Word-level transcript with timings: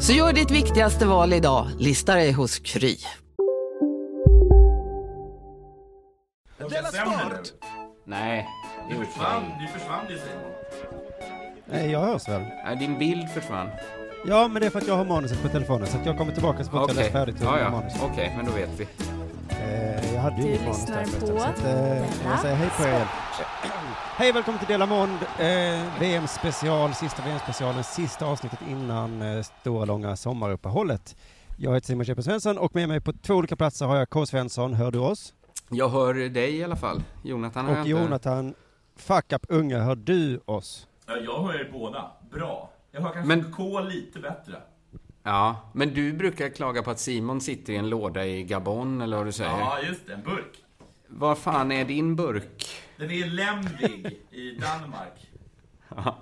Så 0.00 0.12
gör 0.12 0.32
ditt 0.32 0.50
viktigaste 0.50 1.06
val 1.06 1.32
idag, 1.32 1.66
lista 1.78 2.14
dig 2.14 2.32
hos 2.32 2.58
Kry. 2.58 2.96
Nej, 8.04 8.46
det 8.88 8.94
är 8.94 8.98
okej. 8.98 9.06
Du 9.60 9.78
försvann 9.78 10.06
ju 10.10 10.18
Simon. 10.18 10.52
Nej, 11.64 11.90
jag 11.90 12.00
hörs 12.00 12.28
väl? 12.28 12.42
Nej, 12.64 12.76
din 12.76 12.98
bild 12.98 13.30
försvann. 13.30 13.68
Ja, 14.26 14.48
men 14.48 14.60
det 14.60 14.66
är 14.66 14.70
för 14.70 14.78
att 14.78 14.86
jag 14.86 14.96
har 14.96 15.04
manuset 15.04 15.42
på 15.42 15.48
telefonen, 15.48 15.86
så 15.86 15.98
att 15.98 16.06
jag 16.06 16.18
kommer 16.18 16.32
tillbaka 16.32 16.64
så 16.64 16.70
fort 16.70 16.74
jag 16.74 16.84
Okej, 16.84 16.96
läst 16.96 17.12
färdigt 17.12 17.36
ja, 17.40 17.52
med 17.52 17.64
ja. 17.64 17.70
manuset. 17.70 18.00
Okej, 18.02 18.32
men 18.36 18.46
då 18.46 18.52
vet 18.52 18.70
vi. 18.78 18.86
Eh, 19.48 20.14
jag 20.14 20.20
hade 20.20 20.36
ju 20.36 20.42
Du 20.42 20.48
inget 20.48 20.62
manus 20.62 20.86
där 20.86 21.04
först, 21.04 21.20
på 21.20 21.26
så 21.26 21.38
att, 21.38 21.64
eh, 21.64 22.24
jag 22.30 22.38
säger 22.40 22.56
hej 22.56 22.70
på 22.76 22.82
er. 22.82 23.06
Hej, 24.16 24.32
välkommen 24.32 24.58
till 24.58 24.68
Dela 24.68 24.86
Mond, 24.86 25.18
eh, 25.38 26.00
VM-special, 26.00 26.94
sista 26.94 27.22
VM-specialen, 27.22 27.84
sista 27.84 28.26
avsnittet 28.26 28.58
innan 28.68 29.22
eh, 29.22 29.42
stora 29.60 29.84
långa 29.84 30.16
sommaruppehållet. 30.16 31.16
Jag 31.56 31.74
heter 31.74 31.86
Simon 31.86 32.04
Köper 32.04 32.22
Svensson 32.22 32.58
och 32.58 32.74
med 32.74 32.88
mig 32.88 33.00
på 33.00 33.12
två 33.12 33.34
olika 33.34 33.56
platser 33.56 33.86
har 33.86 33.96
jag 33.96 34.10
K. 34.10 34.26
Svensson, 34.26 34.74
hör 34.74 34.90
du 34.90 34.98
oss? 34.98 35.34
Jag 35.70 35.88
hör 35.88 36.14
dig 36.14 36.56
i 36.56 36.64
alla 36.64 36.76
fall. 36.76 37.02
Jonathan 37.24 37.64
jag 37.66 37.72
Och 37.72 37.78
inte. 37.78 37.90
Jonathan, 37.90 38.54
fuck 38.96 39.32
up 39.32 39.46
unge, 39.48 39.76
hör 39.78 39.96
du 39.96 40.40
oss? 40.44 40.86
Ja, 41.06 41.16
jag 41.16 41.42
hör 41.42 41.60
er 41.60 41.70
båda. 41.72 42.10
Bra. 42.30 42.70
Jag 42.92 43.00
hör 43.00 43.10
kanske 43.12 43.36
Men- 43.36 43.52
K 43.52 43.80
lite 43.80 44.18
bättre. 44.18 44.54
Ja, 45.28 45.70
men 45.72 45.94
du 45.94 46.12
brukar 46.12 46.48
klaga 46.48 46.82
på 46.82 46.90
att 46.90 46.98
Simon 47.00 47.40
sitter 47.40 47.72
i 47.72 47.76
en 47.76 47.88
låda 47.90 48.26
i 48.26 48.42
Gabon, 48.44 49.00
eller 49.00 49.16
vad 49.16 49.26
du 49.26 49.32
säger. 49.32 49.50
Ja, 49.50 49.78
just 49.82 50.06
det. 50.06 50.12
En 50.14 50.22
burk. 50.22 50.64
Vad 51.08 51.38
fan 51.38 51.72
är 51.72 51.84
din 51.84 52.16
burk? 52.16 52.66
Den 52.96 53.10
är 53.10 53.26
Lemvig 53.26 54.18
i 54.30 54.50
Danmark. 54.50 55.30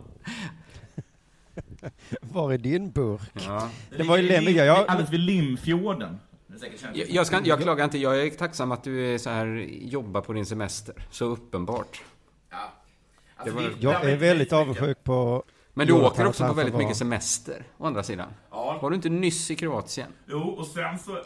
Var 2.20 2.52
är 2.52 2.58
din 2.58 2.90
burk? 2.90 3.30
Ja. 3.46 3.68
Den 3.96 4.06
var 4.06 4.18
lämmig, 4.18 4.56
lim- 4.56 4.64
jag- 4.64 4.88
Alldeles 4.88 5.12
vid 5.12 5.20
Limfjorden. 5.20 6.18
Jag, 6.94 7.10
jag, 7.10 7.26
ska, 7.26 7.40
jag 7.44 7.60
klagar 7.62 7.84
inte, 7.84 7.98
jag 7.98 8.22
är 8.26 8.30
tacksam 8.30 8.72
att 8.72 8.84
du 8.84 9.14
är 9.14 9.18
så 9.18 9.30
här, 9.30 9.46
jobbar 9.70 10.20
på 10.20 10.32
din 10.32 10.46
semester. 10.46 10.94
Så 11.10 11.24
uppenbart. 11.24 12.02
Ja. 12.50 12.72
Alltså, 13.36 13.56
Det 13.56 13.62
var- 13.62 13.70
det- 13.70 13.76
Jag 13.80 14.10
är 14.10 14.16
väldigt 14.16 14.52
avundsjuk 14.52 15.04
på 15.04 15.42
Men 15.78 15.86
du 15.86 15.92
Jonathan 15.92 16.12
åker 16.12 16.26
också 16.26 16.46
på 16.46 16.52
väldigt 16.52 16.74
vara- 16.74 16.82
mycket 16.84 16.96
semester, 16.96 17.64
å 17.78 17.86
andra 17.86 18.02
sidan. 18.02 18.28
Ja. 18.50 18.78
Var 18.82 18.90
du 18.90 18.96
inte 18.96 19.08
nyss 19.08 19.50
i 19.50 19.56
Kroatien? 19.56 20.12
Jo, 20.26 20.38
och 20.40 20.66
sen 20.66 20.98
så, 20.98 21.18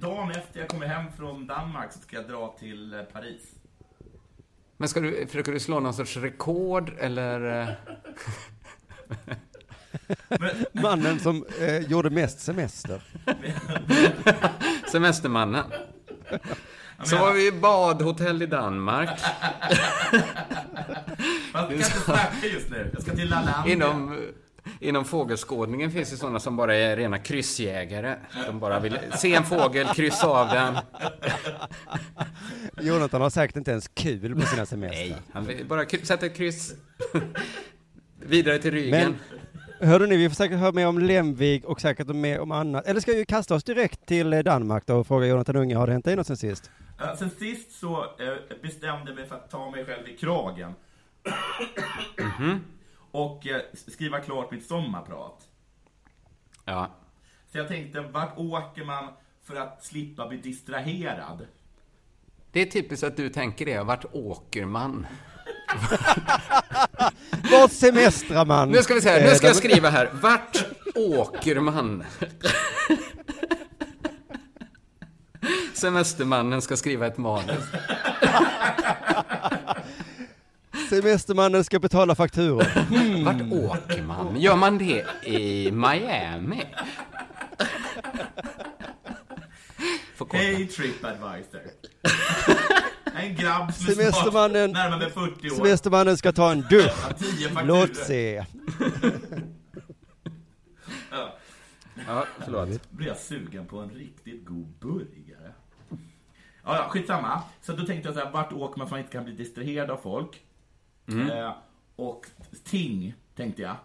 dagen 0.00 0.30
efter 0.30 0.60
jag 0.60 0.68
kommer 0.68 0.86
hem 0.86 1.12
från 1.16 1.46
Danmark 1.46 1.92
så 1.92 1.98
ska 1.98 2.16
jag 2.16 2.28
dra 2.28 2.56
till 2.58 2.94
eh, 2.94 3.00
Paris. 3.02 3.42
Men 4.76 4.88
ska 4.88 5.00
du, 5.00 5.26
försöker 5.26 5.52
du 5.52 5.60
slå 5.60 5.80
någon 5.80 5.94
sorts 5.94 6.16
rekord, 6.16 6.92
eller? 6.98 7.60
eh? 7.60 7.68
mannen 10.72 11.18
som 11.20 11.44
eh, 11.60 11.78
gjorde 11.78 12.10
mest 12.10 12.40
semester. 12.40 13.02
Semestermannen. 14.92 15.64
Så 17.04 17.16
var 17.16 17.32
vi 17.32 17.46
i 17.46 17.52
badhotell 17.52 18.42
i 18.42 18.46
Danmark. 18.46 19.08
Fast 21.52 21.54
jag 21.54 21.68
kan 21.68 21.72
inte 21.72 21.84
snacka 21.84 22.46
just 22.52 22.70
nu. 22.70 22.90
Jag 22.92 23.02
ska 23.02 23.14
till 23.14 23.28
Lalandia. 23.28 23.72
Inom, 23.72 24.18
inom 24.80 25.04
fågelskådningen 25.04 25.90
finns 25.90 26.10
det 26.10 26.16
sådana 26.16 26.40
som 26.40 26.56
bara 26.56 26.76
är 26.76 26.96
rena 26.96 27.18
kryssjägare. 27.18 28.16
De 28.46 28.60
bara 28.60 28.80
vill 28.80 28.98
se 29.18 29.34
en 29.34 29.44
fågel, 29.44 29.86
kryssa 29.86 30.26
av 30.26 30.48
den. 30.48 30.76
Jonathan 32.86 33.20
har 33.20 33.30
säkert 33.30 33.56
inte 33.56 33.70
ens 33.70 33.88
kul 33.88 34.40
på 34.40 34.46
sina 34.46 34.66
semestrar. 34.66 35.00
Nej, 35.00 35.16
han 35.32 35.44
vill 35.44 35.66
bara 35.66 35.84
sätta 36.02 36.26
ett 36.26 36.36
kryss. 36.36 36.74
Vidare 38.26 38.58
till 38.58 38.70
ryggen. 38.70 39.14
Hörde 39.80 40.06
ni, 40.06 40.16
vi 40.16 40.28
får 40.28 40.34
säkert 40.34 40.58
höra 40.58 40.72
mer 40.72 40.86
om 40.86 40.98
Lemvig 40.98 41.64
och 41.64 41.80
säkert 41.80 42.06
mer 42.06 42.40
om 42.40 42.50
annat. 42.50 42.86
Eller 42.86 43.00
ska 43.00 43.12
vi 43.12 43.24
kasta 43.24 43.54
oss 43.54 43.64
direkt 43.64 44.06
till 44.06 44.32
eh, 44.32 44.38
Danmark 44.38 44.86
då 44.86 44.96
och 44.96 45.06
fråga 45.06 45.26
Jonathan 45.26 45.56
Unge, 45.56 45.76
har 45.76 45.86
det 45.86 45.92
hänt 45.92 46.04
dig 46.04 46.16
något 46.16 46.26
sen 46.26 46.36
sist? 46.36 46.70
Sen 47.18 47.30
sist 47.30 47.72
så 47.72 48.02
eh, 48.04 48.34
bestämde 48.62 49.10
jag 49.10 49.14
mig 49.16 49.26
för 49.28 49.34
att 49.36 49.50
ta 49.50 49.70
mig 49.70 49.84
själv 49.86 50.08
i 50.08 50.16
kragen. 50.16 50.74
Och 53.10 53.46
eh, 53.46 53.60
skriva 53.72 54.20
klart 54.20 54.50
mitt 54.50 54.66
sommarprat. 54.66 55.48
Ja. 56.64 56.90
Så 57.52 57.58
jag 57.58 57.68
tänkte, 57.68 58.00
vart 58.00 58.38
åker 58.38 58.84
man 58.84 59.08
för 59.44 59.56
att 59.56 59.84
slippa 59.84 60.28
bli 60.28 60.36
distraherad? 60.38 61.46
Det 62.52 62.60
är 62.60 62.66
typiskt 62.66 63.04
att 63.04 63.16
du 63.16 63.28
tänker 63.28 63.66
det. 63.66 63.82
Vart 63.82 64.04
åker 64.12 64.64
man? 64.64 65.06
Vart 67.50 67.72
semestrar 67.72 68.44
man? 68.46 68.68
Nu 68.70 68.78
ska 68.78 68.94
vi 68.94 69.00
se 69.00 69.08
här. 69.10 69.18
Eh, 69.20 69.24
Nu 69.28 69.34
ska 69.34 69.46
jag 69.46 69.54
där- 69.56 69.58
skriva 69.60 69.88
här. 69.90 70.10
Vart 70.12 70.64
åker 70.94 71.60
man? 71.60 72.04
Semestermannen 75.74 76.62
ska 76.62 76.76
skriva 76.76 77.06
ett 77.06 77.18
manus. 77.18 77.64
Semestermannen 80.90 81.64
ska 81.64 81.78
betala 81.78 82.14
fakturor. 82.14 82.66
Vart 83.24 83.42
åker 83.52 84.02
man? 84.02 84.40
Gör 84.40 84.56
man 84.56 84.78
det 84.78 85.04
i 85.24 85.70
Miami? 85.72 86.62
Hej 90.32 90.66
Tripadvisor. 90.68 91.60
en 93.14 93.34
grabb 93.34 93.74
som 93.74 93.86
är 93.86 93.92
Semestermannen- 93.94 94.70
snart 94.70 94.90
närmare 94.90 95.10
40 95.10 95.50
år. 95.50 95.54
Semestermannen 95.56 96.16
ska 96.16 96.32
ta 96.32 96.52
en 96.52 96.60
dusch. 96.60 97.04
har 97.04 97.12
10 97.12 97.48
fakturor. 97.48 97.66
Låt 97.80 97.96
se. 97.96 98.44
Ja. 101.12 101.36
Ja, 102.06 102.24
förlåt. 102.44 102.90
blir 102.90 103.06
jag 103.08 103.16
sugen 103.16 103.66
på 103.66 103.78
en 103.78 103.90
riktigt 103.90 104.46
god 104.46 104.66
burgare. 104.80 105.29
Ja, 106.64 106.76
ja, 106.76 106.88
skitsamma. 106.88 107.42
Så 107.60 107.72
då 107.72 107.86
tänkte 107.86 108.08
jag 108.08 108.14
så 108.18 108.24
här, 108.24 108.30
vart 108.32 108.52
åker 108.52 108.78
man 108.78 108.88
för 108.88 108.94
man 108.96 109.00
inte 109.00 109.12
kan 109.12 109.24
bli 109.24 109.32
distraherad 109.32 109.90
av 109.90 109.96
folk? 109.96 110.42
Eh, 111.08 111.52
och 111.96 112.26
ting, 112.64 113.14
tänkte 113.36 113.62
jag. 113.62 113.76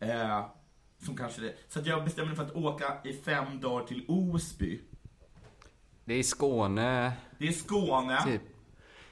Eh, 0.00 0.44
som 1.04 1.16
kanske 1.16 1.40
det. 1.40 1.54
Så 1.68 1.78
att 1.78 1.86
jag 1.86 2.04
bestämde 2.04 2.28
mig 2.28 2.36
för 2.36 2.44
att 2.44 2.56
åka 2.64 2.94
i 3.04 3.12
fem 3.12 3.60
dagar 3.60 3.86
till 3.86 4.04
Osby. 4.08 4.80
Det 6.04 6.14
är 6.14 6.18
i 6.18 6.22
Skåne, 6.24 7.12
Det 7.38 7.48
är 7.48 7.52
Skåne. 7.52 8.22
typ. 8.24 8.42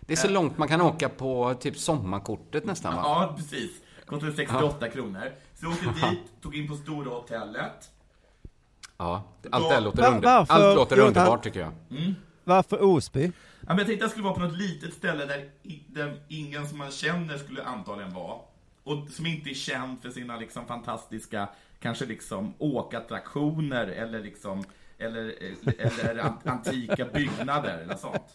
Det 0.00 0.12
är 0.12 0.16
så 0.16 0.28
långt 0.28 0.58
man 0.58 0.68
kan 0.68 0.80
åka 0.80 1.08
på 1.08 1.54
typ 1.54 1.76
sommarkortet 1.78 2.64
nästan, 2.64 2.94
va? 2.96 3.02
Ja, 3.04 3.34
precis. 3.36 3.70
Kostade 4.06 4.32
68 4.32 4.88
kronor. 4.88 5.32
Så 5.54 5.64
jag 5.66 5.72
åkte 5.72 5.84
dit, 6.10 6.42
tog 6.42 6.56
in 6.56 6.68
på 6.68 6.74
Stora 6.74 7.10
hotellet. 7.10 7.90
Ja. 8.96 9.22
Allt 9.50 9.68
det 9.70 9.80
låter, 9.80 10.14
under... 10.14 10.28
Allt 10.28 10.76
låter 10.76 10.98
underbart, 10.98 11.42
tycker 11.42 11.60
jag. 11.60 11.72
Varför 12.44 12.82
Osby? 12.82 13.24
Ja, 13.60 13.68
men 13.68 13.78
jag 13.78 13.86
tänkte 13.86 13.92
att 13.94 14.00
jag 14.00 14.10
skulle 14.10 14.24
vara 14.24 14.34
på 14.34 14.40
något 14.40 14.58
litet 14.58 14.94
ställe 14.94 15.26
där, 15.26 15.48
där 15.88 16.20
ingen 16.28 16.68
som 16.68 16.78
man 16.78 16.90
känner 16.90 17.38
skulle 17.38 17.64
antagligen 17.64 18.14
vara. 18.14 18.38
Och 18.84 19.08
som 19.10 19.26
inte 19.26 19.50
är 19.50 19.54
känd 19.54 20.02
för 20.02 20.10
sina 20.10 20.36
liksom 20.36 20.66
fantastiska, 20.66 21.48
kanske 21.80 22.06
liksom 22.06 22.54
åkattraktioner 22.58 23.86
eller 23.86 24.20
liksom 24.20 24.64
eller, 24.98 25.34
eller 26.00 26.18
an- 26.24 26.38
antika 26.44 27.04
byggnader 27.04 27.78
eller 27.78 27.96
sånt. 27.96 28.34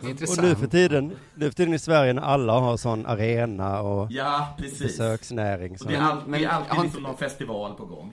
Och 0.00 0.42
nu 0.42 0.54
för 0.54 0.66
tiden, 0.66 1.16
nu 1.34 1.50
för 1.50 1.56
tiden 1.56 1.74
i 1.74 1.78
Sverige 1.78 2.12
när 2.12 2.22
alla 2.22 2.52
har 2.52 2.76
sån 2.76 3.06
arena 3.06 3.80
och 3.80 4.12
Ja, 4.12 4.54
precis. 4.58 4.78
besöksnäring. 4.82 5.72
Och 5.72 5.78
Så. 5.78 5.88
det 5.88 5.94
är, 5.94 6.00
all, 6.00 6.22
Men- 6.26 6.40
det 6.40 6.46
är 6.46 6.50
alltid 6.50 6.82
liksom 6.82 7.02
någon 7.02 7.16
festival 7.16 7.74
på 7.74 7.84
gång. 7.86 8.12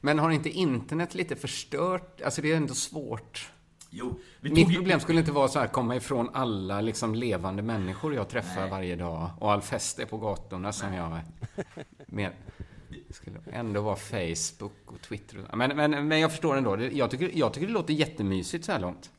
Men 0.00 0.18
har 0.18 0.30
inte 0.30 0.48
internet 0.50 1.14
lite 1.14 1.36
förstört? 1.36 2.20
Alltså 2.24 2.42
det 2.42 2.52
är 2.52 2.56
ändå 2.56 2.74
svårt. 2.74 3.50
Jo, 3.90 4.20
Mitt 4.40 4.74
problem 4.74 5.00
skulle 5.00 5.18
inte 5.20 5.32
vara 5.32 5.48
så 5.48 5.58
här, 5.58 5.66
komma 5.66 5.96
ifrån 5.96 6.30
alla 6.32 6.80
liksom 6.80 7.14
levande 7.14 7.62
människor 7.62 8.14
jag 8.14 8.28
träffar 8.28 8.60
Nej. 8.60 8.70
varje 8.70 8.96
dag 8.96 9.30
och 9.38 9.52
all 9.52 9.60
fest 9.62 9.98
är 9.98 10.06
på 10.06 10.18
gatorna 10.18 10.72
som 10.72 10.94
jag 10.94 11.18
med. 12.06 12.30
Skulle 13.10 13.38
ändå 13.52 13.80
vara 13.82 13.96
Facebook 13.96 14.72
och 14.86 15.00
Twitter. 15.00 15.38
och- 15.50 15.58
Men, 15.58 15.76
men, 15.76 16.08
men 16.08 16.20
jag 16.20 16.30
förstår 16.30 16.56
ändå. 16.56 16.78
Jag 16.92 17.10
tycker, 17.10 17.30
jag 17.34 17.52
tycker 17.54 17.66
det 17.66 17.72
låter 17.72 17.94
jättemysigt 17.94 18.64
så 18.64 18.72
här 18.72 18.80
långt. 18.80 19.10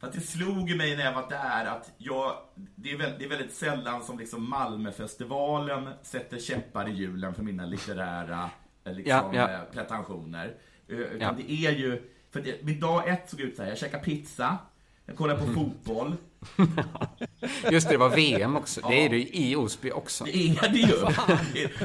Att 0.00 0.12
det 0.12 0.20
slog 0.20 0.76
mig 0.76 0.96
när 0.96 1.04
jag 1.04 1.12
var 1.12 1.28
där 1.30 1.66
att 1.66 1.92
jag, 1.98 2.32
det, 2.54 2.90
är 2.92 2.96
väldigt, 2.98 3.18
det 3.18 3.24
är 3.24 3.28
väldigt 3.28 3.54
sällan 3.54 4.02
som 4.04 4.18
liksom 4.18 4.50
Malmöfestivalen 4.50 5.88
sätter 6.02 6.38
käppar 6.38 6.88
i 6.88 6.92
hjulen 6.92 7.34
för 7.34 7.42
mina 7.42 7.66
litterära 7.66 8.50
eh, 8.84 8.92
liksom, 8.94 9.14
Ja, 9.16 9.34
ja. 9.34 9.50
eh, 9.50 9.60
pretensioner. 9.72 10.54
Eh, 10.88 10.96
Utan 10.96 11.20
Ja. 11.20 11.32
det 11.46 11.52
är 11.52 11.72
ju, 11.72 12.10
för 12.36 12.44
det, 12.44 12.64
min 12.64 12.80
dag 12.80 13.08
ett 13.08 13.30
såg 13.30 13.40
ut 13.40 13.56
så 13.56 13.62
här, 13.62 13.68
jag 13.68 13.78
käkade 13.78 14.04
pizza, 14.04 14.58
jag 15.06 15.16
kollade 15.16 15.46
på 15.46 15.52
fotboll, 15.52 16.16
Just 17.70 17.88
det, 17.88 17.94
det 17.94 17.98
var 17.98 18.08
VM 18.08 18.56
också. 18.56 18.80
Det 18.88 19.04
är 19.04 19.08
det 19.08 19.36
i 19.36 19.56
Osby 19.56 19.90
också. 19.90 20.24
det 20.24 20.48
är 20.48 20.68
det 20.68 20.78
ju! 20.78 20.96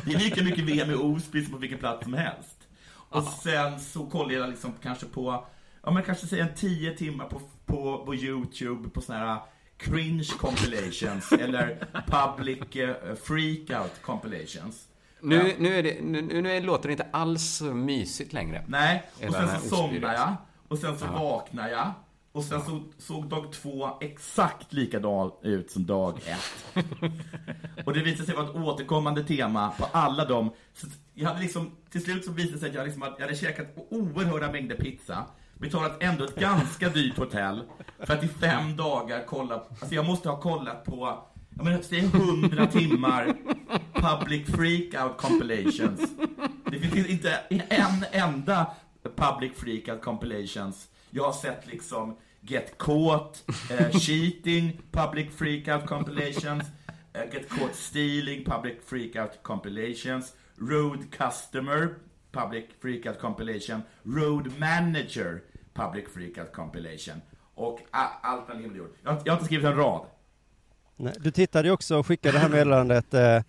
Det 0.06 0.13
är, 0.13 0.19
lika 0.19 0.44
mycket 0.44 0.63
VM 0.63 0.92
i 0.92 0.94
Osby 0.94 1.44
som 1.44 1.53
på 1.53 1.59
vilken 1.59 1.80
plats 1.80 2.03
som 2.03 2.13
helst. 2.13 2.57
Och 2.88 3.24
sen 3.24 3.80
så 3.80 4.06
kollade 4.06 4.33
jag 4.33 4.50
liksom 4.50 4.74
kanske 4.83 5.06
på, 5.06 5.45
ja 5.83 5.92
men 5.92 6.03
kanske 6.03 6.27
säga 6.27 6.44
en 6.44 6.56
tio 6.56 6.98
timmar 6.98 7.25
på, 7.25 7.42
på, 7.65 8.06
på 8.06 8.15
YouTube 8.15 8.89
på 8.89 9.01
såna 9.01 9.19
här 9.19 9.39
cringe 9.77 10.27
compilations 10.38 11.31
eller 11.31 11.88
public 12.07 12.75
eh, 12.75 13.15
freakout 13.15 14.01
compilations. 14.01 14.88
Nu, 15.22 15.56
nu, 15.60 15.76
är 15.80 15.84
det, 15.84 16.02
nu, 16.02 16.42
nu 16.42 16.62
låter 16.62 16.88
det 16.90 16.92
inte 16.92 17.08
alls 17.12 17.44
så 17.44 17.64
mysigt 17.66 18.34
längre. 18.34 18.64
Nej, 18.68 19.04
och 19.28 19.34
sen 19.34 19.48
så 19.62 19.76
somnade 19.76 20.14
jag. 20.14 20.36
Och 20.68 20.78
sen 20.78 20.98
så 21.00 21.06
vaknade 21.06 21.72
jag. 21.72 21.92
Och 22.34 22.44
sen 22.44 22.62
så 22.62 22.82
såg 22.98 23.28
dag 23.30 23.52
två 23.54 23.90
exakt 24.02 24.74
likadan 24.74 25.32
ut 25.44 25.72
som 25.72 25.86
dag 25.86 26.20
ett. 26.26 26.86
och 27.86 27.94
det 27.94 28.00
visade 28.04 28.26
sig 28.26 28.36
vara 28.36 28.46
ett 28.50 28.56
återkommande 28.56 29.24
tema 29.24 29.72
på 29.78 29.86
alla 29.92 30.26
dem. 30.26 30.50
Så 30.74 30.88
jag 31.14 31.28
hade 31.28 31.42
liksom, 31.42 31.72
till 31.90 32.04
slut 32.04 32.26
så 32.26 32.32
visade 32.32 32.54
det 32.56 32.60
sig 32.60 32.70
att 32.70 32.76
jag, 32.76 32.84
liksom, 32.86 33.02
hade- 33.02 33.16
jag 33.18 33.26
hade 33.26 33.36
käkat 33.38 33.68
oerhörda 33.90 34.52
mängder 34.52 34.76
pizza. 34.76 35.26
Betalat 35.58 36.04
ändå 36.04 36.24
ett 36.26 36.36
ganska 36.36 36.90
dyrt 36.90 37.18
hotell. 37.18 37.64
För 38.00 38.14
att 38.14 38.24
i 38.24 38.28
fem 38.28 38.76
dagar 38.76 39.24
kolla, 39.28 39.56
alltså 39.56 39.96
jag 39.96 40.06
måste 40.06 40.30
ha 40.30 40.40
kollat 40.42 40.84
på, 40.86 41.24
jag 41.62 41.66
menar, 41.66 41.81
säg 41.81 42.08
hundra 42.08 42.68
timmar 42.68 43.34
public 43.94 44.48
freakout 44.48 45.18
compilations. 45.18 46.02
Det 46.66 46.80
finns 46.80 47.08
inte 47.08 47.40
en 47.50 48.06
enda 48.12 48.74
public 49.16 49.52
freakout 49.56 50.02
compilations. 50.02 50.88
Jag 51.10 51.24
har 51.24 51.34
sett 51.34 51.68
liksom 51.68 52.18
Get 52.40 52.78
Caught, 52.78 53.44
eh, 53.72 54.00
Cheating, 54.00 54.81
Public 54.92 55.28
Freakout 55.36 55.86
Compilations, 55.86 56.63
eh, 57.13 57.34
Get 57.34 57.50
Caught 57.50 57.75
Stealing, 57.75 58.46
Public 58.46 58.75
Freakout 58.86 59.44
Compilations, 59.44 60.34
Road 60.58 61.00
Customer, 61.12 61.96
Public 62.31 62.66
Freakout 62.81 63.19
Compilation, 63.19 63.81
Road 64.04 64.52
Manager, 64.60 65.42
Public 65.74 66.06
Freakout 66.13 66.54
Compilation. 66.54 67.22
Och 67.56 67.80
allt 67.92 68.48
mellan 68.48 68.63
himmel 68.63 68.81
och 68.81 68.88
jord. 68.88 68.96
Jag, 69.04 69.22
jag 69.25 69.34
har 69.34 69.38
inte 69.38 69.46
skrivit 69.46 69.66
en 69.66 69.75
rad. 69.75 70.06
Nej, 71.01 71.13
Du 71.19 71.31
tittade 71.31 71.68
ju 71.68 71.74
också 71.74 71.98
och 71.98 72.07
skickade 72.07 72.33
det 72.38 72.39
här 72.39 72.50
meddelandet. 72.50 73.13
Eh, 73.13 73.42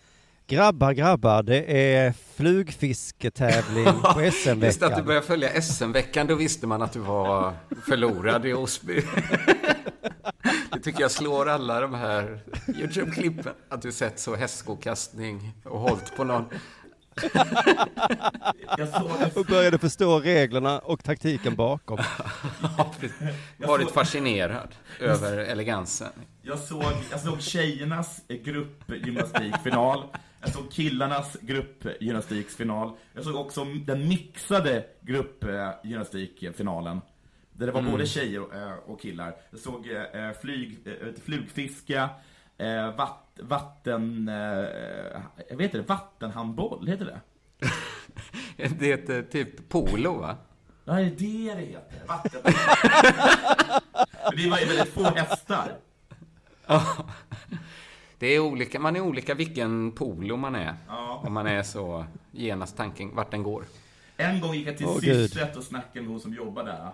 grabbar, 0.47 0.93
grabbar, 0.93 1.43
det 1.43 1.87
är 1.95 2.15
flugfisketävling 2.37 3.85
på 4.15 4.23
Just 4.25 4.47
att 4.47 4.61
du 4.61 4.71
SM-veckan. 4.71 5.05
började 5.07 5.27
följa 5.27 5.63
SM-veckan, 5.63 6.27
då 6.27 6.35
visste 6.35 6.67
man 6.67 6.83
att 6.83 6.93
du 6.93 6.99
var 6.99 7.53
förlorad 7.87 8.47
i 8.47 8.53
Osby. 8.53 9.03
Det 10.73 10.81
tycker 10.81 11.01
jag 11.01 11.11
slår 11.11 11.49
alla 11.49 11.81
de 11.81 11.95
här 11.95 12.41
YouTube-klippen. 12.67 13.53
Att 13.69 13.83
du 13.83 13.93
sett 13.93 14.19
så 14.21 14.35
hästskokastning 14.37 15.53
och 15.65 15.81
hållit 15.81 16.17
på 16.17 16.25
någon. 16.25 16.45
Jag 18.79 18.89
såg, 18.89 19.11
jag, 19.21 19.37
Och 19.37 19.47
började 19.47 19.79
förstå 19.79 20.21
reglerna 20.21 20.79
och 20.79 21.05
taktiken 21.05 21.55
bakom. 21.55 21.99
Varit 23.57 23.91
fascinerad 23.91 24.69
över 25.01 25.39
elegansen. 25.39 26.13
Jag 26.43 26.59
såg, 26.59 26.93
jag 27.11 27.21
såg 27.21 27.41
tjejernas 27.43 28.21
gruppgymnastikfinal. 28.29 30.05
Jag 30.41 30.53
såg 30.53 30.73
killarnas 30.73 31.37
gruppgymnastikfinal. 31.41 32.93
Jag 33.15 33.25
såg 33.25 33.37
också 33.37 33.65
den 33.65 34.09
mixade 34.09 34.85
gruppgymnastikfinalen. 35.01 37.01
Där 37.53 37.67
det 37.67 37.73
var 37.73 37.83
både 37.83 38.07
tjejer 38.07 38.41
eh, 38.41 38.73
och 38.87 39.01
killar. 39.01 39.35
Jag 39.51 39.61
såg 39.61 39.89
eh, 39.91 40.31
flyg, 40.43 40.79
eh, 40.87 40.93
flugfiska, 41.25 42.09
eh, 42.59 42.97
vatt, 42.97 43.32
vatten... 43.43 44.29
Eh, 44.29 44.35
jag 45.49 45.57
vet 45.57 45.75
inte, 45.75 45.81
vattenhandboll, 45.81 46.87
heter 46.89 47.05
det? 47.05 47.21
Det 48.79 48.87
heter 48.87 49.23
typ 49.23 49.69
polo, 49.69 50.21
va? 50.21 50.37
Ja, 50.85 50.93
det 50.95 51.01
är 51.01 51.11
det 51.11 51.55
det 51.55 51.61
heter. 51.61 52.07
Vatten... 52.07 52.41
Men 54.31 54.37
det 54.37 54.51
var 54.51 54.59
ju 54.59 54.67
väldigt 54.67 54.95
få 54.95 55.05
hästar. 55.05 55.77
Det 58.19 58.27
är 58.27 58.39
olika, 58.39 58.79
man 58.81 58.97
är 58.97 59.01
olika 59.01 59.35
vilken 59.35 59.93
polo 59.93 60.37
man 60.37 60.55
är. 60.55 60.77
Ja. 60.89 61.23
Om 61.27 61.33
man 61.33 61.47
är 61.47 61.63
så 61.63 62.05
genast 62.31 62.77
tanken 62.77 63.15
vart 63.15 63.31
den 63.31 63.43
går. 63.43 63.65
En 64.17 64.41
gång 64.41 64.55
gick 64.55 64.67
jag 64.67 64.77
till 64.77 64.87
Gud. 64.87 65.31
Sysret 65.31 65.57
och 65.57 65.65
snackade 65.65 66.01
med 66.01 66.11
hon 66.11 66.21
som 66.21 66.35
jobbar 66.35 66.65
där. 66.65 66.83
Hon 66.83 66.93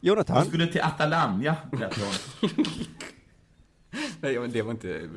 Jonathan, 0.00 0.44
skulle 0.44 0.66
till 0.66 0.82
Atalanya, 0.82 1.56
berättade 1.70 2.06
hon. 2.40 2.50
Nej, 4.20 4.38
men 4.38 4.50
det 4.50 4.62
var 4.62 4.70
inte... 4.70 5.08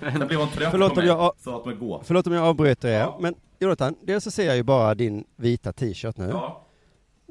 Sen 0.00 0.26
blev 0.28 0.40
hon 0.40 0.48
trött 0.48 0.70
Förlåt 0.70 0.94
på 0.94 1.00
om 1.00 1.06
mig. 1.06 1.06
jag- 1.06 1.34
Sa 1.38 1.56
att 1.58 1.64
man 1.64 1.78
gå. 1.78 2.02
förlåt 2.04 2.26
om 2.26 2.32
jag 2.32 2.44
avbryter 2.44 2.88
er, 2.88 2.98
Ja. 2.98 3.18
men 3.20 3.34
Jonathan, 3.58 3.94
dels 4.02 4.24
så 4.24 4.30
ser 4.30 4.46
jag 4.46 4.56
ju 4.56 4.62
bara 4.62 4.94
din 4.94 5.24
vita 5.36 5.72
t-shirt 5.72 6.16
nu, 6.16 6.28
Ja. 6.28 6.66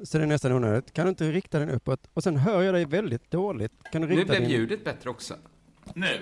så 0.03 0.17
det 0.17 0.23
är 0.23 0.27
nästan 0.27 0.51
onödigt. 0.51 0.93
Kan 0.93 1.05
du 1.05 1.09
inte 1.09 1.31
rikta 1.31 1.59
den 1.59 1.69
uppåt? 1.69 1.99
Och 2.13 2.23
sen 2.23 2.37
hör 2.37 2.61
jag 2.61 2.73
dig 2.73 2.85
väldigt 2.85 3.31
dåligt. 3.31 3.71
Kan 3.91 4.01
du 4.01 4.07
Nu 4.07 4.15
rikta 4.15 4.29
blev 4.33 4.41
din... 4.41 4.49
ljudet 4.51 4.83
bättre 4.83 5.09
också. 5.09 5.33
Nu? 5.93 6.17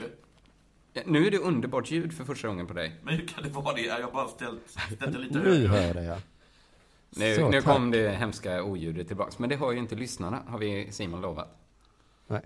Ja, 0.94 1.02
Nu 1.06 1.28
är 1.28 1.32
det 1.32 1.38
underbart 1.38 1.92
ljud 1.92 2.14
för 2.14 2.24
första 2.24 2.48
gången 2.48 2.68
på 2.68 2.74
dig. 2.74 2.96
Men 3.04 3.14
hur 3.14 3.28
kan 3.28 3.44
det 3.44 3.50
vara 3.50 3.76
det? 3.76 3.82
Jag 3.82 4.02
har 4.04 4.12
bara 4.12 4.28
ställt, 4.28 4.62
ställt 4.96 5.14
det 5.14 5.20
lite 5.20 5.38
Nu 5.40 5.44
högre. 5.50 5.68
hör 5.68 5.82
jag 5.82 5.96
dig, 5.96 6.06
ja. 6.06 6.18
Nu, 7.10 7.36
Så, 7.36 7.50
nu 7.50 7.62
kom 7.62 7.92
det 7.92 8.10
hemska 8.10 8.64
oljudet 8.64 9.08
tillbaks. 9.08 9.40
Men 9.40 9.50
det 9.50 9.56
har 9.56 9.72
ju 9.72 9.80
inte 9.80 9.96
lyssnarna, 9.96 10.44
har 10.48 10.60
vi 10.60 10.92
Simon 10.92 11.22
lovat. 11.22 11.58
Nej. 12.28 12.42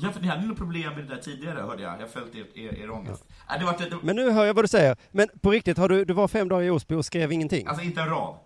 Ja, 0.00 0.12
för 0.12 0.20
ni 0.20 0.26
hade 0.26 0.46
nog 0.46 0.56
problem 0.56 0.94
med 0.94 1.04
det 1.04 1.14
där 1.14 1.22
tidigare, 1.22 1.60
hörde 1.60 1.82
jag. 1.82 2.00
Jag 2.00 2.10
följde 2.10 2.38
er, 2.38 2.46
er, 2.58 2.74
er 2.78 2.90
ångest. 2.90 3.24
Nej, 3.48 3.58
det 3.58 3.64
var 3.64 3.78
det, 3.78 3.98
Men 4.02 4.16
nu 4.16 4.30
hör 4.30 4.44
jag 4.44 4.54
vad 4.54 4.64
du 4.64 4.68
säger. 4.68 4.96
Men 5.10 5.28
på 5.40 5.50
riktigt, 5.50 5.78
har 5.78 5.88
du, 5.88 6.04
du 6.04 6.12
var 6.14 6.28
fem 6.28 6.48
dagar 6.48 6.62
i 6.62 6.70
Osby 6.70 6.94
och 6.94 7.04
skrev 7.04 7.32
ingenting? 7.32 7.66
Alltså 7.66 7.84
inte 7.84 8.00
en 8.00 8.08
rad. 8.08 8.36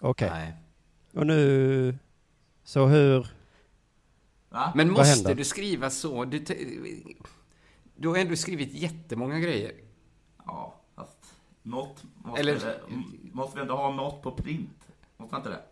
Okej. 0.00 0.30
Nej. 0.30 0.52
Och 1.14 1.26
nu... 1.26 1.98
Så 2.64 2.86
hur... 2.86 3.26
Va? 4.48 4.72
Men 4.74 4.88
Vad 4.88 4.96
måste 4.98 5.14
händer? 5.14 5.34
du 5.34 5.44
skriva 5.44 5.90
så? 5.90 6.24
Du, 6.24 6.44
du 7.96 8.08
har 8.08 8.16
ändå 8.16 8.36
skrivit 8.36 8.72
jättemånga 8.72 9.38
grejer. 9.38 9.72
Ja, 10.46 10.80
fast 10.94 11.34
något 11.62 12.02
måste, 12.24 12.40
Eller- 12.40 12.54
det, 12.54 12.80
måste 13.32 13.56
vi 13.56 13.62
ändå 13.62 13.76
ha 13.76 13.90
något 13.92 14.22
på 14.22 14.30
print? 14.30 14.88
Måste 15.16 15.34
man 15.34 15.40
inte 15.40 15.50
det? 15.50 15.62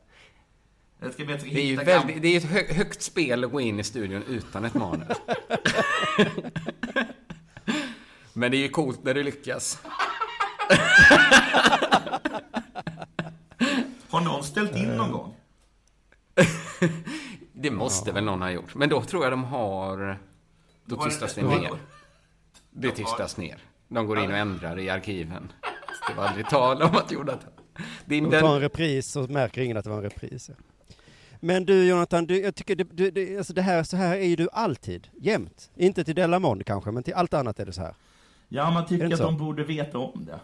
Eller 1.05 1.13
ska 1.13 1.25
vi 1.25 1.33
inte 1.33 1.45
Det 1.47 1.61
är 1.61 1.67
ju 1.67 1.77
väldigt, 1.77 2.23
det 2.23 2.29
är 2.29 2.37
ett 2.37 2.45
hö, 2.45 2.75
högt 2.75 3.03
spel 3.03 3.45
att 3.45 3.51
gå 3.53 3.61
in 3.61 3.81
i 3.81 3.85
studion 3.85 4.23
utan 4.29 4.65
ett 4.65 4.75
manus. 4.75 5.19
Men 8.33 8.51
det 8.51 8.57
är 8.57 8.59
ju 8.63 8.69
coolt 8.69 9.05
när 9.05 9.15
du 9.15 9.23
lyckas. 9.23 9.79
Har 14.09 14.21
någon 14.21 14.45
ställt 14.45 14.77
in 14.77 14.97
någon 14.97 15.13
gång? 15.13 15.35
Det 17.53 17.71
måste 17.71 18.13
väl 18.13 18.25
någon 18.25 18.43
ha 18.43 18.51
gjort. 18.51 18.75
Men 18.75 18.89
då 18.89 19.03
tror 19.03 19.23
jag 19.25 19.33
de 19.33 19.45
har... 19.45 20.19
Då 20.85 20.97
det- 20.97 21.05
tystas 21.05 21.35
det 21.35 21.43
var- 21.43 21.59
ner. 21.61 21.71
Det 22.71 22.91
tystas 22.91 23.37
ner. 23.37 23.59
De 23.89 24.07
går 24.07 24.19
in 24.19 24.31
och 24.31 24.37
ändrar 24.37 24.79
i 24.79 24.91
arkiven. 24.91 25.53
Det 26.09 26.15
var 26.15 26.25
aldrig 26.25 26.49
tal 26.49 26.83
om 26.83 26.97
att 26.97 27.13
Jonathan... 27.13 27.51
Din, 28.05 28.31
De 28.31 28.41
tar 28.41 28.55
en 28.55 28.61
repris 28.61 29.07
så 29.07 29.21
märker 29.23 29.61
ingen 29.63 29.77
att 29.77 29.85
det 29.85 29.91
var 29.91 29.97
en 29.97 30.03
repris. 30.03 30.49
ja. 30.49 30.55
Men 31.45 31.65
du 31.65 31.89
Jonathan, 31.89 32.27
du, 32.27 32.41
jag 32.41 32.55
tycker 32.55 32.77
det, 32.77 32.85
du, 32.93 33.11
det, 33.11 33.39
alltså 33.39 33.53
det 33.53 33.63
här, 33.63 33.83
så 33.83 33.97
här 33.97 34.17
är 34.17 34.27
ju 34.27 34.37
du 34.37 34.49
alltid, 34.53 35.09
jämt. 35.21 35.71
Inte 35.77 36.05
till 36.05 36.15
Delamond 36.15 36.67
kanske, 36.67 36.91
men 36.91 37.03
till 37.03 37.15
allt 37.15 37.35
annat 37.35 37.61
är 37.61 37.67
det 37.67 37.73
så 37.73 37.81
här. 37.83 37.95
Ja, 38.49 38.71
man 38.71 38.87
tycker 38.87 39.13
att 39.13 39.19
så? 39.19 39.25
de 39.25 39.39
borde 39.39 39.65
veta 39.65 39.99
om 39.99 40.25
det. 40.25 40.41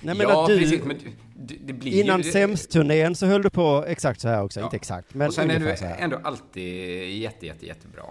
Nej, 0.00 0.14
men 0.14 0.20
ja, 0.20 0.42
att 0.42 0.48
du, 0.48 0.58
precis. 0.58 0.84
Men 0.84 0.98
du, 0.98 1.12
du, 1.36 1.58
det 1.64 1.72
blir 1.72 2.04
innan 2.04 2.22
ju... 2.22 2.32
Sämst-turnén 2.32 3.14
så 3.14 3.26
höll 3.26 3.42
du 3.42 3.50
på 3.50 3.84
exakt 3.88 4.20
så 4.20 4.28
här 4.28 4.42
också, 4.42 4.60
Ja. 4.60 4.64
inte 4.64 4.76
exakt, 4.76 5.14
men 5.14 5.28
och 5.28 5.34
sen 5.34 5.50
är 5.50 5.60
du 5.60 5.76
ändå 5.98 6.20
alltid 6.24 7.10
jätte, 7.18 7.46
jätte, 7.46 7.66
jättebra. 7.66 8.02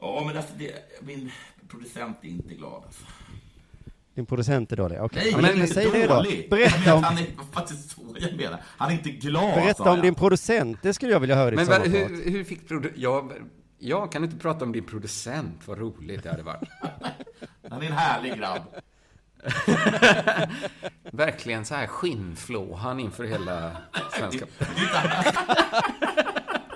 Ja, 0.00 0.24
men 0.26 0.36
alltså 0.36 0.52
det, 0.58 0.72
min 1.00 1.30
producent 1.68 2.16
är 2.22 2.28
inte 2.28 2.54
glad 2.54 2.82
alltså. 2.86 3.04
Din 4.14 4.26
producent 4.26 4.72
är 4.72 4.76
dålig, 4.76 5.00
okej. 5.00 5.22
Nej, 5.24 5.32
men, 5.32 5.42
men, 5.42 5.50
han 5.50 5.62
är 5.62 5.66
säg 5.66 5.84
inte 5.84 5.98
det 5.98 6.06
då. 6.06 6.14
dålig. 6.14 6.40
Jag 6.40 6.50
Berätta 6.50 6.94
om, 6.94 7.04
Han 7.04 7.18
är 7.18 7.26
faktiskt 7.52 7.90
så 7.90 8.00
jag 8.18 8.36
menar. 8.36 8.60
Han 8.64 8.90
är 8.90 8.94
inte 8.94 9.10
glad, 9.10 9.54
berätta 9.54 9.82
om 9.82 9.96
jag. 9.96 10.02
din 10.02 10.14
producent, 10.14 10.78
det 10.82 10.94
skulle 10.94 11.12
jag 11.12 11.20
vilja 11.20 11.36
höra 11.36 11.54
i 11.54 11.56
ditt 11.56 11.68
Men 11.68 11.92
hur, 11.92 12.30
hur 12.30 12.44
fick 12.44 12.68
produ... 12.68 12.92
Jag, 12.96 13.32
jag 13.78 14.12
kan 14.12 14.24
inte 14.24 14.36
prata 14.36 14.64
om 14.64 14.72
din 14.72 14.84
producent. 14.84 15.60
Vad 15.64 15.78
roligt 15.78 16.22
det 16.22 16.30
hade 16.30 16.42
varit. 16.42 16.68
Han 17.70 17.82
är 17.82 17.86
en 17.86 17.92
härlig 17.92 18.38
grabb. 18.38 18.62
Verkligen 21.10 21.64
så 21.64 21.74
här 21.74 21.86
skinnflåhan 21.86 23.00
inför 23.00 23.24
hela 23.24 23.76
svenska... 24.18 24.46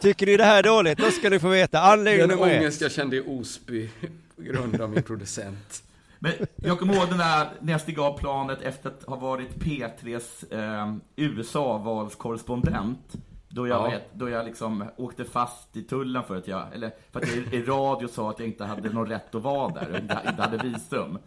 Tycker 0.02 0.26
ni 0.26 0.36
det 0.36 0.44
här 0.44 0.58
är 0.58 0.62
dåligt, 0.62 0.98
då 0.98 1.10
ska 1.10 1.30
ni 1.30 1.38
få 1.38 1.48
veta. 1.48 1.80
Anledning 1.80 2.28
Den 2.28 2.38
nummer 2.38 2.52
ett. 2.52 2.60
ångest 2.60 2.80
jag 2.80 2.92
kände 2.92 3.16
i 3.16 3.20
Osby 3.26 3.90
på 4.36 4.42
grund 4.42 4.80
av 4.80 4.90
min 4.90 5.02
producent. 5.02 5.82
Men 6.18 6.32
jag 6.56 6.78
kommer 6.78 6.94
ihåg 6.94 7.08
den 7.08 7.18
där, 7.18 7.48
när 7.60 7.72
jag 7.72 7.80
steg 7.80 7.98
av 8.00 8.18
planet 8.18 8.60
efter 8.62 8.90
att 8.90 9.02
ha 9.04 9.16
varit 9.16 9.54
P3s 9.56 10.54
eh, 10.54 10.94
USA-valskorrespondent. 11.16 13.14
Då 13.48 13.68
jag, 13.68 13.86
Ja. 13.86 13.90
vet, 13.90 14.14
då 14.14 14.28
jag 14.28 14.44
liksom 14.44 14.84
åkte 14.96 15.24
fast 15.24 15.76
i 15.76 15.82
tullen 15.82 16.22
för 16.24 16.36
att 16.36 16.48
jag, 16.48 16.74
eller 16.74 16.92
för 17.12 17.20
att 17.20 17.28
jag 17.28 17.54
i, 17.54 17.62
radio 17.62 18.08
sa 18.08 18.30
att 18.30 18.38
jag 18.38 18.48
inte 18.48 18.64
hade 18.64 18.90
någon 18.90 19.06
rätt 19.08 19.34
att 19.34 19.42
vara 19.42 19.72
där 19.72 19.90
och 19.92 19.98
inte, 19.98 20.20
inte 20.28 20.42
hade 20.42 20.56
visum. 20.58 21.18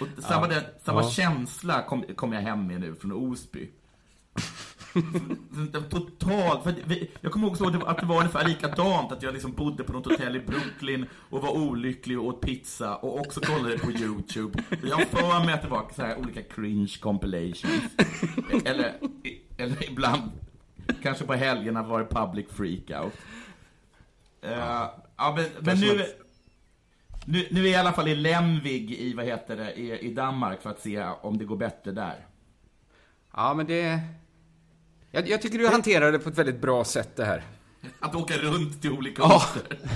Och 0.00 0.22
samma, 0.22 0.46
den, 0.48 0.62
samma 0.84 1.02
Ja. 1.02 1.10
känsla 1.10 1.82
kom, 1.82 2.04
kom 2.16 2.32
jag 2.32 2.40
hem 2.42 2.66
med 2.66 2.80
nu 2.80 2.94
från 2.94 3.12
Osby. 3.12 3.70
Totalt, 5.90 6.62
för 6.62 6.70
att 6.70 6.76
vi, 6.86 7.10
jag 7.20 7.32
kommer 7.32 7.48
också 7.48 7.64
ihåg 7.64 7.74
att 7.74 7.80
det- 7.80 7.86
att 7.86 7.98
det 7.98 8.06
var 8.06 8.16
ungefär 8.16 8.48
likadant, 8.48 9.12
att 9.12 9.22
jag 9.22 9.34
liksom 9.34 9.52
bodde 9.52 9.84
på 9.84 9.92
något 9.92 10.04
hotell 10.06 10.36
i 10.36 10.40
Brooklyn 10.40 11.06
och 11.30 11.42
var 11.42 11.50
olycklig 11.56 12.18
och 12.18 12.24
åt 12.26 12.40
pizza 12.40 12.96
och 12.96 13.20
också 13.20 13.40
kollade 13.40 13.78
på 13.78 13.90
YouTube. 13.92 14.62
Jag 14.84 15.06
för 15.08 15.44
mig 15.44 15.54
att 15.54 15.62
det 15.62 15.68
var 15.68 15.86
så 15.96 16.02
här 16.02 16.18
olika 16.18 16.42
cringe 16.42 16.94
compilations. 17.00 17.82
Eller, 18.64 18.94
eller 19.56 19.90
ibland, 19.90 20.22
kanske 21.02 21.24
på 21.24 21.34
helgerna 21.34 21.82
var 21.82 21.98
det 21.98 22.06
public 22.06 22.46
freakout. 22.50 23.12
Uh, 24.44 24.50
ja, 25.16 25.34
men, 25.36 25.44
men 25.60 25.80
nu, 25.80 26.04
nu, 27.24 27.46
nu 27.50 27.60
är 27.60 27.64
jag 27.64 27.72
i 27.72 27.74
alla 27.76 27.92
fall 27.92 28.08
i 28.08 28.14
Lemvig 28.14 28.90
i, 28.92 29.14
vad 29.14 29.24
heter 29.24 29.56
det, 29.56 29.72
i, 29.74 29.98
i 29.98 30.14
Danmark 30.14 30.62
för 30.62 30.70
att 30.70 30.80
se 30.80 31.04
om 31.04 31.38
det 31.38 31.44
går 31.44 31.56
bättre 31.56 31.92
där. 31.92 32.26
Ja, 33.36 33.54
men 33.54 33.66
det... 33.66 34.00
Jag, 35.10 35.28
jag 35.28 35.42
tycker 35.42 35.58
du 35.58 35.68
hanterar 35.68 36.12
det 36.12 36.18
på 36.18 36.28
ett 36.28 36.38
väldigt 36.38 36.60
bra 36.60 36.84
sätt 36.84 37.16
det 37.16 37.24
här. 37.24 37.42
Att 38.00 38.14
åka 38.14 38.34
runt 38.36 38.82
till 38.82 38.92
olika 38.92 39.22
Ja. 39.22 39.36
orter. 39.36 39.78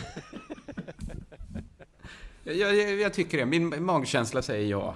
Jag, 2.45 2.57
jag, 2.77 3.01
jag 3.01 3.15
tycker 3.15 3.39
det. 3.39 3.47
Min 3.47 3.85
magkänsla 3.85 4.43
säger 4.43 4.71
ja. 4.71 4.95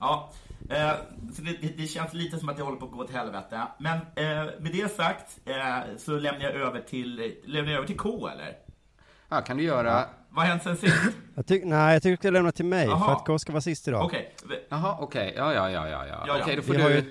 Ja, 0.00 0.32
eh, 0.70 0.90
så 1.34 1.42
det, 1.42 1.52
det- 1.76 1.86
känns 1.86 2.14
lite 2.14 2.38
som 2.38 2.48
att 2.48 2.58
jag 2.58 2.64
håller 2.64 2.78
på 2.78 2.86
att 2.86 2.92
gå 2.92 2.98
åt 2.98 3.10
helvete. 3.10 3.62
Men 3.78 3.96
eh, 3.96 4.50
med 4.60 4.72
det 4.72 4.96
sagt 4.96 5.38
eh, 5.44 5.96
så 5.98 6.12
lämnar 6.18 6.40
jag 6.44 6.52
över 6.52 6.80
till, 6.80 7.34
lämnar 7.44 7.70
jag 7.70 7.76
över 7.78 7.86
till 7.86 7.98
K, 7.98 8.28
eller? 8.28 8.56
Ja, 9.28 9.40
kan 9.40 9.56
du 9.56 9.62
göra... 9.62 10.04
Vad 10.30 10.44
har 10.44 10.50
hänt 10.50 10.62
sen 10.62 10.76
sist? 10.76 10.94
Jag 11.34 11.46
tyck, 11.46 11.64
nej, 11.64 11.92
jag 11.92 12.02
tycker 12.02 12.10
du 12.10 12.16
ska 12.16 12.30
lämna 12.30 12.52
till 12.52 12.64
mig, 12.64 12.86
Jaha. 12.86 13.04
för 13.06 13.12
att 13.12 13.26
K 13.26 13.38
ska 13.38 13.52
vara 13.52 13.60
sist 13.60 13.88
idag. 13.88 14.04
Okej. 14.04 14.34
Jaha, 14.68 14.96
okej. 15.00 15.34
Ja, 15.36 15.54
ja, 15.54 15.70
ja, 15.70 15.88
ja, 15.88 16.06
ja. 16.06 16.06
Ja, 16.06 16.24
ja. 16.26 16.38
Okej, 16.42 16.56
då 16.56 16.62
får 16.62 16.74
Vi 16.74 16.82
du... 16.82 16.98
ett, 16.98 17.06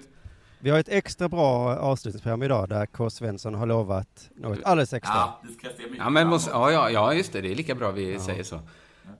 vi 0.62 0.70
har 0.70 0.80
ett 0.80 0.90
extra 0.90 1.30
bra 1.30 1.76
avslutningsprogram 1.78 2.44
idag, 2.44 2.70
där 2.70 2.86
K. 2.86 3.10
Svensson 3.10 3.54
har 3.56 3.66
lovat 3.66 4.30
något 4.36 4.64
alldeles 4.64 4.94
extra. 4.94 5.16
Ja, 5.16 5.42
det 5.44 5.54
ska 5.54 5.68
jag 5.68 5.76
se 5.76 5.84
mycket 5.84 5.98
Ja, 5.98 6.10
men 6.10 6.28
måste... 6.28 6.52
ja, 6.52 6.72
ja, 6.72 6.90
ja, 6.90 7.14
just 7.14 7.34
det. 7.34 7.42
Det 7.42 7.52
är 7.52 7.56
lika 7.56 7.76
bra 7.76 7.92
vi 7.92 8.20
säger 8.20 8.44
så. 8.44 8.60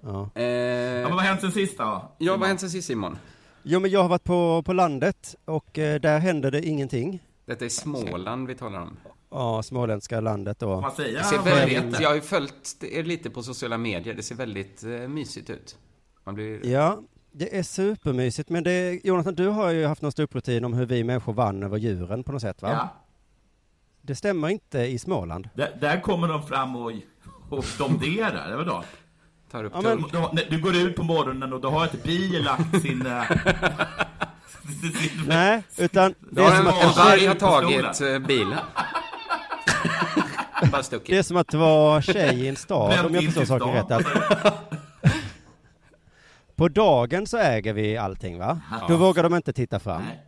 Ja. 0.02 0.30
Eh, 0.36 0.44
Ja, 0.44 1.08
men 1.08 1.12
vad 1.12 1.14
har 1.14 1.28
hänt 1.28 1.42
sen 1.42 1.52
sist 1.52 1.78
då? 1.78 2.12
ja, 2.18 2.32
vad 2.32 2.40
har 2.40 2.48
hänt 2.48 2.60
sen 2.60 2.70
sist, 2.70 2.88
Simon? 2.88 3.18
Jo, 3.64 3.80
men 3.80 3.92
jag 3.92 4.02
har 4.02 4.10
varit 4.10 4.24
på, 4.24 4.64
på 4.66 4.74
landet 4.74 5.36
och 5.46 5.80
eh, 5.80 6.00
där 6.02 6.20
händer 6.20 6.52
det 6.52 6.66
ingenting. 6.66 7.20
Detta 7.46 7.66
är 7.66 7.70
Småland 7.70 8.48
vi 8.48 8.56
talar 8.56 8.82
om. 8.82 8.98
Ja, 9.32 9.64
småländska 9.64 10.20
landet 10.20 10.60
då. 10.60 10.68
vad 10.76 10.94
jag 11.00 11.44
väldigt, 11.44 12.00
jag 12.00 12.10
har 12.10 12.16
ju 12.16 12.22
följt 12.22 12.84
er 12.84 13.04
lite 13.04 13.30
på 13.30 13.44
sociala 13.44 13.78
medier. 13.78 14.14
Det 14.14 14.24
ser 14.24 14.36
väldigt 14.36 14.84
eh, 14.84 14.90
mysigt 14.90 15.50
ut. 15.50 15.78
Man 16.24 16.36
blir... 16.36 16.66
Ja, 16.66 17.00
det 17.32 17.58
är 17.58 17.64
supermysigt, 17.64 18.50
men 18.50 18.64
det, 18.64 19.00
Jonathan, 19.04 19.36
du 19.36 19.48
har 19.48 19.70
ju 19.70 19.86
haft 19.86 20.02
någon 20.02 20.12
ståupprutin 20.12 20.66
om 20.66 20.74
hur 20.74 20.86
vi 20.86 21.04
människor 21.04 21.34
vann 21.34 21.64
över 21.64 21.78
djuren 21.78 22.24
på 22.24 22.32
något 22.32 22.42
sätt, 22.42 22.62
va? 22.62 22.70
Ja. 22.72 22.90
Det 24.02 24.16
stämmer 24.16 24.50
inte 24.50 24.80
i 24.80 25.00
Småland. 25.00 25.50
Där, 25.56 25.78
där 25.82 26.02
kommer 26.02 26.28
de 26.28 26.48
fram 26.48 26.76
och, 26.76 26.92
och 27.50 27.66
domderar, 27.78 28.46
eller 28.46 28.56
vadå? 28.58 28.84
Tar 29.52 29.64
upp 29.64 29.72
Ja, 29.76 29.82
men- 29.82 30.02
Du, 30.02 30.42
du, 30.44 30.58
du 30.58 30.62
går 30.62 30.76
ut 30.76 30.96
på 30.96 31.04
morgonen 31.04 31.54
och 31.54 31.62
då 31.62 31.70
har 31.70 31.86
ett 31.86 32.04
bi 32.04 32.40
lagt 32.40 32.82
sin... 32.82 33.06
eh, 33.06 33.24
sin 35.00 35.24
Nej, 35.28 35.64
utan 35.78 36.14
det 36.32 36.42
är 36.44 36.56
som 36.58 36.68
att, 36.68 36.84
en 36.84 36.90
varg 37.06 37.26
har 37.26 37.36
tagit 37.36 38.02
eh, 38.02 38.20
bilen. 38.28 38.58
Det 41.06 41.18
är 41.18 41.24
som 41.24 41.38
att 41.38 41.54
vara 41.54 42.02
tjej 42.02 42.40
i 42.40 42.48
en 42.48 42.56
stad, 42.56 43.06
om 43.06 43.14
jag 43.16 43.24
förstår 43.24 43.46
saken 43.46 43.74
rätt. 43.74 43.92
Att 43.92 44.06
på 46.62 46.68
dagen 46.68 47.28
så 47.28 47.38
äger 47.38 47.74
vi 47.74 47.98
allting, 47.98 48.38
va? 48.38 48.62
Då 48.88 48.98
vågar 48.98 49.24
de 49.24 49.36
inte 49.36 49.54
titta 49.54 49.80
fram. 49.80 50.02
Nej. 50.02 50.20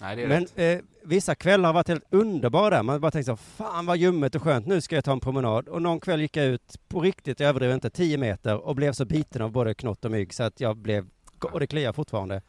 Nej, 0.00 0.16
det 0.16 0.22
är 0.22 0.28
Men 0.28 0.46
eh, 0.54 0.84
vissa 1.04 1.34
kvällar 1.34 1.68
har 1.68 1.74
varit 1.74 1.88
helt 1.88 2.04
underbara. 2.10 2.82
Man 2.82 3.00
bara 3.00 3.10
tänkt 3.10 3.26
så, 3.26 3.36
fan 3.36 3.86
vad 3.86 3.96
ljummet 3.96 4.34
och 4.34 4.42
skönt, 4.42 4.66
nu 4.66 4.80
ska 4.80 4.94
jag 4.94 5.04
ta 5.04 5.12
en 5.12 5.20
promenad. 5.20 5.68
Och 5.68 5.82
någon 5.82 6.00
kväll 6.00 6.20
gick 6.20 6.36
jag 6.36 6.46
ut 6.46 6.80
på 6.88 7.00
riktigt, 7.00 7.40
jag 7.40 7.48
överdriver 7.48 7.74
inte, 7.74 7.90
10 7.90 8.18
meter 8.18 8.56
och 8.56 8.76
blev 8.76 8.92
så 8.92 9.04
biten 9.04 9.42
av 9.42 9.52
både 9.52 9.74
knott 9.74 10.04
och 10.04 10.10
mygg 10.10 10.34
så 10.34 10.42
att 10.42 10.60
jag 10.60 10.76
blev, 10.76 11.06
och 11.40 11.60
det 11.60 11.66
kliar 11.66 11.92
fortfarande. 11.92 12.42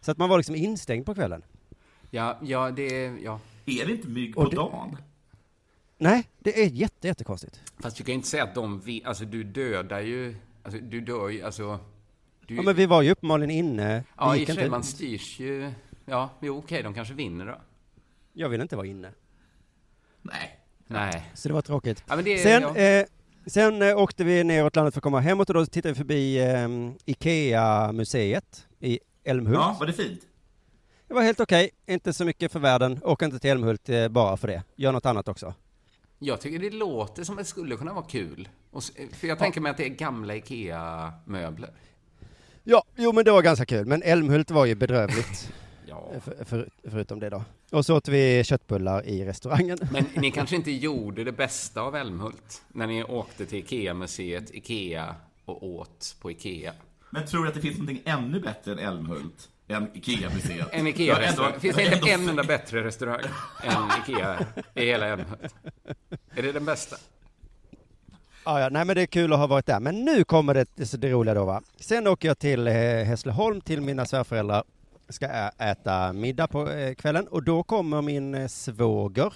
Så 0.00 0.10
att 0.10 0.18
man 0.18 0.28
var 0.28 0.36
liksom 0.36 0.54
instängd 0.54 1.06
på 1.06 1.14
kvällen. 1.14 1.42
Ja, 2.10 2.38
ja, 2.42 2.70
det 2.70 3.04
är... 3.04 3.16
Ja. 3.24 3.40
Är 3.66 3.86
det 3.86 3.92
inte 3.92 4.08
mygg 4.08 4.34
på 4.34 4.44
det- 4.44 4.56
dagen? 4.56 4.96
Nej, 5.98 6.28
det 6.38 6.62
är 6.62 6.66
jätte, 6.66 7.08
jättekonstigt. 7.08 7.60
Fast 7.80 7.96
du 7.96 8.04
kan 8.04 8.14
inte 8.14 8.28
säga 8.28 8.44
att 8.44 8.54
de... 8.54 9.00
Alltså, 9.04 9.24
du 9.24 9.44
dödar 9.44 10.00
ju... 10.00 10.36
Alltså, 10.62 10.80
du 10.80 11.00
dör 11.00 11.28
ju... 11.28 11.42
Alltså... 11.42 11.80
Du, 12.46 12.54
Ja, 12.56 12.62
men 12.62 12.74
vi 12.76 12.86
var 12.86 13.02
ju 13.02 13.10
uppenbarligen 13.10 13.50
inne. 13.50 14.04
ja, 14.16 14.36
i 14.36 14.42
och 14.42 14.46
för 14.46 14.54
sig, 14.54 14.62
inte, 14.64 14.70
man 14.70 14.82
styrs 14.84 15.40
ju... 15.40 15.70
Ja, 16.04 16.30
jo, 16.40 16.58
okej, 16.58 16.82
de 16.82 16.94
kanske 16.94 17.14
vinner 17.14 17.46
då. 17.46 17.60
jag 18.32 18.48
ville 18.48 18.62
inte 18.62 18.76
vara 18.76 18.86
inne. 18.86 19.10
Nej. 20.22 20.58
Nej. 20.86 21.30
Så 21.34 21.48
det 21.48 21.54
var 21.54 21.62
tråkigt. 21.62 22.04
Ja, 22.08 22.16
men 22.16 22.24
det. 22.24 22.38
Sen, 22.38 22.62
ja. 22.62 22.76
eh, 22.76 23.06
sen 23.46 23.82
eh, 23.82 23.98
åkte 23.98 24.24
vi 24.24 24.44
neråt 24.44 24.76
landet 24.76 24.94
för 24.94 24.98
att 24.98 25.02
komma 25.02 25.20
hemåt 25.20 25.48
och 25.50 25.54
då 25.54 25.66
tittade 25.66 25.92
vi 25.92 25.98
förbi 25.98 26.38
eh, 26.38 26.68
Ikea-museet 27.04 28.66
i 28.80 28.98
Älmhult. 29.24 29.58
Ja, 29.58 29.76
var 29.80 29.86
det 29.86 29.92
fint? 29.92 30.20
Det 31.08 31.14
var 31.14 31.22
helt 31.22 31.40
okej, 31.40 31.70
inte 31.86 32.12
så 32.12 32.24
mycket 32.24 32.52
för 32.52 32.60
världen. 32.60 32.98
Åk 33.04 33.22
inte 33.22 33.38
till 33.38 33.50
Älmhult 33.50 33.88
eh, 33.88 34.08
bara 34.08 34.36
för 34.36 34.48
det. 34.48 34.62
Gör 34.76 34.92
något 34.92 35.06
annat 35.06 35.28
också. 35.28 35.54
Jag 36.18 36.40
tycker 36.40 36.58
det 36.58 36.70
låter 36.70 37.24
som 37.24 37.34
att 37.34 37.38
det 37.38 37.44
skulle 37.44 37.76
kunna 37.76 37.92
vara 37.92 38.04
kul. 38.04 38.48
Och, 38.70 38.78
s- 38.82 38.92
för 39.12 39.28
jag 39.28 39.38
tänker 39.38 39.60
mig 39.60 39.70
att 39.70 39.76
det 39.76 39.84
är 39.84 39.88
gamla 39.88 40.34
IKEA-möbler. 40.36 41.70
Ja, 42.68 42.84
jo 42.96 43.12
men 43.12 43.24
det 43.24 43.30
var 43.32 43.42
ganska 43.42 43.64
kul. 43.64 43.86
Men 43.86 44.02
Älmhult 44.02 44.50
var 44.50 44.66
ju 44.66 44.74
bedrövligt, 44.74 45.52
Ja. 45.86 46.12
för, 46.24 46.44
för, 46.44 46.68
förutom 46.90 47.20
det 47.20 47.30
då. 47.30 47.44
Och 47.70 47.86
så 47.86 47.96
åt 47.96 48.08
vi 48.08 48.44
köttbullar 48.44 49.06
i 49.06 49.24
restaurangen. 49.24 49.78
Men 49.92 50.04
ni 50.22 50.30
kanske 50.30 50.56
inte 50.56 50.70
gjorde 50.70 51.24
det 51.24 51.32
bästa 51.32 51.80
av 51.80 51.96
Älmhult 51.96 52.62
när 52.68 52.86
ni 52.86 53.04
åkte 53.04 53.46
till 53.46 53.58
IKEA-museet, 53.58 54.50
IKEA 54.54 55.14
och 55.44 55.66
åt 55.66 56.16
på 56.20 56.30
IKEA. 56.30 56.72
Men 57.10 57.26
tror 57.26 57.42
du 57.42 57.48
att 57.48 57.54
det 57.54 57.60
finns 57.60 57.78
någonting 57.78 58.02
ännu 58.04 58.40
bättre 58.40 58.72
än 58.72 58.78
Älmhult? 58.78 59.48
Än 59.68 59.96
Ikea-museet? 59.96 60.68
En 60.72 60.86
IKEA-restaurang. 60.86 61.60
Finns 61.60 61.76
det 61.76 61.82
inte 61.94 62.10
en 62.10 62.28
enda 62.28 62.44
bättre 62.44 62.84
restaurang 62.84 63.20
än 63.64 63.82
IKEA 64.02 64.46
i 64.74 64.84
hela 64.86 65.06
Älmhult? 65.06 65.54
Är 66.36 66.42
det 66.42 66.52
den 66.52 66.64
bästa? 66.64 66.96
Ja, 68.48 68.60
ja, 68.60 68.68
nej 68.68 68.84
men 68.84 68.96
det 68.96 69.02
är 69.02 69.06
kul 69.06 69.32
att 69.32 69.38
ha 69.38 69.46
varit 69.46 69.66
där. 69.66 69.80
Men 69.80 70.04
nu 70.04 70.24
kommer 70.24 70.54
det, 70.54 70.96
det, 70.96 71.10
roliga 71.10 71.34
då 71.34 71.44
va. 71.44 71.62
Sen 71.80 72.06
åker 72.06 72.28
jag 72.28 72.38
till 72.38 72.66
eh, 72.66 72.72
Hässleholm 72.74 73.60
till 73.60 73.80
mina 73.80 74.04
svärföräldrar. 74.04 74.64
Ska 75.08 75.26
äta 75.58 76.12
middag 76.12 76.46
på 76.46 76.70
eh, 76.70 76.94
kvällen 76.94 77.28
och 77.28 77.42
då 77.42 77.62
kommer 77.62 78.02
min 78.02 78.34
eh, 78.34 78.46
svåger. 78.46 79.32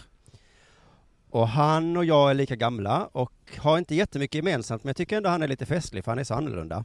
Och 1.31 1.49
han 1.49 1.97
och 1.97 2.05
jag 2.05 2.31
är 2.31 2.35
lika 2.35 2.57
gamla 2.57 3.09
och 3.12 3.33
har 3.59 3.79
inte 3.79 3.95
jättemycket 3.95 4.35
gemensamt 4.35 4.85
men 4.85 4.88
jag 4.88 4.97
tycker 4.97 5.17
ändå 5.17 5.31
han 5.31 5.43
är 5.43 5.49
lite 5.49 5.67
festlig 5.67 6.05
för 6.05 6.11
han 6.12 6.19
är 6.19 6.25
så 6.25 6.35
annorlunda. 6.35 6.85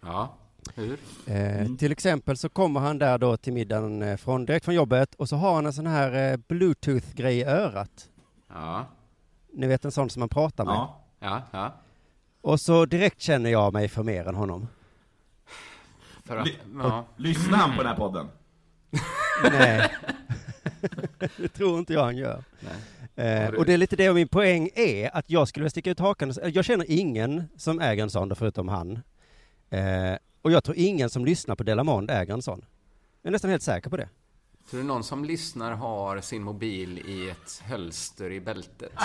Ja. 0.00 0.34
Hur? 0.74 0.98
Eh, 1.26 1.66
Till 1.78 1.92
exempel 1.92 2.36
så 2.36 2.48
kommer 2.48 2.80
han 2.80 2.98
där 2.98 3.18
då 3.18 3.36
till 3.36 3.52
middagen 3.52 4.18
från, 4.18 4.44
direkt 4.46 4.64
från 4.64 4.74
jobbet 4.74 5.14
och 5.14 5.28
så 5.28 5.36
har 5.36 5.54
han 5.54 5.66
en 5.66 5.72
sån 5.72 5.86
här 5.86 6.32
eh, 6.32 6.36
bluetooth-grej 6.36 7.38
i 7.38 7.44
örat. 7.44 8.08
Ja. 8.48 8.86
Ni 9.52 9.66
vet 9.66 9.84
en 9.84 9.92
sån 9.92 10.10
som 10.10 10.20
man 10.20 10.28
pratar 10.28 10.64
med. 10.64 10.74
Ja. 10.74 11.00
Ja, 11.24 11.42
ja. 11.50 11.72
Och 12.40 12.60
så 12.60 12.84
direkt 12.86 13.20
känner 13.20 13.50
jag 13.50 13.72
mig 13.72 13.88
för 13.88 14.02
mer 14.02 14.28
än 14.28 14.34
honom. 14.34 14.68
För 16.24 16.36
att, 16.36 16.46
Ly- 16.46 16.54
ja. 16.78 17.04
Lyssnar 17.16 17.58
han 17.58 17.76
på 17.76 17.82
den 17.82 17.86
här 17.86 17.96
podden? 17.96 18.28
Nej. 19.42 19.92
det 21.36 21.48
tror 21.48 21.78
inte 21.78 21.92
jag 21.92 22.04
han 22.04 22.16
gör. 22.16 22.44
Eh, 23.16 23.48
och 23.48 23.64
det 23.64 23.72
är 23.72 23.76
lite 23.78 23.96
det 23.96 24.12
min 24.12 24.28
poäng 24.28 24.70
är, 24.74 25.16
att 25.16 25.30
jag 25.30 25.48
skulle 25.48 25.62
vilja 25.62 25.70
sticka 25.70 25.90
ut 25.90 25.98
hakan. 25.98 26.34
Jag 26.52 26.64
känner 26.64 26.86
ingen 26.90 27.44
som 27.56 27.80
äger 27.80 28.02
en 28.02 28.10
sån 28.10 28.36
förutom 28.36 28.68
han. 28.68 28.92
Eh, 29.70 30.14
och 30.42 30.52
jag 30.52 30.64
tror 30.64 30.76
ingen 30.76 31.10
som 31.10 31.24
lyssnar 31.24 31.54
på 31.56 31.62
Delamond 31.62 32.10
äger 32.10 32.34
en 32.34 32.42
sån. 32.42 32.64
Jag 33.22 33.28
är 33.28 33.32
nästan 33.32 33.50
helt 33.50 33.62
säker 33.62 33.90
på 33.90 33.96
det. 33.96 34.08
Tror 34.70 34.80
du 34.80 34.86
någon 34.86 35.04
som 35.04 35.24
lyssnar 35.24 35.72
har 35.72 36.20
sin 36.20 36.42
mobil 36.42 36.98
i 36.98 37.30
ett 37.30 37.62
hölster 37.64 38.30
i 38.32 38.40
bältet? 38.40 38.92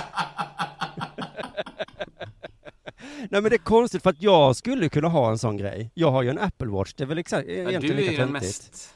Nej 3.30 3.42
men 3.42 3.44
det 3.44 3.56
är 3.56 3.58
konstigt 3.58 4.04
för 4.04 4.10
att 4.10 4.22
jag 4.22 4.56
skulle 4.56 4.90
kunna 4.90 5.08
ha 5.08 5.30
en 5.32 5.38
sån 5.38 5.58
grej. 5.58 5.92
Jag 5.94 6.12
har 6.12 6.22
ju 6.24 6.30
en 6.30 6.40
Apple 6.40 6.68
Watch, 6.68 6.94
det 6.94 7.04
är 7.04 7.08
väl 7.08 7.18
exakt, 7.18 7.48
Ja, 7.48 7.54
egentligen 7.54 7.82
du 7.82 8.02
är 8.04 8.10
lika 8.10 8.12
ju 8.12 8.18
den 8.18 8.28
töntigt. 8.28 8.46
mest... 8.48 8.96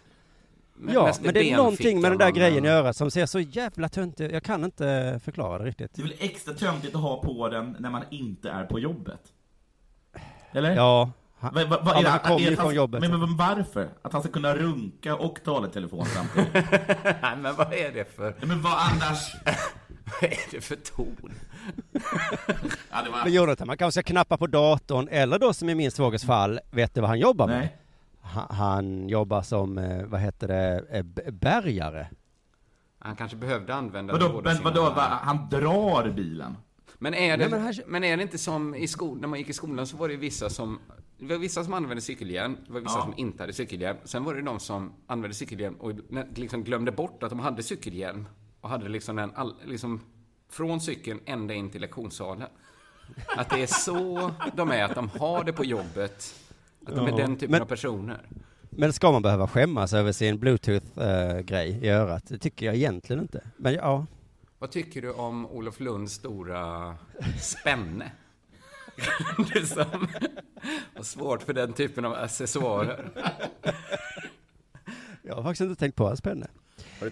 me- 0.79 0.91
Ja, 0.93 1.05
mest 1.05 1.21
men 1.21 1.33
det 1.33 1.51
är 1.51 1.57
någonting 1.57 2.01
med 2.01 2.11
den 2.11 2.17
där 2.17 2.31
grejen 2.31 2.57
i 2.65 2.67
man- 2.67 2.69
örat 2.77 2.95
som 2.97 3.11
ser 3.11 3.25
så 3.25 3.39
jävla 3.39 3.89
töntigt 3.89 4.33
Jag 4.33 4.43
kan 4.43 4.63
inte 4.63 5.19
förklara 5.23 5.57
det 5.57 5.65
riktigt. 5.65 5.93
Det 5.95 6.01
är 6.01 6.03
väl 6.07 6.15
extra 6.19 6.53
töntigt 6.53 6.95
att 6.95 7.01
ha 7.01 7.21
på 7.21 7.49
den 7.49 7.75
när 7.79 7.89
man 7.89 8.03
inte 8.11 8.49
är 8.49 8.65
på 8.65 8.79
jobbet? 8.79 9.21
Eller? 10.51 10.75
Ja, 10.75 11.11
han, 11.43 11.53
Va, 11.53 11.65
va, 11.69 11.77
va, 11.83 11.83
ja, 11.85 11.91
är 11.91 11.93
men 11.95 12.03
det- 12.03 12.09
han 12.09 12.19
kommer 12.19 12.45
är 12.45 12.49
ju 12.49 12.55
från 12.55 12.65
han- 12.65 12.75
jobbet. 12.75 13.01
Men, 13.01 13.19
men 13.19 13.37
varför? 13.37 13.89
Att 14.01 14.13
han 14.13 14.21
ska 14.21 14.31
kunna 14.31 14.55
runka 14.55 15.15
och 15.15 15.43
tala 15.43 15.67
i 15.67 15.71
telefon 15.71 16.05
samtidigt? 16.05 16.53
Nej, 17.21 17.37
men 17.37 17.55
vad 17.55 17.73
är 17.73 17.91
det 17.91 18.15
för... 18.15 18.35
Men 18.45 18.61
vad 18.61 18.73
annars? 18.73 19.35
Vad 20.21 20.31
är 20.31 20.37
det 20.51 20.61
för 20.61 20.75
ton? 20.75 21.31
Ja, 22.91 23.01
det 23.03 23.09
var... 23.09 23.23
Men 23.23 23.33
Jonathan, 23.33 23.67
man 23.67 23.77
kanske 23.77 24.01
ska 24.01 24.11
knappa 24.11 24.37
på 24.37 24.47
datorn, 24.47 25.07
eller 25.11 25.39
då 25.39 25.53
som 25.53 25.69
i 25.69 25.75
min 25.75 25.91
svågers 25.91 26.23
fall, 26.23 26.59
vet 26.71 26.95
du 26.95 27.01
vad 27.01 27.09
han 27.09 27.19
jobbar 27.19 27.47
med? 27.47 27.57
Nej. 27.59 27.75
Han, 28.21 28.55
han 28.55 29.09
jobbar 29.09 29.41
som, 29.41 29.77
eh, 29.77 30.03
vad 30.05 30.19
heter 30.21 30.47
det, 30.47 30.85
eh, 30.91 31.31
bärgare. 31.33 32.07
Han 32.99 33.15
kanske 33.15 33.37
behövde 33.37 33.75
använda 33.75 34.13
Vadå, 34.13 34.29
båda 34.29 34.49
men 34.49 34.57
sina- 34.57 34.69
vadå, 34.69 34.81
va, 34.83 35.19
han 35.21 35.49
drar 35.49 36.09
bilen? 36.09 36.57
Men 36.99 37.13
är, 37.13 37.19
det, 37.19 37.27
Nej, 37.37 37.37
men 37.37 37.73
men, 37.87 38.03
här- 38.03 38.11
är 38.13 38.17
det 38.17 38.23
inte 38.23 38.37
som 38.37 38.75
i 38.75 38.87
skolan, 38.87 39.21
när 39.21 39.27
man 39.27 39.39
gick 39.39 39.49
i 39.49 39.53
skolan 39.53 39.87
så 39.87 39.97
var 39.97 40.07
det 40.07 40.15
vissa 40.15 40.49
som, 40.49 40.79
det 41.27 41.33
var 41.33 41.37
vissa 41.41 41.63
som 41.63 41.73
använde 41.73 42.01
cykelhjälm, 42.01 42.57
det 42.67 42.73
var 42.73 42.79
vissa 42.79 42.97
Ja. 42.97 43.01
som 43.03 43.13
inte 43.17 43.43
hade 43.43 43.53
cykelhjälm. 43.53 43.97
Sen 44.03 44.23
var 44.23 44.33
det 44.33 44.41
de 44.41 44.59
som 44.59 44.93
använde 45.07 45.35
cykelhjälm 45.35 45.75
och 45.75 45.91
liksom 46.35 46.63
glömde 46.63 46.91
bort 46.91 47.23
att 47.23 47.29
de 47.29 47.39
hade 47.39 47.63
cykelhjälm. 47.63 48.27
Och 48.61 48.69
hade 48.69 48.89
liksom 48.89 49.15
den, 49.15 49.31
all, 49.35 49.55
liksom, 49.65 50.01
från 50.49 50.81
cykeln 50.81 51.19
ända 51.25 51.53
in 51.53 51.69
till 51.69 51.81
lektionssalen. 51.81 52.47
Att 53.37 53.49
det 53.49 53.61
är 53.63 53.67
så 53.67 54.31
de 54.55 54.71
är, 54.71 54.83
att 54.83 54.95
de 54.95 55.09
har 55.19 55.43
det 55.43 55.53
på 55.53 55.65
jobbet. 55.65 56.35
Att 56.85 56.95
de 56.95 57.05
är 57.05 57.09
Ja. 57.09 57.17
den 57.17 57.35
typen 57.35 57.51
Men- 57.51 57.61
av 57.61 57.65
personer. 57.65 58.27
Men 58.69 58.93
ska 58.93 59.11
man 59.11 59.21
behöva 59.21 59.47
skämmas 59.47 59.93
över 59.93 60.11
sin 60.11 60.39
bluetooth-grej 60.39 61.69
i 61.85 61.89
örat? 61.89 62.23
Det 62.27 62.37
tycker 62.37 62.65
jag 62.65 62.75
egentligen 62.75 63.21
inte. 63.21 63.41
Men 63.57 63.73
ja, 63.73 64.05
Vad 64.59 64.71
tycker 64.71 65.01
du 65.01 65.11
om 65.11 65.45
Olof 65.45 65.79
Lunds 65.79 66.13
stora 66.13 66.95
spänne? 67.41 68.11
du 69.53 69.65
som 69.65 70.07
har 70.95 71.03
svårt 71.03 71.43
för 71.43 71.53
den 71.53 71.73
typen 71.73 72.05
av 72.05 72.13
accessoarer. 72.13 73.11
jag 75.21 75.35
har 75.35 75.43
faktiskt 75.43 75.61
inte 75.61 75.79
tänkt 75.79 75.95
på 75.95 76.05
hans 76.07 76.21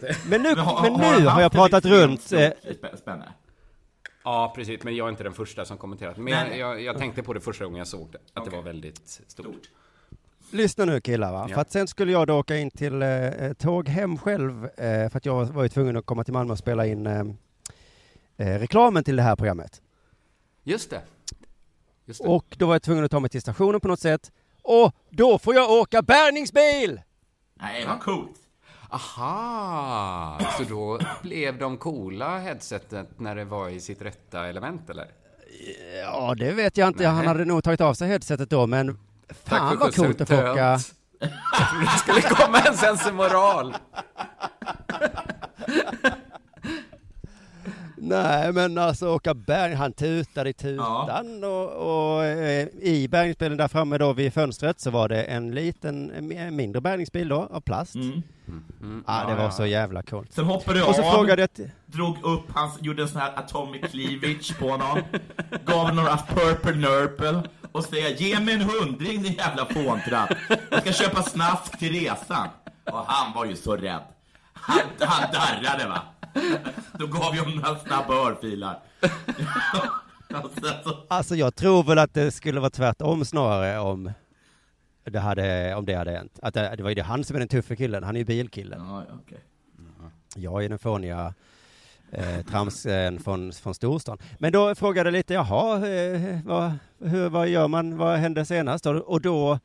det? 0.08 0.16
Men 0.30 0.42
nu, 0.42 0.50
Men 0.50 0.58
har- 0.60 0.82
men 0.98 1.22
nu 1.22 1.26
har 1.28 1.42
jag 1.42 1.52
pratat 1.52 1.86
runt. 1.86 2.32
stort 2.32 2.34
Eh, 2.34 2.50
Spänne? 2.98 3.34
Ja, 4.24 4.54
precis. 4.56 4.84
Men 4.84 4.96
jag 4.96 5.06
är 5.06 5.10
inte 5.10 5.24
den 5.24 5.34
första 5.34 5.66
som 5.66 5.78
kommenterat. 5.78 6.18
Men 6.18 6.26
Nej, 6.26 6.34
jag, 6.34 6.50
nej. 6.50 6.60
jag, 6.60 6.82
jag 6.82 6.98
tänkte 6.98 7.24
på 7.24 7.34
det 7.34 7.40
första 7.42 7.64
gången 7.66 7.78
jag 7.78 7.88
såg 7.88 8.12
det. 8.12 8.18
Att 8.18 8.34
det 8.34 8.42
Okej. 8.42 8.54
var 8.56 8.62
väldigt 8.64 9.08
stort. 9.08 9.30
Stort. 9.32 9.70
lyssna 10.52 10.86
nu 10.86 11.02
killar 11.02 11.32
va. 11.32 11.46
Ja. 11.50 11.54
För 11.56 11.62
att 11.62 11.72
sen 11.72 11.88
skulle 11.88 12.12
jag 12.12 12.28
då 12.28 12.40
åka 12.40 12.58
in 12.58 12.72
till 12.72 13.02
eh, 13.02 13.54
tåg 13.60 13.88
hem 13.90 14.18
själv. 14.18 14.66
Eh, 14.66 15.10
för 15.10 15.18
att 15.18 15.26
jag 15.26 15.46
var 15.46 15.64
ju 15.64 15.70
tvungen 15.70 15.98
att 15.98 16.06
komma 16.06 16.24
till 16.24 16.34
Malmö 16.34 16.52
och 16.52 16.58
spela 16.60 16.86
in 16.86 17.08
eh, 17.08 17.20
eh, 18.38 18.60
reklamen 18.60 19.04
till 19.04 19.16
det 19.16 19.24
här 19.24 19.36
programmet. 19.36 19.82
Just 20.64 20.90
det. 20.90 21.02
Just 22.06 22.24
det. 22.24 22.30
Och 22.30 22.46
då 22.58 22.66
var 22.66 22.74
jag 22.74 22.82
tvungen 22.82 23.06
att 23.06 23.12
ta 23.12 23.20
mig 23.20 23.30
till 23.30 23.42
stationen 23.42 23.80
på 23.80 23.88
något 23.88 24.00
sätt. 24.00 24.32
Och 24.64 24.96
då 25.10 25.40
får 25.40 25.56
jag 25.56 25.72
åka 25.72 26.02
bärgningsbil! 26.02 27.02
Nej, 27.62 27.86
vad 27.88 28.00
coolt. 28.00 28.38
Aha! 28.90 30.40
Så 30.58 30.64
då 30.64 31.00
blev 31.22 31.58
de 31.58 31.78
coola 31.78 32.40
headsetet 32.40 33.20
när 33.20 33.36
det 33.36 33.46
var 33.46 33.70
i 33.70 33.80
sitt 33.80 34.02
rätta 34.02 34.48
element, 34.48 34.90
eller? 34.90 35.08
Ja, 36.04 36.36
det 36.38 36.52
vet 36.52 36.78
jag 36.78 36.88
inte. 36.88 37.08
Han 37.08 37.18
Nej. 37.18 37.28
hade 37.28 37.46
nog 37.46 37.64
tagit 37.64 37.82
av 37.82 37.94
sig 37.94 38.08
headsetet 38.08 38.50
då, 38.50 38.68
men 38.68 39.00
fan 39.44 39.78
vad 39.80 39.96
coolt 39.96 40.22
att 40.22 40.28
få 40.28 40.52
åka. 40.52 40.80
Jag 41.20 41.30
trodde 41.70 41.86
det 41.86 41.98
skulle 41.98 42.22
komma 42.22 42.60
en 42.60 42.78
sensomoral. 42.78 43.76
Nej, 48.04 48.54
men 48.54 48.78
alltså 48.78 49.10
åka 49.10 49.34
berg, 49.34 49.74
han 49.74 49.94
tutade 49.94 50.50
i 50.50 50.54
tutan 50.54 51.44
och, 51.44 51.72
och 52.16 52.26
eh, 52.26 52.68
i 52.82 53.08
bärgningsbilen 53.12 53.58
där 53.58 53.68
framme 53.68 53.98
då 53.98 54.14
vid 54.14 54.34
fönstret 54.34 54.80
så 54.80 54.90
var 54.92 55.10
det 55.10 55.24
en 55.24 55.52
liten, 55.56 56.12
en 56.32 56.56
mindre 56.56 56.82
bärgningsbil 56.82 57.28
då 57.28 57.48
av 57.52 57.62
plast. 57.62 57.96
Mm. 57.96 58.22
Ja, 59.08 59.24
det 59.26 59.32
Ja, 59.32 59.36
var 59.36 59.44
ja. 59.44 59.52
så 59.52 59.66
jävla 59.66 60.02
coolt. 60.04 60.34
Sen 60.34 60.46
hoppade 60.46 60.84
Och 60.84 60.96
så 60.96 61.04
av, 61.04 61.12
frågade 61.12 61.42
jag 61.42 61.70
drog 61.86 62.24
upp 62.24 62.52
hans, 62.54 62.82
gjorde 62.82 63.02
en 63.02 63.08
sån 63.08 63.22
här 63.22 63.40
atomic 63.40 63.82
cleavage 63.92 64.60
på 64.60 64.70
honom, 64.70 65.00
gav 65.66 65.96
några 65.96 66.18
purple 66.18 66.76
nurple 66.76 67.44
och 67.72 67.84
säger 67.84 68.10
ge 68.16 68.40
mig 68.40 68.54
en 68.54 68.62
hundring 68.62 69.24
din 69.24 69.34
jävla 69.34 69.66
fåntratt. 69.66 70.32
Jag 70.70 70.82
ska 70.82 70.92
köpa 70.92 71.24
snask 71.24 71.80
till 71.80 71.94
resan. 71.94 72.48
Och 72.92 73.06
han 73.08 73.34
var 73.34 73.46
ju 73.46 73.56
så 73.56 73.76
rädd. 73.76 74.02
Han, 74.62 74.82
han 75.00 75.32
darrade 75.32 75.88
va. 75.88 76.02
Då 76.94 77.08
gav 77.08 77.36
jag 77.36 77.56
några 77.56 77.76
snabba 77.76 78.14
örfilar. 78.14 78.80
Alltså 81.08 81.36
jag 81.36 81.56
tror 81.56 81.84
väl 81.84 82.00
att 82.00 82.14
det 82.14 82.32
skulle 82.32 82.60
vara 82.60 82.70
tvärtom 82.70 83.26
snarare 83.26 83.80
om 83.80 84.12
det 85.04 85.20
hade, 85.20 85.76
om 85.76 85.86
det 85.86 85.94
hade 85.94 86.12
hänt. 86.12 86.40
Att 86.42 86.54
det, 86.54 86.76
det 86.76 86.84
var 86.84 86.90
ju 86.90 86.96
det 86.96 87.04
han 87.04 87.24
som 87.24 87.36
är 87.36 87.40
den 87.40 87.48
tuffa 87.48 87.76
killen, 87.76 88.04
han 88.04 88.16
är 88.16 88.20
ju 88.20 88.26
bilkillen. 88.26 88.82
Ja, 88.88 89.04
ja, 89.10 89.16
okej. 89.26 89.40
Jag 90.36 90.66
är 90.66 90.70
den 90.70 90.80
fåniga 90.80 91.34
eh, 92.12 92.42
tramsen 92.50 93.20
från, 93.20 93.52
från 93.52 93.74
storstan. 93.74 94.18
Men 94.40 94.52
då 94.52 94.76
frågade 94.76 95.08
jag 95.08 95.14
lite, 95.14 95.34
jaha, 95.34 95.88
eh, 95.88 96.40
vad, 96.46 96.74
hur, 97.00 97.30
vad 97.30 97.48
gör 97.48 97.68
man, 97.68 97.98
vad 97.98 98.18
hände 98.18 98.46
senast? 98.46 98.86
Och, 98.86 99.22
då, 99.22 99.60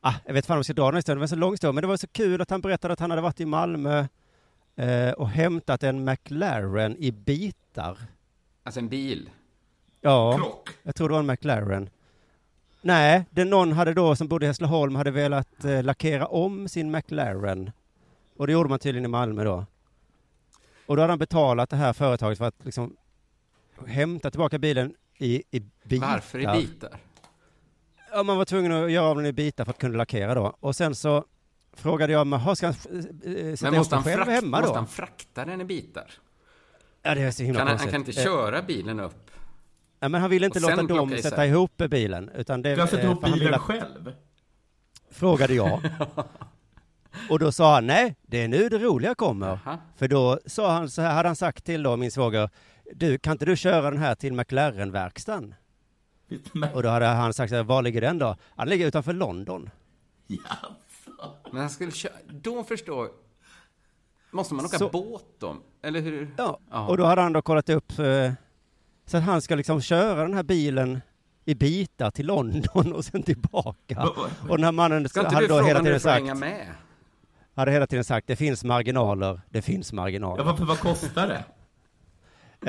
ah, 0.00 0.14
jag 0.24 0.34
vet 0.34 0.46
fan 0.46 0.54
om 0.54 0.58
jag 0.58 0.64
ska 0.64 0.74
dra 0.74 0.84
den 0.84 0.94
här 0.94 0.98
historien, 0.98 1.18
det 1.18 1.20
var 1.20 1.26
så 1.26 1.36
lång 1.36 1.52
historia, 1.52 1.72
men 1.72 1.82
det 1.82 1.88
var 1.88 1.96
så 1.96 2.06
kul 2.06 2.40
att 2.42 2.50
han 2.50 2.60
berättade 2.60 2.92
att 2.92 3.00
han 3.00 3.10
hade 3.10 3.22
varit 3.22 3.40
i 3.40 3.46
Malmö 3.46 4.06
och 5.16 5.28
hämtat 5.28 5.82
en 5.82 6.04
McLaren 6.04 6.96
i 6.98 7.12
bitar. 7.12 7.98
Alltså 8.62 8.80
en 8.80 8.88
bil. 8.88 9.30
Ja, 10.00 10.36
Krock. 10.36 10.68
jag 10.82 10.94
tror 10.94 11.08
det 11.08 11.12
var 11.12 11.20
en 11.20 11.26
McLaren. 11.26 11.90
Nej, 12.82 13.24
det 13.30 13.44
någon 13.44 13.72
hade 13.72 13.94
då 13.94 14.16
som 14.16 14.28
bodde 14.28 14.46
i 14.46 14.48
Hässleholm 14.48 14.94
hade 14.94 15.10
velat 15.10 15.64
eh, 15.64 15.82
lackera 15.82 16.26
om 16.26 16.68
sin 16.68 16.90
McLaren. 16.90 17.70
Och 18.36 18.46
det 18.46 18.52
gjorde 18.52 18.68
man 18.68 18.78
tydligen 18.78 19.04
i 19.04 19.08
Malmö 19.08 19.44
då. 19.44 19.66
Och 20.86 20.96
då 20.96 21.02
hade 21.02 21.12
han 21.12 21.18
betalat 21.18 21.70
det 21.70 21.76
här 21.76 21.92
företaget 21.92 22.38
för 22.38 22.44
att 22.44 22.64
liksom 22.64 22.96
hämta 23.86 24.30
tillbaka 24.30 24.58
bilen 24.58 24.94
i, 25.18 25.42
i 25.50 25.62
bitar. 25.84 26.06
Varför 26.06 26.38
i 26.40 26.46
bitar? 26.60 26.98
Ja, 28.12 28.22
man 28.22 28.36
var 28.36 28.44
tvungen 28.44 28.72
att 28.72 28.90
göra 28.90 29.06
av 29.06 29.16
den 29.16 29.26
i 29.26 29.32
bitar 29.32 29.64
för 29.64 29.70
att 29.70 29.78
kunna 29.78 29.96
lackera 29.96 30.34
då. 30.34 30.56
Och 30.60 30.76
sen 30.76 30.94
så 30.94 31.24
frågade 31.76 32.12
jag, 32.12 32.26
men 32.26 32.40
har 32.40 32.54
ska 32.54 32.66
han 32.66 32.74
eh, 32.90 32.98
eh, 32.98 33.54
sätta 33.56 33.66
ihop 33.66 33.76
måste 33.78 33.94
den 33.94 34.02
han, 34.02 34.04
själv 34.04 34.28
hemma 34.30 34.60
måste 34.60 34.72
då? 34.72 34.74
han 34.74 34.86
frakta 34.86 35.44
den 35.44 35.60
i 35.60 35.64
bitar? 35.64 36.10
Ja, 37.02 37.14
det 37.14 37.22
är 37.22 37.30
så 37.30 37.42
himla 37.42 37.60
Kan 37.60 37.68
han, 37.68 37.78
han 37.78 37.88
kan 37.88 38.00
inte 38.00 38.12
köra 38.12 38.62
bilen 38.62 39.00
upp? 39.00 39.30
Ja, 40.00 40.08
men 40.08 40.20
han 40.20 40.30
ville 40.30 40.46
inte 40.46 40.60
låta 40.60 40.82
dem 40.82 41.12
isär? 41.12 41.30
sätta 41.30 41.46
ihop 41.46 41.76
bilen, 41.76 42.30
utan 42.34 42.62
det... 42.62 42.74
Ska 42.74 42.82
han 42.82 42.88
sätta 42.88 43.02
eh, 43.02 43.10
ihop 43.10 43.24
bilen 43.24 43.58
själv? 43.58 44.12
Frågade 45.10 45.54
jag. 45.54 45.80
Och 47.30 47.38
då 47.38 47.52
sa 47.52 47.74
han, 47.74 47.86
nej, 47.86 48.16
det 48.22 48.42
är 48.42 48.48
nu 48.48 48.68
det 48.68 48.78
roliga 48.78 49.14
kommer. 49.14 49.58
Jaha. 49.64 49.78
För 49.96 50.08
då 50.08 50.38
sa 50.46 50.72
han, 50.72 50.90
så 50.90 51.02
här 51.02 51.14
hade 51.14 51.28
han 51.28 51.36
sagt 51.36 51.64
till 51.64 51.82
då 51.82 51.96
min 51.96 52.10
svåger, 52.10 52.50
du, 52.94 53.18
kan 53.18 53.32
inte 53.32 53.44
du 53.44 53.56
köra 53.56 53.90
den 53.90 53.98
här 54.00 54.14
till 54.14 54.32
McLaren-verkstan? 54.32 55.54
Och 56.74 56.82
då 56.82 56.88
hade 56.88 57.06
han 57.06 57.34
sagt, 57.34 57.52
var 57.52 57.82
ligger 57.82 58.00
den 58.00 58.18
då? 58.18 58.36
Han 58.56 58.68
ligger 58.68 58.86
utanför 58.86 59.12
London. 59.12 59.70
Jaså? 60.26 60.74
Men 61.52 61.60
han 61.60 61.70
skulle 61.70 61.90
köra... 61.92 62.12
Då 62.30 62.64
förstår... 62.64 63.08
Måste 64.30 64.54
man 64.54 64.64
åka 64.64 64.78
Så- 64.78 64.88
båt 64.88 65.24
då? 65.38 65.56
Eller 65.82 66.00
hur? 66.00 66.34
Ja, 66.38 66.58
Ja. 66.70 66.88
och 66.88 66.96
då 66.96 67.04
hade 67.04 67.20
han 67.22 67.32
då 67.32 67.42
kollat 67.42 67.68
upp, 67.68 67.98
eh, 67.98 68.32
så 69.06 69.16
att 69.16 69.22
han 69.22 69.42
ska 69.42 69.54
liksom 69.54 69.80
köra 69.80 70.22
den 70.22 70.34
här 70.34 70.42
bilen 70.42 71.00
i 71.44 71.54
bitar 71.54 72.10
till 72.10 72.26
London 72.26 72.92
och 72.92 73.04
sen 73.04 73.22
tillbaka. 73.22 74.08
Och 74.48 74.56
den 74.56 74.64
här 74.64 74.72
mannen 74.72 75.08
Ska 75.08 75.28
hade 75.28 75.46
då 75.46 75.60
hela 75.60 75.80
tiden 75.82 76.00
sagt, 76.00 76.14
hänga 76.22 76.34
med? 76.34 76.66
hade 77.54 77.70
hela 77.70 77.86
tiden 77.86 78.04
sagt, 78.04 78.26
det 78.26 78.36
finns 78.36 78.64
marginaler, 78.64 79.40
det 79.50 79.62
finns 79.62 79.92
Ja, 79.92 79.96
marginaler. 79.96 80.44
varför, 80.44 80.64
vad 80.64 80.78
kostar 80.78 81.28
det? 81.28 81.44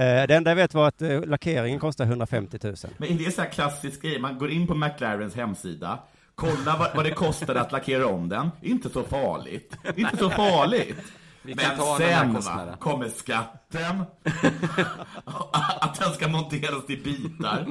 Eh, 0.02 0.28
det 0.28 0.36
enda 0.36 0.52
jag 0.52 0.56
vet 0.56 0.74
var 0.74 0.88
att 0.88 1.02
eh, 1.02 1.26
lackeringen 1.26 1.80
kostar 1.80 2.06
150 2.06 2.60
000. 2.64 2.76
Men 2.98 3.10
är 3.10 3.26
det 3.26 3.32
så 3.32 3.42
här 3.42 3.50
klassisk 3.50 4.02
grej? 4.02 4.20
Man 4.20 4.38
går 4.40 4.52
in 4.52 4.68
på 4.68 4.76
McLarens 4.76 5.36
hemsida, 5.36 6.00
kollar 6.36 6.78
vad, 6.80 6.96
vad 6.96 7.06
det 7.06 7.12
kostar 7.12 7.56
att 7.56 7.72
lackera 7.72 8.08
om 8.08 8.30
den. 8.30 8.50
Inte 8.62 8.90
så 8.90 9.04
farligt. 9.04 9.78
Inte 9.96 10.18
så 10.18 10.30
farligt. 10.30 10.98
Vi 11.42 11.54
kan 11.54 11.68
Men 11.70 11.78
ta 11.78 11.98
den 11.98 12.10
här 12.10 12.20
sen 12.24 12.30
va, 12.34 12.36
kostnaden. 12.36 12.78
kommer 12.78 13.10
skatten, 13.10 14.04
att 15.80 16.00
den 16.00 16.14
ska 16.14 16.28
monteras 16.28 16.90
i 16.90 16.98
bitar, 16.98 17.68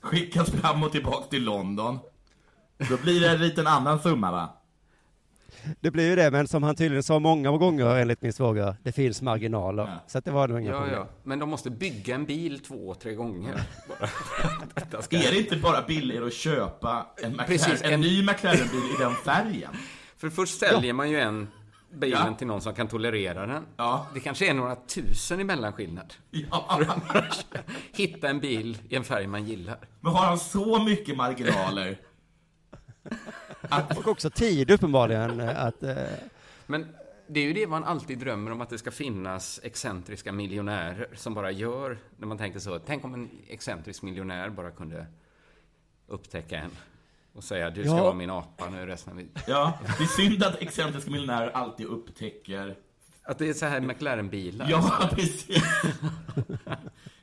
skickas 0.00 0.50
fram 0.50 0.82
och 0.82 0.92
tillbaka 0.92 1.26
till 1.30 1.44
London. 1.44 1.98
Då 2.88 2.96
blir 2.96 3.20
det 3.20 3.30
en 3.30 3.38
liten 3.40 3.66
annan 3.66 4.00
summa 4.00 4.32
va? 4.32 4.48
Det 5.80 5.90
blir 5.90 6.08
ju 6.10 6.16
det, 6.16 6.30
men 6.30 6.48
som 6.48 6.62
han 6.62 6.74
tydligen 6.76 7.02
sa 7.02 7.18
många 7.18 7.50
gånger 7.50 7.96
enligt 7.96 8.22
min 8.22 8.32
svåger, 8.32 8.76
det 8.82 8.92
finns 8.92 9.22
marginaler. 9.22 9.82
Ja. 9.82 10.04
Så 10.06 10.18
att 10.18 10.24
det 10.24 10.30
var 10.30 10.48
nog 10.48 10.60
inga 10.60 10.70
Ja, 10.70 10.78
problem. 10.80 10.98
ja. 10.98 11.08
Men 11.24 11.38
de 11.38 11.48
måste 11.48 11.70
bygga 11.70 12.14
en 12.14 12.24
bil 12.24 12.58
två, 12.60 12.94
tre 12.94 13.14
gånger. 13.14 13.60
Ska... 15.00 15.16
Är 15.16 15.30
det 15.30 15.38
inte 15.38 15.56
bara 15.56 15.82
billigare 15.82 16.26
att 16.26 16.32
köpa 16.34 17.06
en, 17.22 17.30
McLaren, 17.30 17.46
Precis, 17.48 17.82
en 17.82 17.92
en- 17.92 18.00
ny 18.00 18.22
McLaren-bil 18.22 18.90
i 18.98 19.02
den 19.02 19.14
färgen? 19.14 19.70
För 20.16 20.30
först 20.30 20.58
säljer 20.60 20.92
man 20.92 21.10
ju 21.10 21.20
en 21.20 21.48
bilen 21.94 22.18
Ja. 22.26 22.34
till 22.34 22.46
någon 22.46 22.60
som 22.60 22.74
kan 22.74 22.88
tolerera 22.88 23.46
den. 23.46 23.62
Ja. 23.76 24.06
Det 24.14 24.20
kanske 24.20 24.50
är 24.50 24.54
några 24.54 24.76
tusen 24.76 25.40
i 25.40 25.44
mellanskillnad. 25.44 26.14
Ja. 26.30 26.80
Hitta 27.92 28.28
en 28.28 28.40
bil 28.40 28.78
i 28.88 28.96
en 28.96 29.04
färg 29.04 29.26
man 29.26 29.44
gillar. 29.44 29.78
Men 30.00 30.12
har 30.12 30.24
han 30.24 30.38
så 30.38 30.82
mycket 30.84 31.16
marginaler? 31.16 31.98
Att, 33.68 33.98
Och 33.98 34.08
också 34.08 34.30
tid 34.30 34.70
uppenbarligen 34.70 35.40
eh, 35.40 35.64
att... 35.64 35.82
Eh, 35.82 35.96
Men 36.66 36.86
det 37.26 37.40
är 37.40 37.44
ju 37.44 37.52
det 37.52 37.66
man 37.66 37.84
alltid 37.84 38.18
drömmer 38.18 38.50
om, 38.52 38.60
att 38.60 38.70
det 38.70 38.78
ska 38.78 38.90
finnas 38.90 39.60
excentriska 39.62 40.32
miljonärer 40.32 41.08
som 41.14 41.34
bara 41.34 41.50
gör, 41.50 41.98
när 42.16 42.26
man 42.26 42.38
tänker 42.38 42.58
så, 42.60 42.78
tänk 42.78 43.04
om 43.04 43.14
en 43.14 43.30
excentrisk 43.48 44.02
miljonär 44.02 44.48
bara 44.50 44.70
kunde 44.70 45.06
upptäcka 46.06 46.58
en 46.58 46.70
och 47.34 47.44
säga 47.44 47.70
du 47.70 47.82
ska 47.84 47.96
Ja. 47.96 48.02
vara 48.02 48.14
min 48.14 48.30
apa 48.30 48.70
nu 48.70 48.86
resten 48.86 49.12
av 49.12 49.18
livet. 49.18 49.44
ja, 49.46 49.78
det 49.98 50.04
är 50.04 50.06
synd 50.28 50.42
att 50.44 50.62
excentriska 50.62 51.10
miljonärer 51.10 51.50
alltid 51.50 51.86
upptäcker... 51.86 52.76
Att 53.24 53.38
det 53.38 53.48
är 53.48 53.52
så 53.54 53.66
här 53.66 53.80
McLaren-bilar. 53.80 54.66
Ja, 54.70 55.08
precis. 55.12 55.62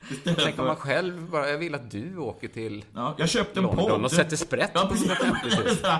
Istället 0.10 0.39
Tänk 0.43 0.60
om 0.60 0.65
man 0.65 0.76
själv 0.76 1.30
bara, 1.30 1.50
jag 1.50 1.58
vill 1.58 1.76
att 1.76 1.91
du 1.91 2.17
åker 2.17 2.48
till 2.48 2.86
Ja, 2.95 3.15
jag 3.17 3.30
köpte 3.30 3.60
en 3.60 3.63
London 3.63 3.89
podd. 3.89 4.04
och 4.06 4.12
sätter 4.12 4.36
sprätt 4.38 4.72
Ja, 4.74 4.86
på. 4.86 4.93
150 4.93 5.39
000. 5.58 5.78
Jag, 5.84 6.00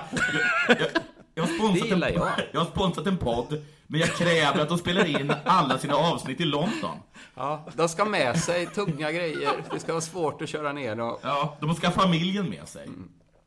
jag, 0.68 0.88
jag, 1.34 1.42
har 1.42 1.54
sponsrat 1.54 1.90
en, 1.90 2.00
jag. 2.00 2.28
jag 2.52 2.60
har 2.60 2.66
sponsrat 2.66 3.06
en 3.06 3.16
podd, 3.16 3.62
men 3.86 4.00
jag 4.00 4.08
kräver 4.08 4.60
att 4.62 4.68
de 4.68 4.78
spelar 4.78 5.20
in 5.20 5.32
alla 5.44 5.78
sina 5.78 5.94
avsnitt 5.94 6.40
i 6.40 6.44
London. 6.44 6.96
Ja, 7.34 7.66
de 7.76 7.88
ska 7.88 8.04
med 8.04 8.38
sig 8.38 8.66
tunga 8.66 9.12
grejer. 9.12 9.52
Det 9.72 9.80
ska 9.80 9.92
vara 9.92 10.00
svårt 10.00 10.42
att 10.42 10.48
köra 10.48 10.72
ner 10.72 10.96
dem. 10.96 11.16
Ja, 11.22 11.56
de 11.60 11.74
ska 11.74 11.86
ha 11.86 11.94
familjen 11.94 12.50
med 12.50 12.68
sig. 12.68 12.88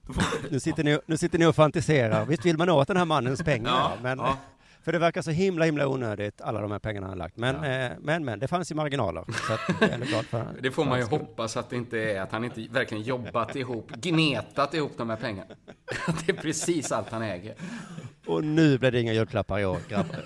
Får- 0.08 0.52
nu, 0.52 0.60
sitter 0.60 0.84
ni, 0.84 0.99
nu 1.06 1.17
sitter 1.17 1.39
ni 1.39 1.45
och 1.45 1.56
fantiserar. 1.56 2.26
Visst 2.26 2.45
vill 2.45 2.58
man 2.58 2.69
åt 2.69 2.88
den 2.88 2.97
här 2.97 3.06
mannens 3.06 3.41
pengar, 3.43 3.71
Ja, 3.71 3.91
men... 4.02 4.17
ja. 4.19 4.38
För 4.84 4.91
det 4.91 5.00
verkar 5.00 5.22
så 5.22 5.32
himla, 5.32 5.65
himla 5.65 5.88
onödigt, 5.88 6.41
alla 6.41 6.62
de 6.62 6.72
här 6.72 6.80
pengarna 6.80 7.08
han 7.08 7.17
lagt. 7.17 7.38
Men, 7.38 7.56
eh, 7.56 7.91
men, 8.00 8.26
men, 8.26 8.39
det 8.39 8.48
fanns 8.48 8.72
ju 8.72 8.76
marginaler. 8.76 9.26
Så 9.48 9.54
att 9.54 9.60
jag 9.82 9.89
är 9.89 9.98
glad 9.98 10.26
för 10.26 10.56
Det 10.62 10.72
får 10.72 10.86
man 10.86 11.00
ju 11.00 11.06
hoppas 11.06 11.58
att 11.58 11.69
det 11.69 11.76
inte 11.76 12.00
är 12.00 12.22
att 12.22 12.32
han 12.32 12.43
inte 12.43 12.67
verkligen 12.72 13.04
jobbat 13.04 13.56
ihop, 13.56 13.91
gnetat 13.91 14.74
ihop 14.74 14.91
de 14.98 15.10
här 15.10 15.17
pengarna. 15.17 15.56
Att 16.08 16.26
det 16.26 16.32
är 16.32 16.38
precis 16.38 16.91
allt 16.91 17.10
han 17.10 17.22
äger. 17.22 17.56
Och 18.26 18.43
nu 18.43 18.78
blir 18.78 18.91
det 18.91 19.02
inga 19.02 19.13
julklappar 19.13 19.60
i 19.60 19.65
år, 19.65 19.80
grabbar. 19.89 20.26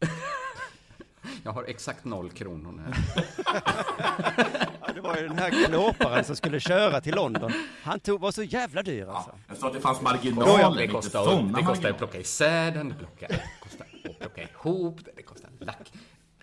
Jag 1.44 1.52
har 1.52 1.64
exakt 1.64 2.04
noll 2.04 2.30
kronor 2.30 2.72
nu. 2.72 2.92
Ja, 4.94 5.02
det 5.02 5.08
var 5.08 5.16
ju 5.16 5.28
den 5.28 5.38
här 5.38 5.66
klåparen 5.66 6.24
som 6.24 6.36
skulle 6.36 6.60
köra 6.60 7.00
till 7.00 7.14
London. 7.14 7.52
Han 7.82 8.00
tog, 8.00 8.20
var 8.20 8.32
så 8.32 8.42
jävla 8.42 8.82
dyr 8.82 9.06
alltså. 9.08 9.34
Jag 9.48 9.56
sa 9.56 9.66
att 9.66 9.72
det 9.72 9.80
fanns 9.80 10.00
marginaler, 10.00 10.76
Det 10.76 10.82
inte 10.82 10.94
kostar, 10.94 11.24
sådana 11.24 11.58
det 11.58 11.64
kostar 11.64 11.90
att 11.90 11.98
plocka 11.98 12.18
isär 12.18 12.70
den, 12.70 12.88
det 12.88 13.26
kostar 13.60 13.86
att 14.04 14.18
plocka 14.20 14.42
ihop 14.42 15.04
den, 15.04 15.14
det 15.16 15.22
kostar 15.22 15.50
lack, 15.60 15.92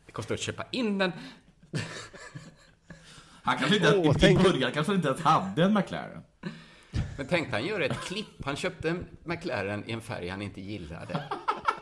det 0.06 0.12
kostar 0.12 0.36
att 0.36 0.42
köpa 0.42 0.66
in 0.72 0.98
den. 0.98 1.12
Han 3.44 3.58
kanske 3.58 3.76
inte, 3.76 3.98
Åh, 3.98 4.16
i, 4.16 4.20
tänk- 4.20 4.44
början 4.44 4.72
kanske 4.72 4.94
inte 4.94 5.08
ens 5.08 5.22
hade 5.22 5.64
en 5.64 5.74
McLaren. 5.74 6.24
Men 7.18 7.28
tänk 7.28 7.52
han 7.52 7.66
gör 7.66 7.80
ett 7.80 8.02
klipp. 8.02 8.46
Han 8.46 8.56
köpte 8.56 8.90
en 8.90 9.06
McLaren 9.24 9.90
i 9.90 9.92
en 9.92 10.02
färg 10.02 10.30
han 10.30 10.42
inte 10.42 10.62
gillade. 10.62 11.24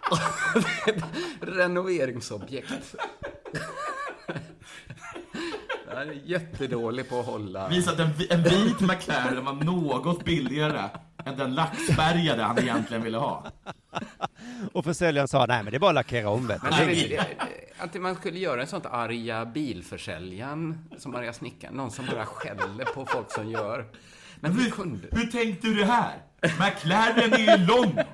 Ett 0.87 1.03
Renoveringsobjekt. 1.41 2.95
Han 5.95 6.09
är 6.09 6.21
jättedålig 6.25 7.09
på 7.09 7.19
att 7.19 7.25
hålla... 7.25 7.67
Visa 7.67 7.91
att 7.91 7.99
en, 7.99 8.09
en 8.29 8.43
vit 8.43 8.79
McLaren 8.79 9.45
var 9.45 9.53
något 9.53 10.25
billigare 10.25 10.89
än 11.25 11.37
den 11.37 11.55
laxfärgade 11.55 12.43
han 12.43 12.59
egentligen 12.59 13.03
ville 13.03 13.17
ha. 13.17 13.45
Och 14.73 14.83
försäljaren 14.83 15.27
sa, 15.27 15.45
nej 15.45 15.63
men 15.63 15.71
det 15.71 15.77
är 15.77 15.79
bara 15.79 15.89
att 15.89 15.95
lackera 15.95 16.29
om 16.29 16.47
vet 16.47 16.61
du. 16.61 17.17
Att 17.77 17.93
man 17.93 18.15
skulle 18.15 18.39
göra 18.39 18.61
en 18.61 18.67
sånt 18.67 18.85
arga 18.85 19.45
bilförsäljaren 19.45 20.89
som 20.97 21.15
arga 21.15 21.33
snickaren. 21.33 21.73
Någon 21.73 21.91
som 21.91 22.05
bara 22.05 22.25
skäller 22.25 22.85
på 22.85 23.05
folk 23.05 23.31
som 23.31 23.51
gör. 23.51 23.85
Men 24.39 24.51
hur 24.51 24.69
kunde... 24.69 25.07
Hur 25.11 25.27
tänkte 25.27 25.67
du 25.67 25.73
det 25.73 25.85
här? 25.85 26.15
McLaren 26.41 27.33
är 27.33 27.55
i 27.55 27.65
London. 27.65 28.05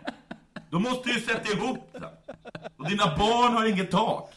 Då 0.70 0.80
måste 0.80 1.10
du 1.10 1.16
ju 1.16 1.22
sätta 1.22 1.54
ihop 1.54 1.90
den. 1.92 2.04
Och 2.78 2.90
dina 2.90 3.18
barn 3.18 3.54
har 3.54 3.66
inget 3.66 3.92
tak. 3.92 4.32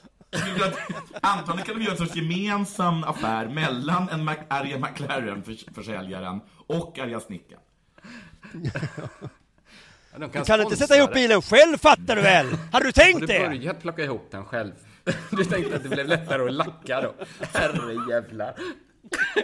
Antagligen 1.21 1.67
kan 1.67 1.77
de 1.79 1.83
göra 1.85 1.93
en 1.93 1.99
sorts 1.99 2.17
gemensam 2.17 3.05
affär 3.05 3.49
mellan 3.49 4.09
en 4.09 4.29
Mac- 4.29 4.47
arga 4.49 4.79
McLaren-försäljaren 4.79 6.41
och 6.67 6.99
arga 6.99 7.21
snickaren. 7.21 7.63
Ja, 10.13 10.19
de 10.29 10.39
Du 10.39 10.45
kan 10.45 10.61
inte 10.61 10.77
sätta 10.77 10.97
ihop 10.97 11.13
bilen 11.15 11.43
själv 11.43 11.79
fattar 11.79 12.17
du 12.17 12.23
väl? 12.23 12.47
Hade 12.73 12.85
du 12.85 12.89
Har 12.89 12.93
tänkt 12.93 13.21
du 13.21 13.27
det? 13.27 13.39
börjat 13.49 13.81
plocka 13.83 14.05
ihop 14.05 14.29
den 14.31 14.45
själv? 14.45 14.73
Du 15.31 15.45
tänkte 15.45 15.77
att 15.77 15.83
det 15.83 15.89
blev 15.89 16.07
lättare 16.07 16.43
att 16.47 16.53
lacka 16.53 17.01
då? 17.01 17.15
Herre 17.53 18.11
jävlar. 18.11 18.55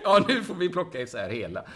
Ja, 0.04 0.24
nu 0.28 0.44
får 0.44 0.54
vi 0.54 0.68
plocka 0.68 1.00
isär 1.00 1.30
hela. 1.30 1.64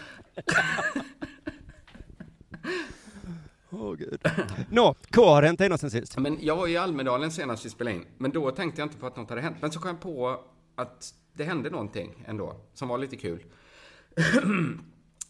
Åh 3.69 3.93
gud. 3.93 4.21
Nå, 4.69 4.95
K 5.13 5.25
har 5.25 5.43
hänt 5.43 5.59
dig 5.59 5.69
något 5.69 5.79
sen 5.81 5.91
sist? 5.91 6.17
Men 6.17 6.37
jag 6.41 6.55
var 6.55 6.67
i 6.67 6.77
Almedalen 6.77 7.31
senast 7.31 7.65
vi 7.65 7.69
spelade 7.69 7.95
in, 7.95 8.05
men 8.17 8.31
då 8.31 8.51
tänkte 8.51 8.81
jag 8.81 8.85
inte 8.85 8.97
på 8.97 9.07
att 9.07 9.15
något 9.17 9.29
hade 9.29 9.41
hänt. 9.41 9.57
Men 9.61 9.71
så 9.71 9.79
kom 9.79 9.89
jag 9.89 9.99
på 10.01 10.39
att 10.75 11.13
det 11.33 11.43
hände 11.43 11.69
någonting 11.69 12.23
ändå, 12.27 12.55
som 12.73 12.87
var 12.87 12.97
lite 12.97 13.15
kul. 13.15 13.43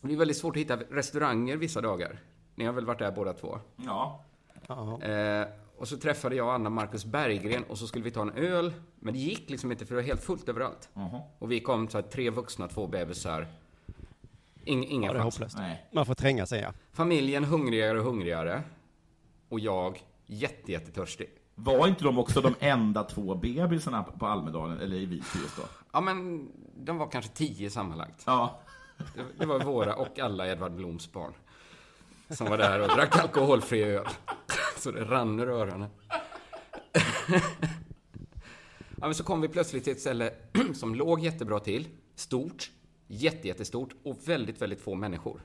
Det 0.02 0.14
är 0.14 0.18
väldigt 0.18 0.38
svårt 0.38 0.56
att 0.56 0.62
hitta 0.62 0.76
restauranger 0.78 1.58
vissa 1.58 1.82
dagar. 1.82 2.20
Ni 2.56 2.66
har 2.66 2.74
väl 2.74 2.86
varit 2.86 3.00
där 3.00 3.12
båda 3.12 3.34
två? 3.34 3.60
Ja. 3.76 4.24
Eh, 5.02 5.48
och 5.78 5.88
så 5.88 5.98
träffade 5.98 6.36
jag 6.36 6.48
och 6.48 6.54
Anna 6.54 6.70
Marcus 6.70 7.06
Berggren 7.06 7.64
och 7.64 7.78
så 7.78 7.88
skulle 7.88 8.04
vi 8.04 8.12
ta 8.12 8.22
en 8.22 8.32
öl. 8.32 8.74
Men 9.00 9.14
det 9.14 9.20
gick 9.20 9.50
liksom 9.50 9.72
inte 9.72 9.86
för 9.86 9.96
det 9.96 10.02
var 10.02 10.08
helt 10.08 10.24
fullt 10.24 10.50
överallt. 10.50 10.90
Och 11.40 11.52
vi 11.52 11.60
kom 11.60 11.90
så 11.90 11.98
här, 11.98 12.08
tre 12.08 12.30
vuxna, 12.30 12.68
två 12.68 12.88
bebisar. 12.88 13.48
Ing, 14.68 14.86
inga 14.86 15.08
Ja, 15.08 15.14
det 15.14 15.20
är 15.20 15.24
hopplöst. 15.24 15.58
Nej. 15.58 15.88
Man 15.92 16.06
får 16.06 16.14
tränga 16.14 16.46
sig 16.46 16.62
ja. 16.62 16.74
Familjen 16.94 17.44
hungrigare 17.44 18.00
och 18.00 18.06
hungrigare. 18.06 18.64
Och 19.50 19.60
jag 19.60 20.04
jätte, 20.26 20.72
jättetörstig. 20.72 21.30
Var 21.56 21.88
inte 21.88 22.04
de 22.04 22.18
också 22.20 22.42
de 22.42 22.56
enda 22.60 23.04
två 23.04 23.36
bebisarna 23.36 24.04
på 24.04 24.26
Almedalen, 24.26 24.80
eller 24.80 24.96
i 24.96 25.06
Visby 25.06 25.40
just 25.40 25.56
då? 25.56 25.64
Ja, 25.92 26.02
men 26.02 26.48
de 26.76 26.98
var 26.98 27.10
kanske 27.10 27.32
tio 27.32 27.70
sammanlagt. 27.70 28.24
Ja. 28.26 28.60
Det, 28.98 29.24
det 29.40 29.46
var 29.46 29.60
våra 29.60 29.96
och 29.96 30.20
alla 30.20 30.48
Edvard 30.48 30.72
Bloms 30.72 31.12
barn. 31.12 31.34
Som 32.30 32.50
var 32.50 32.58
där 32.58 32.80
och 32.80 32.88
drack 32.88 33.18
alkoholfri 33.18 33.84
öl. 33.84 34.06
Så 34.78 34.92
det 34.92 35.04
rann 35.04 35.40
ur 35.40 35.50
öronen. 35.50 35.90
Ja, 39.00 39.06
men 39.08 39.16
så 39.16 39.24
kom 39.24 39.42
vi 39.42 39.48
plötsligt 39.48 39.84
till 39.84 39.94
ett 39.94 40.02
ställe 40.02 40.34
som 40.74 40.96
låg 40.96 41.20
jättebra 41.20 41.60
till. 41.60 41.88
Stort, 42.16 42.72
jätte, 43.08 43.48
jättestort 43.48 43.90
och 44.04 44.18
väldigt, 44.26 44.62
väldigt 44.62 44.82
få 44.82 44.96
människor. 44.96 45.42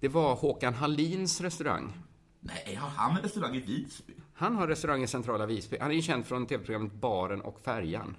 Det 0.00 0.08
var 0.08 0.34
Håkan 0.34 0.74
Hallins 0.74 1.40
restaurang. 1.40 1.92
Nej, 2.40 2.74
har 2.74 2.88
han 2.88 3.16
en 3.16 3.22
restaurang 3.22 3.54
i 3.56 3.60
Visby? 3.60 4.12
Han 4.34 4.56
har 4.56 4.68
restaurang 4.68 5.02
i 5.02 5.06
centrala 5.06 5.46
Visby. 5.46 5.76
Han 5.80 5.90
är 5.90 5.94
ju 5.94 6.02
känd 6.02 6.26
från 6.26 6.46
tv-programmet 6.46 6.92
Baren 6.92 7.40
och 7.40 7.60
Färjan. 7.60 8.16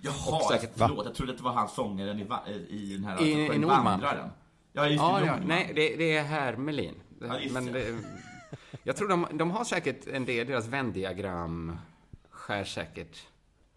Jaha, 0.00 0.36
Och 0.36 0.42
säkert- 0.52 0.72
förlåt. 0.76 1.04
Jag 1.06 1.14
trodde 1.14 1.32
att 1.32 1.38
det 1.38 1.44
var 1.44 1.52
han 1.52 1.68
sångaren 1.68 2.20
i, 2.20 2.24
va- 2.24 2.42
i 2.68 2.92
den 2.96 3.04
här 3.04 3.22
I- 3.22 3.44
i 3.44 3.48
sjön 3.48 3.60
Nordman. 3.60 3.84
Vandraren. 3.84 4.30
Ja, 4.72 4.86
just 4.88 5.02
Ja, 5.02 5.20
det. 5.20 5.26
ja, 5.26 5.36
nej, 5.46 5.72
det, 5.74 5.96
det 5.96 6.16
är 6.16 6.24
herr 6.24 6.56
Melin. 6.56 6.94
Ja, 7.20 7.38
just 7.40 7.54
Men 7.54 7.66
det, 7.66 7.98
jag 8.82 8.96
tror 8.96 9.08
de, 9.08 9.26
de 9.32 9.50
har 9.50 9.64
säkert 9.64 10.06
en 10.06 10.24
del, 10.24 10.46
deras 10.46 10.66
vändiagram 10.66 11.76
skär 12.30 12.64
säkert 12.64 13.18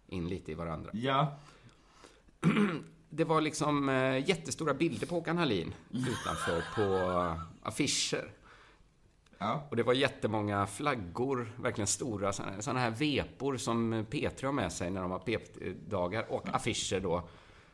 in 0.08 0.28
lite 0.30 0.52
i 0.52 0.56
varandra. 0.56 0.90
Ja. 0.94 1.38
Det 3.18 3.24
var 3.24 3.42
liksom 3.42 3.90
eh, 3.90 4.30
jättestora 4.30 4.74
bilder 4.74 5.08
på 5.08 5.16
Håkan 5.16 5.38
Hallin 5.38 5.74
utanför 5.92 6.64
på 6.76 6.82
eh, 6.82 7.42
affischer. 7.64 8.32
Ja. 9.38 9.68
Och 9.70 9.76
det 9.76 9.84
var 9.84 9.94
jättemånga 9.94 10.68
flaggor, 10.68 11.52
verkligen 11.62 11.88
stora 11.88 12.34
sådana, 12.34 12.80
här 12.80 12.92
vepor 12.92 13.58
som 13.58 13.94
P3 13.94 14.46
har 14.46 14.52
med 14.52 14.74
sig 14.74 14.90
när 14.90 15.02
de 15.02 15.12
har 15.12 15.20
pep-dagar 15.20 16.26
och 16.30 16.56
affischer 16.56 17.00
då 17.00 17.30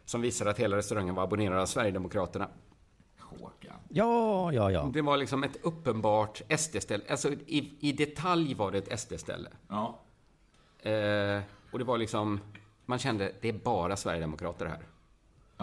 som 0.06 0.21
visar 0.21 0.45
att 0.45 0.60
hela 0.60 0.77
restaurangen 0.77 1.15
var 1.15 1.23
abonnerad 1.23 1.60
av 1.60 1.65
Sverigedemokraterna. 1.65 2.49
Håkan. 3.19 3.75
Ja, 3.89 4.53
ja, 4.53 4.71
ja. 4.71 4.89
Det 4.93 5.01
var 5.01 5.17
liksom 5.17 5.43
ett 5.43 5.58
uppenbart 5.62 6.41
SD-ställe. 6.58 7.03
Alltså 7.10 7.32
i, 7.32 7.77
i 7.79 7.91
detalj 7.91 8.53
var 8.53 8.71
det 8.71 8.77
ett 8.77 8.99
SD-ställe. 8.99 9.49
Ja. 9.67 9.99
Eh, 10.89 11.41
och 11.71 11.79
det 11.79 11.86
var 11.86 11.97
liksom, 11.97 12.39
man 12.86 12.99
kände, 12.99 13.32
det 13.41 13.49
är 13.49 13.53
bara 13.53 13.95
Sverigedemokrater 13.95 14.65
här. 14.65 14.92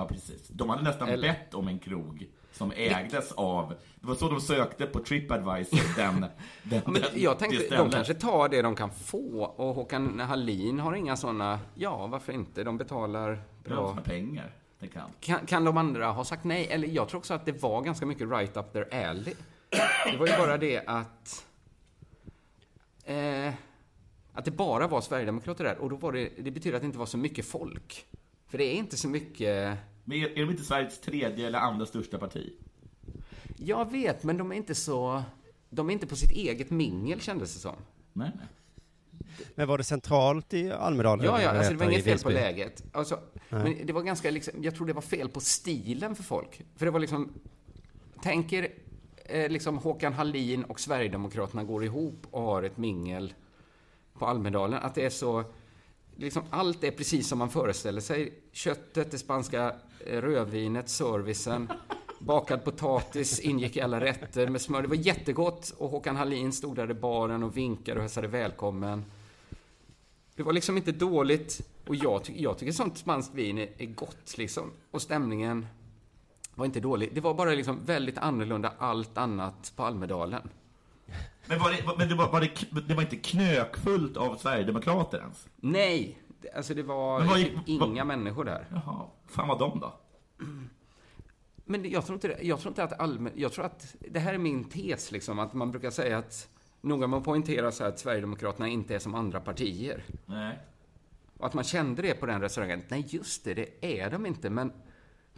Ja, 0.00 0.06
precis. 0.08 0.48
De 0.48 0.68
hade 0.70 0.82
nästan 0.82 1.08
Eller- 1.08 1.28
bett 1.28 1.54
om 1.54 1.68
en 1.68 1.78
krog 1.78 2.28
som 2.52 2.72
ägdes 2.76 3.32
av... 3.32 3.74
Det 4.00 4.06
var 4.06 4.14
så 4.14 4.28
de 4.28 4.40
sökte 4.40 4.86
på 4.86 4.98
Tripadvisor, 4.98 5.80
den, 5.96 6.26
den, 6.62 6.82
Men 6.84 6.94
den, 6.94 7.04
jag 7.14 7.36
det 7.36 7.38
tänkte, 7.38 7.76
de 7.76 7.90
kanske 7.90 8.14
tar 8.14 8.48
det 8.48 8.62
de 8.62 8.76
kan 8.76 8.90
få 8.90 9.42
och 9.44 9.74
Håkan 9.74 10.20
Hallin 10.20 10.78
har 10.78 10.94
inga 10.94 11.16
sådana, 11.16 11.60
ja 11.74 12.06
varför 12.06 12.32
inte, 12.32 12.64
de 12.64 12.78
betalar 12.78 13.42
Bra. 13.64 13.94
Med 13.94 14.04
pengar. 14.04 14.52
Kan. 14.92 15.10
Kan, 15.20 15.46
kan 15.46 15.64
de 15.64 15.76
andra 15.76 16.06
ha 16.06 16.24
sagt 16.24 16.44
nej? 16.44 16.66
Eller 16.70 16.88
jag 16.88 17.08
tror 17.08 17.18
också 17.18 17.34
att 17.34 17.46
det 17.46 17.62
var 17.62 17.82
ganska 17.82 18.06
mycket 18.06 18.30
right 18.30 18.56
up 18.56 18.72
their 18.72 19.08
alley. 19.08 19.34
Det 20.12 20.16
var 20.16 20.26
ju 20.26 20.32
bara 20.38 20.56
det 20.58 20.82
att... 20.86 21.46
Eh, 23.04 23.54
att 24.32 24.44
det 24.44 24.50
bara 24.50 24.86
var 24.86 25.00
Sverigedemokrater 25.00 25.64
där. 25.64 25.78
Och 25.78 25.90
då 25.90 25.96
var 25.96 26.12
det, 26.12 26.30
det 26.38 26.50
betyder 26.50 26.76
att 26.76 26.82
det 26.82 26.86
inte 26.86 26.98
var 26.98 27.06
så 27.06 27.18
mycket 27.18 27.46
folk. 27.46 28.06
För 28.48 28.58
det 28.58 28.64
är 28.64 28.74
inte 28.74 28.96
så 28.96 29.08
mycket... 29.08 29.78
Men 30.04 30.18
är, 30.18 30.28
är 30.28 30.40
de 30.40 30.50
inte 30.50 30.62
Sveriges 30.62 31.00
tredje 31.00 31.46
eller 31.46 31.58
andra 31.58 31.86
största 31.86 32.18
parti? 32.18 32.52
Jag 33.56 33.90
vet, 33.90 34.24
men 34.24 34.36
de 34.36 34.52
är 34.52 34.56
inte 34.56 34.74
så... 34.74 35.22
De 35.70 35.88
är 35.88 35.92
inte 35.92 36.06
på 36.06 36.16
sitt 36.16 36.30
eget 36.30 36.70
mingel, 36.70 37.20
kändes 37.20 37.54
det 37.54 37.60
som. 37.60 37.76
Nej, 38.12 38.30
nej. 38.36 38.46
Men 39.54 39.68
var 39.68 39.78
det 39.78 39.84
centralt 39.84 40.54
i 40.54 40.72
Almedalen? 40.72 41.24
Ja, 41.24 41.42
ja, 41.42 41.50
alltså 41.50 41.72
det 41.72 41.78
var 41.78 41.90
inget 41.90 42.04
fel 42.04 42.18
på 42.18 42.30
läget. 42.30 42.84
Alltså, 42.92 43.20
men 43.48 43.86
det 43.86 43.92
var 43.92 44.02
ganska 44.02 44.30
liksom, 44.30 44.62
jag 44.62 44.74
tror 44.74 44.86
det 44.86 44.92
var 44.92 45.02
fel 45.02 45.28
på 45.28 45.40
stilen 45.40 46.14
för 46.16 46.22
folk. 46.22 46.62
För 46.76 46.86
det 46.86 46.90
var 46.90 47.00
liksom, 47.00 47.32
tänker 48.22 48.68
eh, 49.24 49.48
liksom 49.48 49.78
Håkan 49.78 50.12
Hallin 50.12 50.64
och 50.64 50.80
Sverigedemokraterna 50.80 51.64
går 51.64 51.84
ihop 51.84 52.26
och 52.30 52.42
har 52.42 52.62
ett 52.62 52.76
mingel 52.76 53.34
på 54.18 54.26
Almedalen. 54.26 54.82
Att 54.82 54.94
det 54.94 55.04
är 55.04 55.10
så, 55.10 55.44
liksom 56.16 56.42
allt 56.50 56.84
är 56.84 56.90
precis 56.90 57.28
som 57.28 57.38
man 57.38 57.50
föreställer 57.50 58.00
sig. 58.00 58.34
Köttet, 58.52 59.10
det 59.10 59.18
spanska 59.18 59.74
rödvinet, 60.06 60.88
servicen. 60.88 61.72
Bakad 62.18 62.64
potatis 62.64 63.40
ingick 63.40 63.76
i 63.76 63.80
alla 63.80 64.00
rätter 64.00 64.48
med 64.48 64.60
smör. 64.60 64.82
Det 64.82 64.88
var 64.88 64.96
jättegott 64.96 65.74
och 65.78 65.90
Håkan 65.90 66.16
Hallin 66.16 66.52
stod 66.52 66.76
där 66.76 66.90
i 66.90 66.94
baren 66.94 67.42
och 67.42 67.56
vinkade 67.56 67.96
och 67.96 68.02
hälsade 68.02 68.28
välkommen. 68.28 69.04
Det 70.34 70.42
var 70.42 70.52
liksom 70.52 70.76
inte 70.76 70.92
dåligt. 70.92 71.60
Och 71.86 71.96
jag, 71.96 72.24
ty 72.24 72.32
jag 72.36 72.58
tycker 72.58 72.72
sånt 72.72 72.98
spanskt 72.98 73.34
vin 73.34 73.58
är, 73.58 73.68
är 73.78 73.86
gott 73.86 74.38
liksom. 74.38 74.70
Och 74.90 75.02
stämningen 75.02 75.66
var 76.54 76.66
inte 76.66 76.80
dålig. 76.80 77.10
Det 77.14 77.20
var 77.20 77.34
bara 77.34 77.50
liksom 77.50 77.78
väldigt 77.84 78.18
annorlunda 78.18 78.72
allt 78.78 79.18
annat 79.18 79.72
på 79.76 79.82
Almedalen. 79.82 80.48
Men, 81.46 81.58
var 81.58 81.70
det, 81.70 81.98
men 81.98 82.08
det, 82.08 82.14
var, 82.14 82.32
var 82.32 82.40
det, 82.40 82.80
det 82.88 82.94
var 82.94 83.02
inte 83.02 83.16
knökfullt 83.16 84.16
av 84.16 84.36
Sverigedemokrater 84.36 85.18
ens? 85.18 85.48
Nej! 85.56 86.18
Det- 86.40 86.50
Alltså 86.56 86.74
det 86.74 86.82
var 86.82 87.34
typ 87.34 87.52
gick- 87.68 87.68
inga 87.68 88.04
vad- 88.04 88.06
människor 88.18 88.44
där. 88.44 88.66
Jaha, 88.70 89.06
fan 89.26 89.48
var 89.48 89.58
de 89.58 89.80
då? 89.80 89.92
Men 91.64 91.90
jag 91.90 92.06
tror 92.06 92.14
inte, 92.16 92.36
jag 92.46 92.60
tror 92.60 92.70
inte 92.70 92.84
att 92.84 93.00
allmän... 93.00 93.32
Jag 93.36 93.52
tror 93.52 93.64
att... 93.64 93.94
Det 94.10 94.18
här 94.20 94.34
är 94.34 94.38
min 94.38 94.64
tes 94.64 95.12
liksom, 95.12 95.38
att 95.38 95.52
man 95.54 95.70
brukar 95.70 95.90
säga 95.90 96.18
att... 96.18 96.48
Noga 96.82 97.06
med 97.06 97.16
att 97.18 97.24
poängtera 97.24 97.72
så 97.72 97.82
här 97.84 97.90
att 97.90 97.98
Sverigedemokraterna 97.98 98.68
inte 98.68 98.94
är 98.94 98.98
som 98.98 99.14
andra 99.14 99.40
partier. 99.40 100.04
Nej. 100.26 100.58
Och 101.38 101.46
att 101.46 101.54
man 101.54 101.64
kände 101.64 102.02
det 102.02 102.14
på 102.14 102.26
den 102.26 102.40
restaurangen. 102.40 102.82
Nej, 102.88 103.06
just 103.08 103.44
det, 103.44 103.54
det 103.54 104.00
är 104.02 104.10
de 104.10 104.26
inte. 104.26 104.50
Men 104.50 104.72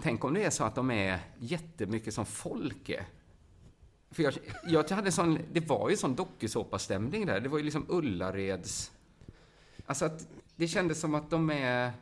tänk 0.02 0.24
om 0.24 0.34
det 0.34 0.44
är 0.44 0.50
så 0.50 0.64
att 0.64 0.74
de 0.74 0.90
är 0.90 1.18
jättemycket 1.38 2.14
som 2.14 2.26
folk 2.26 2.88
är. 2.88 3.04
För 4.10 4.22
jag, 4.22 4.34
jag 4.66 4.90
hade 4.90 5.12
sån, 5.12 5.38
det 5.52 5.68
var 5.68 5.90
ju 5.90 5.96
sån 5.96 6.14
dokusåpastämning 6.14 7.26
där. 7.26 7.40
Det 7.40 7.48
var 7.48 7.58
ju 7.58 7.64
liksom 7.64 7.86
Ullareds... 7.88 8.92
Alltså 9.92 10.04
att 10.04 10.26
det 10.56 10.68
kändes 10.68 11.00
som 11.00 11.14
att 11.14 11.30
de 11.30 11.50
är... 11.50 11.92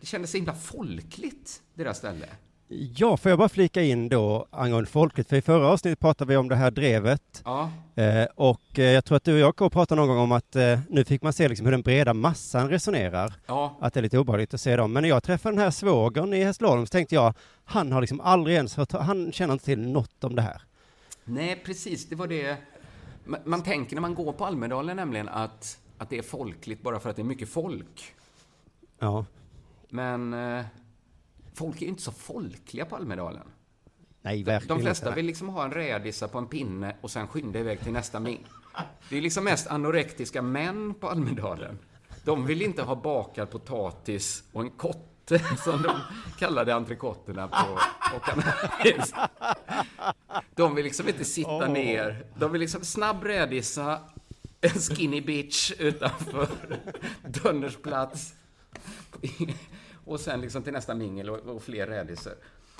Det 0.00 0.06
kändes 0.06 0.30
så 0.30 0.36
himla 0.36 0.54
folkligt, 0.54 1.62
deras 1.74 1.98
ställe. 1.98 2.26
Ja, 2.68 3.16
får 3.16 3.30
jag 3.30 3.38
bara 3.38 3.48
flika 3.48 3.82
in 3.82 4.08
då 4.08 4.46
angående 4.50 4.90
folket, 4.90 5.28
för 5.28 5.36
i 5.36 5.42
förra 5.42 5.68
avsnittet 5.68 6.00
pratade 6.00 6.28
vi 6.28 6.36
om 6.36 6.48
det 6.48 6.56
här 6.56 6.70
drevet. 6.70 7.42
Ja, 7.44 7.70
eh, 7.94 8.24
och 8.34 8.78
eh, 8.78 8.84
jag 8.84 9.04
tror 9.04 9.16
att 9.16 9.24
du 9.24 9.32
och 9.32 9.38
jag 9.38 9.56
kommer 9.56 9.66
att 9.66 9.72
prata 9.72 9.94
någon 9.94 10.08
gång 10.08 10.18
om 10.18 10.32
att 10.32 10.56
eh, 10.56 10.78
nu 10.88 11.04
fick 11.04 11.22
man 11.22 11.32
se 11.32 11.48
liksom 11.48 11.66
hur 11.66 11.70
den 11.72 11.82
breda 11.82 12.14
massan 12.14 12.68
resonerar, 12.68 13.34
ja, 13.46 13.78
att 13.80 13.94
det 13.94 14.00
är 14.00 14.02
lite 14.02 14.18
obehagligt 14.18 14.54
att 14.54 14.60
se 14.60 14.76
dem. 14.76 14.92
Men 14.92 15.02
när 15.02 15.08
jag 15.08 15.22
träffade 15.22 15.54
den 15.56 15.64
här 15.64 15.70
svågern 15.70 16.34
i 16.34 16.44
Hässleholm 16.44 16.86
så 16.86 16.90
tänkte 16.90 17.14
jag, 17.14 17.34
han 17.64 17.92
har 17.92 18.00
liksom 18.00 18.20
aldrig 18.20 18.56
ens 18.56 18.76
hört, 18.76 18.92
han 18.92 19.32
känner 19.32 19.52
inte 19.52 19.64
till 19.64 19.80
något 19.80 20.24
om 20.24 20.34
det 20.34 20.42
här. 20.42 20.62
nej 21.24 21.62
precis, 21.64 22.08
det 22.08 22.16
var 22.16 22.26
det... 22.26 22.56
Man, 23.24 23.40
man 23.44 23.62
tänker 23.62 23.96
när 23.96 24.00
man 24.00 24.14
går 24.14 24.32
på 24.32 24.44
Almedalen 24.44 24.96
nämligen 24.96 25.28
att, 25.28 25.78
att 26.04 26.10
det 26.10 26.18
är 26.18 26.22
folkligt 26.22 26.82
bara 26.82 27.00
för 27.00 27.10
att 27.10 27.16
det 27.16 27.22
är 27.22 27.24
mycket 27.24 27.48
folk. 27.48 28.14
Ja, 28.98 29.24
Men 29.88 30.34
eh, 30.34 30.64
folk 31.54 31.76
är 31.76 31.80
ju 31.80 31.86
inte 31.88 32.02
så 32.02 32.12
folkliga 32.12 32.84
på 32.84 32.96
Almedalen. 32.96 33.46
nej 34.22 34.42
verkligen 34.42 34.78
De 34.78 34.82
flesta 34.82 35.10
vill 35.10 35.26
liksom 35.26 35.48
ha 35.48 35.64
en 35.64 35.70
rädisa 35.70 36.28
på 36.28 36.38
en 36.38 36.46
pinne 36.46 36.96
och 37.00 37.10
sen 37.10 37.28
skynda 37.28 37.58
iväg 37.58 37.80
till 37.80 37.92
nästa 37.92 38.20
ming. 38.20 38.46
Det 39.08 39.16
är 39.18 39.22
liksom 39.22 39.44
mest 39.44 39.66
anorektiska 39.66 40.42
män 40.42 40.94
på 40.94 41.08
Almedalen. 41.08 41.78
De 42.24 42.46
vill 42.46 42.62
inte 42.62 42.82
ha 42.82 42.94
bakad 42.94 43.50
potatis 43.50 44.44
och 44.52 44.62
en 44.62 44.70
kotte, 44.70 45.38
som 45.64 45.82
de 45.82 45.96
kallade 46.38 46.72
entrecôterna 46.74 47.48
på 47.48 47.78
Håkan. 48.12 48.42
De 50.54 50.74
vill 50.74 50.84
liksom 50.84 51.08
inte 51.08 51.24
sitta 51.24 51.68
ner. 51.68 52.26
De 52.38 52.52
vill 52.52 52.60
liksom 52.60 52.84
snabb 52.84 53.24
rädisa, 53.24 54.00
en 54.64 54.80
skinny 54.80 55.20
bitch 55.20 55.72
utanför 55.78 56.48
Dönners 57.42 57.76
plats. 57.76 58.34
Och 60.04 60.20
sen 60.20 60.40
liksom 60.40 60.62
till 60.62 60.72
nästa 60.72 60.94
mingel 60.94 61.30
och, 61.30 61.38
och 61.38 61.62
fler 61.62 61.86
rädisor. 61.86 62.32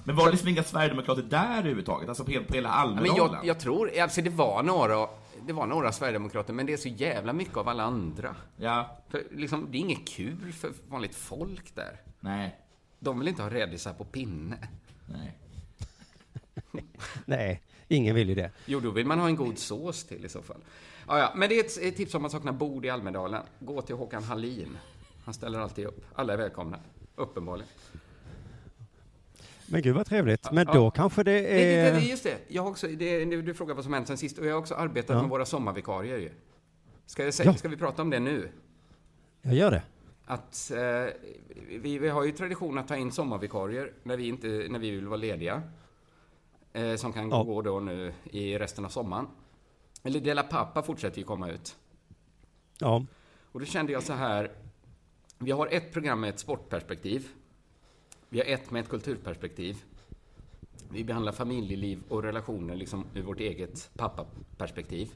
Men 0.05 0.17
var 0.17 0.25
det 0.25 0.31
liksom 0.31 0.49
inga 0.49 0.63
Sverigedemokrater 0.63 1.23
där 1.23 1.59
överhuvudtaget? 1.59 2.09
Alltså 2.09 2.25
på, 2.25 2.31
hela- 2.31 2.45
på 2.45 2.55
hela 2.55 2.69
Ja, 2.69 2.75
Almedalen? 2.75 3.17
Men 3.27 3.33
jag, 3.37 3.47
jag 3.47 3.61
tror, 3.61 3.99
alltså 3.99 4.23
det 4.23 4.31
var 4.31 4.63
några, 4.63 5.09
det 5.47 5.53
var 5.53 5.67
några 5.67 5.93
Sverigedemokrater, 5.93 6.53
men 6.53 6.67
det 6.67 6.73
är 6.73 6.77
så 6.77 6.89
jävla 6.89 7.33
mycket 7.33 7.57
av 7.57 7.69
alla 7.69 7.83
andra. 7.83 8.37
Ja, 8.57 8.99
För 9.09 9.23
liksom, 9.31 9.67
det 9.71 9.79
är 9.79 9.81
inget 9.81 10.09
kul 10.09 10.53
för 10.53 10.73
vanligt 10.89 11.15
folk 11.15 11.75
där. 11.75 12.01
nej, 12.21 12.59
De 12.99 13.19
vill 13.19 13.29
inte 13.29 13.43
ha 13.43 13.51
rädisar 13.51 13.93
på 13.93 14.05
pinne. 14.05 14.69
nej. 15.07 15.39
Nej, 17.25 17.63
ingen 17.89 18.15
vill 18.15 18.29
ju 18.29 18.35
det. 18.35 18.51
Jo, 18.67 18.81
då 18.81 18.91
vill 18.91 19.07
man 19.07 19.19
ha 19.19 19.27
en 19.27 19.37
god 19.37 19.59
sås 19.59 20.05
till 20.05 20.25
i 20.25 20.29
så 20.29 20.43
fall. 20.43 20.61
Ja, 21.09 21.19
ja, 21.19 21.33
men 21.37 21.49
det 21.49 21.55
är 21.61 21.65
ett, 21.65 21.79
ett 21.83 21.97
tips 21.97 22.15
om 22.15 22.23
man 22.23 22.31
saknar 22.31 22.53
bord 22.53 22.85
i 22.85 22.91
Almedalen. 22.91 23.43
Gå 23.61 23.83
till 23.83 23.95
Håkan 23.95 24.23
Hallin. 24.23 24.79
Han 25.25 25.35
ställer 25.35 25.59
alltid 25.59 25.87
upp. 25.87 26.05
Alla 26.15 26.33
är 26.33 26.37
välkomna. 26.37 26.79
Uppenbarligen. 27.17 27.69
Men 29.67 29.83
gud 29.83 29.95
vad 29.95 30.07
trevligt. 30.07 30.53
Men 30.53 30.67
Ja. 30.67 30.75
då 30.75 30.91
kanske 30.91 31.23
det 31.23 31.33
Nej, 31.33 31.43
det, 31.43 31.75
är... 31.81 31.99
just 32.01 32.25
det. 32.25 32.39
Jag 32.49 32.63
har 32.63 32.71
också, 32.71 32.87
det, 32.89 33.25
du 33.25 33.55
frågar 33.55 33.75
vad 33.75 33.85
som 33.85 33.93
hänt 33.93 34.07
sen 34.09 34.19
sist. 34.19 34.39
Och 34.39 34.47
jag 34.47 34.53
har 34.53 34.59
också 34.61 34.75
arbetat 34.75 35.15
Ja. 35.17 35.21
med 35.21 35.31
våra 35.31 35.45
sommarvikarier 35.47 36.19
ju. 36.19 36.31
Ska, 37.07 37.25
jag 37.25 37.35
säga, 37.35 37.51
Ja. 37.51 37.55
ska 37.57 37.69
vi 37.69 37.77
prata 37.77 38.03
om 38.03 38.11
det 38.11 38.19
nu? 38.21 38.49
Jag 39.43 39.55
gör 39.55 39.71
det. 39.71 39.83
att 40.27 40.71
eh, 40.71 41.15
vi, 41.81 41.99
vi 41.99 42.09
har 42.09 42.25
ju 42.25 42.33
tradition 42.33 42.79
att 42.79 42.89
ta 42.89 42.97
in 42.97 43.13
sommarvikarier 43.13 43.93
när 44.03 44.17
vi, 44.17 44.29
inte, 44.29 44.47
när 44.71 44.79
vi 44.79 44.91
vill 44.91 45.07
vara 45.07 45.17
lediga. 45.17 45.63
Eh, 46.73 46.95
som 46.97 47.13
kan 47.13 47.31
Ja. 47.31 47.43
gå 47.43 47.63
då 47.63 47.81
nu 47.81 48.13
i 48.25 48.59
resten 48.59 48.85
av 48.85 48.89
sommaren. 48.89 49.27
Eller 50.07 50.21
Dela 50.21 50.43
Pappa 50.43 50.83
fortsätter 50.83 51.19
ju 51.19 51.25
komma 51.25 51.51
ut. 51.51 51.77
Ja. 52.79 53.05
Och 53.53 53.61
då 53.61 53.67
kände 53.67 53.93
jag 53.93 54.03
så 54.03 54.13
här. 54.13 54.51
Vi 55.39 55.51
har 55.51 55.67
ett 55.67 55.93
program 55.93 56.21
med 56.21 56.31
ett 56.31 56.39
sportperspektiv. 56.39 57.29
Vi 58.29 58.39
har 58.39 58.47
ett 58.47 58.71
med 58.71 58.81
ett 58.83 58.89
kulturperspektiv. 58.89 59.83
Vi 60.91 61.05
behandlar 61.05 61.33
familjeliv 61.33 62.03
och 62.09 62.23
relationer 62.23 62.77
liksom 62.77 63.07
ur 63.15 63.23
vårt 63.23 63.41
eget 63.41 63.91
pappaperspektiv. 63.97 65.11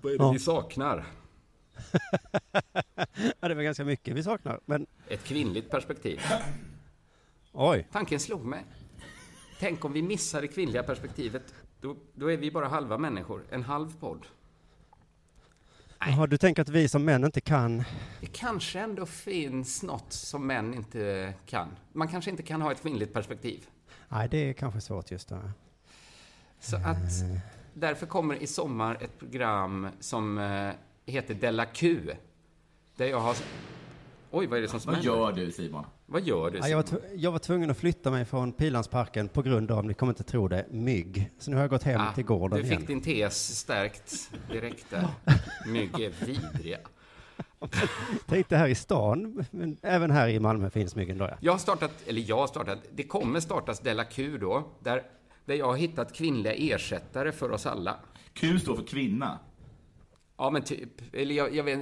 Vad 0.00 0.12
är 0.12 0.18
det 0.18 0.24
Ja. 0.24 0.32
vi 0.32 0.38
saknar? 0.38 1.06
ja, 3.40 3.48
det 3.48 3.54
var 3.54 3.62
ganska 3.62 3.84
mycket 3.84 4.14
vi 4.16 4.22
saknar. 4.22 4.60
Men 4.64 4.86
Ett 5.08 5.24
kvinnligt 5.24 5.70
perspektiv. 5.70 6.20
oj, 7.52 7.88
Tanken 7.92 8.20
slog 8.20 8.44
mig. 8.44 8.64
Tänk 9.60 9.84
om 9.84 9.92
vi 9.92 10.02
missar 10.02 10.40
det 10.42 10.48
kvinnliga 10.48 10.82
perspektivet. 10.82 11.54
Då, 11.86 11.96
då 12.14 12.32
är 12.32 12.36
vi 12.36 12.50
bara 12.50 12.68
halva 12.68 12.98
människor. 12.98 13.42
En 13.50 13.62
halv 13.62 14.00
podd. 14.00 14.26
Jaha, 15.98 16.26
du 16.26 16.38
tänker 16.38 16.62
att 16.62 16.68
vi 16.68 16.88
som 16.88 17.04
män 17.04 17.24
inte 17.24 17.40
kan... 17.40 17.84
Det 18.20 18.26
kanske 18.26 18.80
ändå 18.80 19.06
finns 19.06 19.82
något 19.82 20.12
som 20.12 20.46
män 20.46 20.74
inte 20.74 21.34
kan. 21.46 21.68
Man 21.92 22.08
kanske 22.08 22.30
inte 22.30 22.42
kan 22.42 22.62
ha 22.62 22.72
ett 22.72 22.82
kvinnligt 22.82 23.12
perspektiv. 23.12 23.66
Nej, 24.08 24.28
det 24.28 24.38
är 24.38 24.52
kanske 24.52 24.80
svårt 24.80 25.10
just 25.10 25.28
då. 25.28 25.38
Så 26.60 26.76
att 26.76 27.12
därför 27.74 28.06
kommer 28.06 28.34
i 28.34 28.46
sommar 28.46 28.98
ett 29.00 29.18
program 29.18 29.88
som 30.00 30.38
eh, 30.38 30.72
heter 31.06 31.34
Della 31.34 31.64
Q. 31.64 32.12
Där 32.96 33.06
jag 33.06 33.20
har... 33.20 33.36
Oj, 34.30 34.46
vad 34.46 34.58
är 34.58 34.62
det 34.62 34.68
som 34.68 34.80
smäller? 34.80 34.98
Vad 34.98 35.04
gör 35.04 35.32
du 35.32 35.52
Simon? 35.52 35.84
Vad 36.08 36.22
gör 36.22 36.50
du? 36.50 36.58
Ja, 36.58 36.68
jag, 36.68 36.76
var 36.76 37.00
jag 37.16 37.32
var 37.32 37.38
tvungen 37.38 37.70
att 37.70 37.76
flytta 37.78 38.10
mig 38.10 38.24
från 38.24 38.52
Pilansparken 38.52 39.28
på 39.28 39.42
grund 39.42 39.70
av, 39.70 39.84
ni 39.84 39.94
kommer 39.94 40.12
inte 40.12 40.22
tro 40.24 40.48
det, 40.48 40.66
mygg. 40.70 41.30
Så 41.38 41.50
nu 41.50 41.56
har 41.56 41.62
jag 41.62 41.70
gått 41.70 41.82
hem 41.82 42.00
Ah, 42.00 42.12
till 42.12 42.24
gården 42.24 42.58
Du 42.58 42.64
igen. 42.66 42.78
fick 42.78 42.86
din 42.88 43.00
tes 43.02 43.58
stärkt 43.58 44.30
direkt 44.50 44.90
där. 44.90 45.08
Mygg 45.66 46.00
är 46.00 46.12
vidriga. 46.26 46.78
Tänk 48.26 48.48
det 48.48 48.56
här 48.56 48.68
i 48.68 48.74
stan, 48.74 49.44
men 49.50 49.76
även 49.82 50.10
här 50.10 50.28
i 50.28 50.40
Malmö 50.40 50.70
finns 50.70 50.96
myggen 50.96 51.18
då 51.18 51.24
ja. 51.24 51.36
Jag 51.40 51.52
har 51.52 51.58
startat, 51.58 51.92
eller 52.06 52.24
jag 52.26 52.36
har 52.36 52.46
startat, 52.46 52.78
det 52.94 53.02
kommer 53.02 53.40
startas 53.40 53.80
Della 53.80 54.04
Q 54.04 54.38
då, 54.38 54.68
där, 54.80 55.02
där 55.44 55.54
jag 55.54 55.66
har 55.66 55.76
hittat 55.76 56.12
kvinnliga 56.14 56.52
ersättare 56.54 57.32
för 57.32 57.50
oss 57.50 57.66
alla. 57.66 57.96
Q 58.32 58.58
står 58.58 58.76
för 58.76 58.84
kvinna. 58.84 59.38
Ja, 60.38 60.50
men 60.50 60.62
typ, 60.62 61.14
eller 61.14 61.34
jag, 61.34 61.54
jag 61.54 61.64
vet 61.64 61.80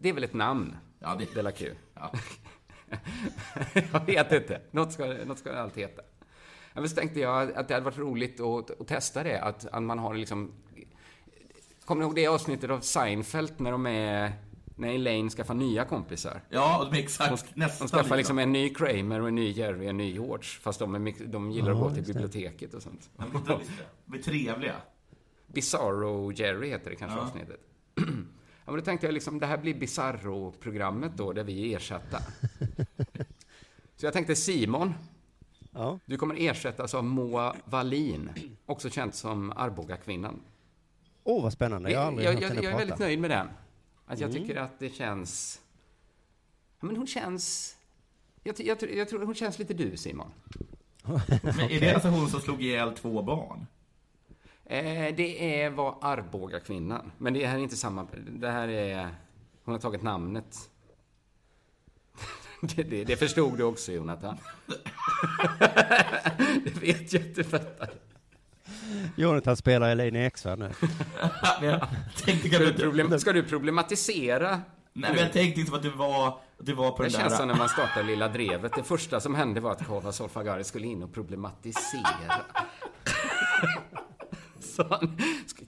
det 0.00 0.08
är 0.08 0.12
väl 0.12 0.24
ett 0.24 0.34
namn? 0.34 0.76
Ja, 0.98 1.16
det- 1.18 1.34
Della 1.34 1.52
Q. 1.52 1.70
Ja. 1.94 2.12
jag 3.92 4.06
vet 4.06 4.32
inte. 4.32 4.60
Något 4.70 4.92
ska, 4.92 5.06
något 5.06 5.38
ska 5.38 5.52
det 5.52 5.60
alltid 5.60 5.82
heta. 5.82 6.02
Men 6.74 6.88
så 6.88 6.96
tänkte 6.96 7.20
jag 7.20 7.52
att 7.52 7.68
det 7.68 7.74
hade 7.74 7.84
varit 7.84 7.98
roligt 7.98 8.40
att, 8.40 8.80
att 8.80 8.86
testa 8.88 9.22
det, 9.22 9.40
att, 9.40 9.66
att 9.66 9.82
man 9.82 9.98
har 9.98 10.14
liksom... 10.14 10.52
Kommer 11.84 12.00
ni 12.00 12.06
ihåg 12.06 12.14
det 12.14 12.26
avsnittet 12.26 12.70
av 12.70 12.80
Seinfeld 12.80 13.52
när 13.56 13.70
de 13.72 13.86
är... 13.86 14.32
När 14.76 14.88
Elaine 14.94 15.30
skaffar 15.30 15.54
nya 15.54 15.84
kompisar? 15.84 16.40
Ja, 16.48 16.90
exakt 16.94 17.54
de 17.54 17.60
nästan 17.60 17.88
skaffar 17.88 18.02
lika. 18.04 18.14
liksom 18.16 18.38
en 18.38 18.52
ny 18.52 18.74
Kramer 18.74 19.20
och 19.20 19.28
en 19.28 19.34
ny 19.34 19.50
Jerry 19.50 19.86
och 19.86 19.90
en 19.90 19.96
ny 19.96 20.12
George. 20.12 20.44
Fast 20.60 20.78
de, 20.78 20.94
är, 20.94 21.26
de 21.26 21.50
gillar 21.50 21.70
att 21.72 21.78
Ja, 21.78 21.82
gå 21.84 21.94
till 21.94 22.04
biblioteket 22.04 22.74
och 22.74 22.82
sånt. 22.82 23.10
De 24.06 24.14
är 24.18 24.22
trevliga. 24.22 24.74
Bizarro 25.46 26.32
Jerry 26.32 26.68
heter 26.68 26.90
det 26.90 26.96
kanske 26.96 27.18
Ja. 27.18 27.24
avsnittet. 27.24 27.60
Ja, 28.68 28.72
men 28.72 28.80
då 28.80 28.84
tänkte 28.84 29.06
jag 29.06 29.12
liksom, 29.14 29.38
det 29.38 29.46
här 29.46 29.58
blir 29.58 29.74
Bizarro-programmet 29.74 31.12
då, 31.16 31.32
där 31.32 31.44
vi 31.44 31.72
är 31.72 31.76
ersatta. 31.76 32.18
Så 33.96 34.06
jag 34.06 34.12
tänkte 34.12 34.36
Simon, 34.36 34.94
Ja, 35.72 35.98
du 36.04 36.16
kommer 36.16 36.34
ersättas 36.38 36.94
av 36.94 37.04
Moa 37.04 37.56
Wallin, 37.64 38.30
också 38.66 38.90
känd 38.90 39.14
som 39.14 39.52
Arboga-kvinnan. 39.56 40.40
åh 41.24 41.42
vad 41.42 41.52
spännande, 41.52 41.90
jag 41.90 42.00
har 42.00 42.06
aldrig 42.06 42.26
jag, 42.26 42.32
hört 42.32 42.42
jag, 42.42 42.48
henne 42.48 42.60
jag 42.62 42.64
är 42.64 42.70
prata. 42.70 42.84
väldigt 42.84 42.98
nöjd 42.98 43.18
med 43.20 43.30
den. 43.30 43.48
Att 44.06 44.20
jag 44.20 44.32
tycker 44.32 44.56
att 44.56 44.78
det 44.78 44.90
känns... 44.94 45.60
Men 46.80 46.96
hon 46.96 47.06
känns... 47.06 47.76
Jag, 48.42 48.60
jag, 48.60 48.80
tror- 48.80 48.92
jag 48.92 49.08
tror 49.08 49.24
hon 49.26 49.34
känns 49.34 49.58
lite 49.58 49.74
du, 49.74 49.96
Simon. 49.96 50.30
Men 51.42 51.60
är 51.70 51.80
det 51.80 51.94
alltså 51.94 52.08
hon 52.08 52.28
som 52.28 52.40
slog 52.40 52.62
ihjäl 52.62 52.92
två 52.94 53.22
barn? 53.22 53.66
Eh, 54.70 55.14
det 55.16 55.62
är 55.62 55.70
vad 55.70 55.94
Arboga-kvinnan. 56.00 57.12
Men 57.18 57.34
det 57.34 57.46
här 57.46 57.58
är 57.58 57.62
inte 57.62 57.76
samma... 57.76 58.06
Det 58.28 58.50
här 58.50 58.68
är... 58.68 59.08
Hon 59.64 59.74
har 59.74 59.80
tagit 59.80 60.02
namnet. 60.02 60.56
Det, 62.60 62.82
det, 62.82 63.04
det 63.04 63.16
förstod 63.16 63.58
du 63.58 63.64
också, 63.64 63.92
Jonathan. 63.92 64.38
det 66.64 66.82
vet 66.82 67.12
jag 67.12 67.22
att 67.22 67.34
du 67.34 67.44
fattar. 67.44 67.90
Jonathan 69.16 69.56
spelar 69.56 69.90
Elaine 69.90 70.16
i 70.16 70.24
Eksvärd 70.24 70.58
nu. 70.58 70.70
Tänkte 72.24 72.48
Ska 72.48 72.58
du, 72.58 72.64
kanske... 72.66 72.82
problem, 72.82 73.18
ska 73.18 73.32
du 73.32 73.42
problematisera? 73.42 74.50
Nej, 74.92 75.10
men 75.10 75.22
jag 75.22 75.32
tänkte 75.32 75.60
liksom 75.60 75.76
att 75.76 75.82
du 75.82 75.90
var, 75.90 76.40
du 76.58 76.72
var 76.72 76.90
på 76.90 77.02
Det 77.02 77.08
den 77.08 77.20
känns 77.20 77.36
som 77.36 77.48
där... 77.48 77.54
när 77.54 77.58
man 77.58 77.68
startar 77.68 78.02
Lilla 78.02 78.28
Drevet. 78.28 78.72
Det 78.74 78.82
första 78.82 79.20
som 79.20 79.34
hände 79.34 79.60
var 79.60 79.72
att 79.72 79.86
Kava 79.86 80.12
Solfagari 80.12 80.64
skulle 80.64 80.86
in 80.86 81.02
och 81.02 81.14
problematisera. 81.14 82.42
Han, 84.78 85.18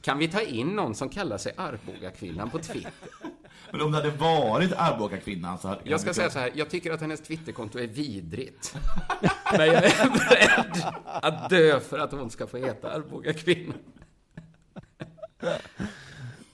kan 0.03 0.19
vi 0.19 0.29
ta 0.29 0.41
in 0.41 0.69
någon 0.69 0.95
som 0.95 1.09
kallar 1.09 1.39
sig 1.39 1.53
Arboga-kvinnan 1.57 2.51
på 2.51 2.59
Twitter? 2.59 2.93
Men 3.71 3.81
om 3.81 3.91
det 3.91 3.97
hade 3.97 4.11
varit 4.11 4.73
Arboga-kvinnan 4.73 5.59
så 5.59 5.69
hade... 5.69 5.81
Jag 5.85 6.01
ska 6.01 6.15
säga 6.15 6.31
så 6.31 6.39
här, 6.39 6.53
jag 6.55 6.71
tycker 6.71 6.93
att 6.93 7.01
hennes 7.01 7.21
Twitterkonto 7.21 7.79
är 7.79 7.87
vidrigt. 7.87 8.77
Men 9.53 9.67
jag 9.67 9.85
är 9.85 10.11
beredd 10.11 10.95
att 11.05 11.51
dö 11.51 11.81
för 11.81 11.99
att 11.99 12.13
hon 12.13 12.31
ska 12.31 12.47
få 12.47 12.57
heta 12.57 12.93
Arboga-kvinnan. 12.93 13.79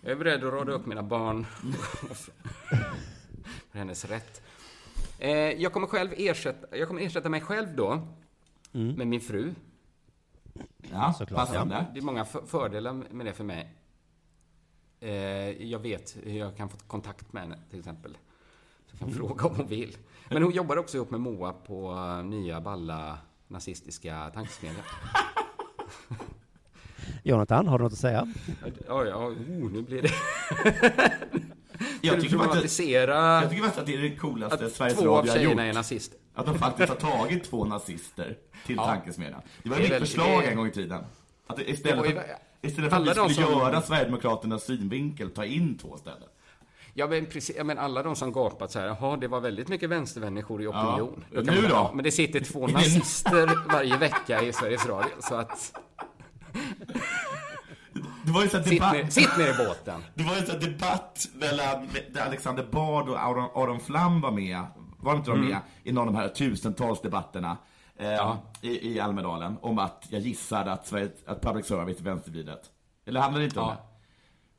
Jag 0.01 0.13
är 0.13 0.17
beredd 0.17 0.45
att 0.45 0.53
råda 0.53 0.73
upp 0.73 0.87
mina 0.87 1.03
barn 1.03 1.47
för 3.73 3.79
hennes 3.79 4.05
rätt. 4.05 4.43
Eh, 5.19 5.31
jag 5.31 5.73
kommer 5.73 5.87
själv 5.87 6.11
ersätta, 6.17 6.77
jag 6.77 6.89
kommer 6.89 7.01
ersätta 7.01 7.29
mig 7.29 7.41
själv 7.41 7.77
då 7.77 8.09
med 8.73 9.07
min 9.07 9.21
fru. 9.21 9.55
Ja, 10.93 11.13
Såklart, 11.19 11.47
passande. 11.49 11.87
Det 11.95 11.99
är 12.01 12.03
många 12.03 12.25
för- 12.25 12.47
fördelar 12.47 12.93
med 12.93 13.27
det 13.27 13.33
för 13.33 13.45
mig. 13.45 13.73
Eh, 15.01 15.11
jag 15.71 15.79
vet 15.79 16.17
hur 16.23 16.39
jag 16.39 16.57
kan 16.57 16.69
få 16.69 16.77
kontakt 16.87 17.33
med 17.33 17.43
henne, 17.43 17.59
till 17.71 17.79
exempel. 17.79 18.13
Så 18.87 18.93
jag 18.93 18.99
kan 18.99 19.11
fråga 19.11 19.47
om 19.47 19.57
hon 19.57 19.67
vill. 19.67 19.97
Men 20.31 20.43
hon 20.43 20.53
jobbar 20.53 20.77
också 20.77 20.97
ihop 20.97 21.11
med 21.11 21.21
Moa 21.21 21.53
på 21.53 21.93
eh, 21.93 22.25
nya 22.25 22.61
balla 22.61 23.19
nazistiska 23.49 24.31
tankesmedjan. 24.35 24.83
Jonathan, 27.23 27.69
har 27.69 27.79
du 27.79 27.85
något 27.85 27.93
att 27.93 27.99
säga? 27.99 28.33
Ja, 28.89 29.05
ja, 29.05 29.17
oh, 29.17 29.71
nu 29.73 29.83
blir 29.83 30.03
det... 30.03 30.09
Jag 32.01 32.21
tycker, 32.21 32.37
problematisera 32.39 33.15
jag 33.41 33.51
tycker 33.51 33.63
faktiskt 33.63 33.81
att 33.81 33.87
det 33.87 33.95
är 33.95 33.99
det 33.99 34.17
coolaste 34.17 34.67
att 34.67 34.73
Sveriges 34.73 34.99
två 34.99 35.09
av 35.11 35.17
Radio 35.17 35.31
har 35.31 35.37
gjort. 35.39 35.45
tjejerna 35.45 35.67
är 35.67 35.73
nazister? 35.75 36.19
Att 36.37 36.47
de 36.47 36.59
faktiskt 36.59 36.89
har 36.89 36.97
tagit 36.97 37.45
två 37.51 37.65
nazister 37.65 38.37
till 38.67 38.77
Ja. 38.77 38.85
tankesmedjan. 38.87 39.41
Det 39.63 39.69
var 39.71 39.77
Det 39.77 39.83
mitt 39.83 39.99
förslag 39.99 40.43
det- 40.43 40.49
en 40.49 40.57
gång 40.57 40.67
i 40.67 40.71
tiden. 40.71 41.05
Att 41.47 41.59
istället, 41.59 42.11
ju- 42.11 42.21
istället 42.63 42.91
för 42.91 42.97
att 43.01 43.07
vi 43.07 43.11
skulle 43.35 43.47
som- 43.47 43.59
göra 43.59 43.83
Sverigedemokraternas 43.83 44.65
synvinkel, 44.65 45.31
ta 45.31 45.45
in 45.45 45.79
två 45.79 45.97
ställen. 45.97 46.29
Ja, 46.95 47.07
men 47.07 47.27
precis. 47.27 47.57
Ja, 47.57 47.65
men 47.65 47.79
alla 47.79 48.03
de 48.03 48.17
som 48.17 48.33
gapat 48.33 48.71
så 48.73 48.79
här, 48.81 48.87
jaha, 48.87 49.17
det 49.17 49.29
var 49.29 49.41
väldigt 49.41 49.69
mycket 49.69 49.91
vänstermänniskor 49.91 50.63
i 50.63 50.67
opinion. 50.67 51.25
Ja. 51.33 51.41
Nu 51.41 51.61
man- 51.63 51.71
då? 51.71 51.91
Men 51.95 52.05
det 52.05 52.11
sitter 52.13 52.41
två 52.41 52.67
nazister 52.67 53.69
varje 53.73 53.97
vecka 53.97 54.43
i 54.43 54.53
Sveriges 54.53 54.87
Radio, 54.87 55.11
så 55.21 55.35
att... 55.35 55.73
Det 58.25 58.33
var 58.33 58.43
ju 58.43 58.49
så 58.49 58.63
Sitt 58.63 58.81
ner, 58.83 59.11
sitt 59.11 59.39
ner 59.39 59.49
i 59.49 59.67
båten. 59.67 60.05
det 60.15 60.25
var 60.25 60.37
ju 60.37 60.47
så 60.47 60.53
debatt 60.59 61.29
mellan, 61.35 61.89
Alexander 62.27 62.67
Bard 62.71 63.09
och 63.09 63.19
Aron, 63.21 63.51
Aron 63.55 63.81
Flam 63.81 64.21
var 64.21 64.31
med, 64.31 64.61
var 65.01 65.17
inte 65.17 65.31
de 65.31 65.41
med, 65.41 65.59
i 65.85 65.93
någon 65.93 66.09
av 66.09 66.15
de 66.15 66.21
här 66.21 66.29
tusentals 66.29 67.01
debatterna 67.01 67.51
eh, 67.97 68.07
Mm. 68.07 68.15
Ja. 68.17 68.39
i, 68.61 68.93
i 68.95 69.01
Almedalen, 69.01 69.57
om 69.61 69.79
att 69.79 70.07
jag 70.11 70.21
gissade 70.21 70.73
att, 70.73 70.87
Sverige, 70.87 71.11
att 71.27 71.41
public 71.43 71.67
service 71.67 72.01
är 72.01 72.05
vänstervridet. 72.05 72.71
Eller 73.07 73.21
handlade 73.21 73.45
det 73.45 73.47
inte 73.49 73.61
om 73.61 73.69
Ja. 73.69 73.75
det? 73.75 73.81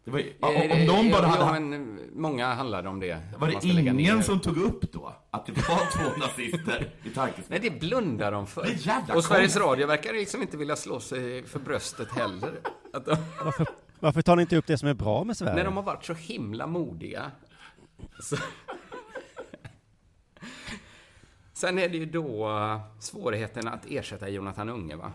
det 0.03 0.11
var, 0.11 0.19
Eh, 0.19 0.71
om 0.79 0.85
någon 0.95 1.11
bara 1.11 1.21
ja, 1.21 1.27
hade... 1.45 1.59
men 1.59 1.99
många 2.13 2.53
handlade 2.53 2.89
om 2.89 2.99
det. 2.99 3.17
Var 3.37 3.47
det 3.47 3.65
ingen 3.67 4.23
som 4.23 4.39
tog 4.39 4.57
upp 4.57 4.91
då 4.93 5.13
att 5.31 5.45
det 5.45 5.51
var 5.51 5.91
två 5.97 6.19
nazister 6.19 6.81
i 6.81 6.87
Nej, 7.03 7.13
tankesmedjan? 7.13 7.73
det 7.73 7.79
blundar 7.79 8.31
de 8.31 8.47
för. 8.47 8.63
Det 8.63 8.69
är 8.71 8.87
jävla 8.87 9.15
och 9.15 9.23
Sveriges. 9.23 9.57
Radio 9.57 9.87
verkar 9.87 10.13
liksom 10.13 10.41
inte 10.41 10.57
vilja 10.57 10.75
slå 10.75 10.99
sig 10.99 11.43
för 11.43 11.59
bröstet 11.59 12.11
heller. 12.11 12.51
Att 12.93 13.05
de, 13.05 13.15
Varför, 13.43 13.67
varför 13.99 14.21
tar 14.21 14.35
ni 14.35 14.41
inte 14.41 14.57
upp 14.57 14.67
det 14.67 14.77
som 14.77 14.87
är 14.89 14.93
bra 14.93 15.23
med 15.23 15.37
Sverige? 15.37 15.55
när 15.55 15.63
de 15.65 15.75
har 15.75 15.83
varit 15.83 16.05
så 16.05 16.13
himla 16.13 16.67
modiga. 16.67 17.31
Så. 18.19 18.35
Sen 21.57 21.79
är 21.79 21.89
det 21.89 21.97
ju 21.97 22.05
då 22.05 22.49
eh, 22.49 22.79
svårigheten 22.99 23.67
att 23.67 23.85
ersätta 23.85 24.29
Jonathan 24.29 24.69
Unge, 24.69 24.95
va? 24.95 25.11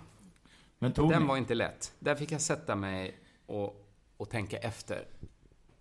Men 0.78 0.92
tog 0.92 1.10
Den 1.10 1.22
ni? 1.22 1.28
var 1.28 1.36
inte 1.36 1.54
lätt. 1.54 1.92
Där 1.98 2.14
fick 2.14 2.32
jag 2.32 2.40
sätta 2.40 2.76
mig 2.76 3.18
och, 3.46 3.86
och 4.16 4.30
tänka 4.30 4.58
efter. 4.58 5.04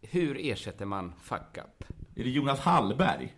Hur 0.02 0.38
ersätter 0.40 0.86
man 0.86 1.14
fuck 1.22 1.58
up? 1.58 1.84
Är 2.16 2.24
det 2.24 2.30
Jonas 2.30 2.60
Hallberg? 2.60 3.36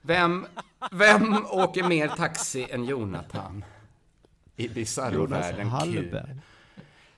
Vem, 0.00 0.46
vem 0.92 1.46
åker 1.50 1.88
mer 1.88 2.08
taxi 2.08 2.66
än 2.70 2.84
Jonathan? 2.84 3.64
I 4.56 4.68
bisarrovärlden 4.68 5.64
Q. 5.64 5.70
Hallberg. 5.70 6.36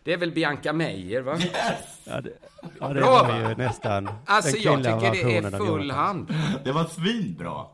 Det 0.02 0.12
är 0.12 0.16
väl 0.18 0.32
Bianca 0.32 0.72
Meijer, 0.72 1.20
va? 1.22 1.38
Ja, 2.04 2.20
det, 2.20 2.32
ja, 2.80 2.88
det 2.88 3.00
Bra, 3.00 3.10
var 3.10 3.28
va? 3.28 3.48
ju 3.50 3.56
nästan 3.56 4.08
Alltså, 4.26 4.56
jag 4.56 4.78
tycker 4.78 5.10
det 5.12 5.36
är 5.36 5.58
full 5.58 5.90
hand. 5.90 6.34
Det 6.64 6.72
var 6.72 6.84
svinbra. 6.84 7.66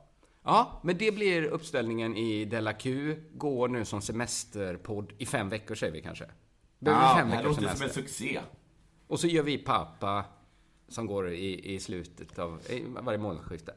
Ja, 0.49 0.81
men 0.83 0.99
det 0.99 1.15
blir 1.15 1.43
uppställningen 1.45 2.17
i 2.17 2.45
Della 2.45 2.73
Q. 2.73 3.17
Går 3.35 3.69
nu 3.69 3.85
som 3.85 4.01
semesterpodd 4.03 5.13
i 5.19 5.27
fem 5.27 5.49
veckor, 5.49 5.75
säger 5.75 5.93
vi 5.93 6.03
kanske. 6.03 6.25
Behöver 6.79 7.03
Ja, 7.05 7.17
fem 7.19 7.29
det 7.31 7.35
här 7.37 7.43
låter 7.45 7.55
som 7.61 7.69
en 7.71 7.77
semester. 7.77 8.01
succé. 8.03 8.41
Och 9.07 9.21
så 9.21 9.27
gör 9.27 9.43
vi 9.43 9.59
pappa, 9.59 10.25
som 10.89 11.07
går 11.07 11.31
i, 11.31 11.75
i 11.75 11.81
slutet 11.81 12.39
av 12.39 12.61
i 12.71 12.85
varje 13.01 13.19
månadsskifte. 13.19 13.73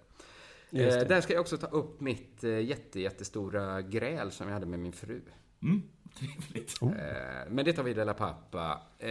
Eh, 0.72 0.80
där 1.08 1.22
ska 1.22 1.34
jag 1.34 1.42
också 1.42 1.58
ta 1.58 1.68
upp 1.68 2.02
mitt 2.02 2.44
eh, 2.44 2.60
jätte, 2.60 3.00
jättestora 3.00 3.82
gräl 3.82 4.32
som 4.32 4.48
jag 4.48 4.54
hade 4.54 4.66
med 4.66 4.80
min 4.80 4.94
fru. 4.94 5.22
Mm, 5.64 5.82
trevligt. 6.20 6.82
Eh, 6.82 6.88
men 7.50 7.66
det 7.66 7.74
tar 7.74 7.84
vi 7.84 7.92
i 7.92 7.94
Della 7.94 8.14
Pappa. 8.14 8.82
Eh, 9.00 9.10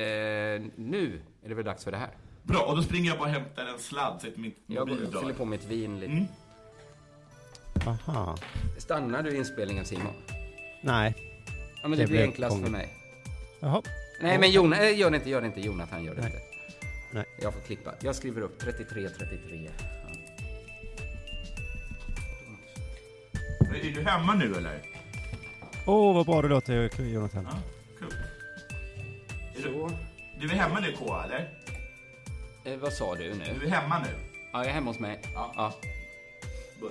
nu 0.76 1.20
är 1.42 1.48
det 1.48 1.54
väl 1.54 1.64
dags 1.64 1.84
för 1.84 1.90
det 1.90 1.96
här. 1.96 2.10
Bra, 2.42 2.62
och 2.62 2.76
då 2.76 2.82
springer 2.82 3.10
jag 3.10 3.18
bara 3.18 3.28
och 3.28 3.34
hämtar 3.34 3.66
en 3.66 3.78
sladd 3.78 4.20
så 4.20 4.28
att 4.28 4.36
mitt 4.36 4.56
Jag 4.66 4.88
går- 4.88 4.94
mobil 4.94 5.18
fyller 5.20 5.34
på 5.34 5.44
mitt 5.44 5.64
vin 5.64 6.00
lite. 6.00 6.12
Mm. 6.12 6.24
Aha. 7.86 8.36
Stannar 8.78 9.22
du 9.22 9.36
inspelningen 9.36 9.84
Simon? 9.84 10.14
Nej. 10.80 11.14
Ja, 11.82 11.88
men 11.88 11.90
det, 11.98 12.04
Det 12.04 12.06
blir 12.10 12.22
enklast 12.22 12.50
krångligt. 12.52 12.66
för 12.66 12.78
mig. 12.78 12.88
Jaha. 13.60 13.82
Nej, 14.20 14.38
men 14.38 14.50
Jon, 14.50 14.72
äh, 14.72 14.98
gör 14.98 15.10
det 15.10 15.16
inte, 15.16 15.30
gör 15.30 15.40
det 15.40 15.46
inte. 15.46 15.60
Jonathan 15.60 16.04
gör 16.04 16.14
det 16.14 16.20
Nej. 16.20 16.30
inte. 16.30 16.42
Nej. 17.12 17.24
Jag 17.42 17.54
får 17.54 17.60
klippa. 17.60 17.94
Jag 18.00 18.14
skriver 18.16 18.40
upp 18.42 18.58
33, 18.60 19.08
33. 19.08 19.70
Ja. 19.78 19.86
Är 23.74 23.90
du 23.94 24.02
hemma 24.02 24.34
nu 24.34 24.54
eller? 24.56 24.78
Åh, 25.86 26.14
vad 26.14 26.26
bra 26.26 26.42
det 26.42 26.48
låter, 26.48 27.02
Jonathan. 27.02 27.48
Ja, 27.50 27.56
kul. 27.98 28.14
Är 29.56 29.56
du, 29.56 29.62
Så. 29.62 29.90
du 30.40 30.46
är 30.50 30.54
hemma 30.54 30.80
nu 30.80 30.92
K 30.98 31.20
eller? 31.24 31.50
Eh, 32.64 32.78
vad 32.78 32.92
sa 32.92 33.14
du 33.14 33.28
Du 33.28 33.34
nu? 33.34 33.66
är 33.66 33.70
hemma 33.70 33.98
nu? 33.98 34.08
Ja, 34.52 34.58
jag 34.58 34.66
är 34.66 34.72
hemma 34.72 34.90
hos 34.90 34.98
mig. 34.98 35.20
Ja. 35.34 35.52
Ja. 35.56 35.72
Var. 36.80 36.90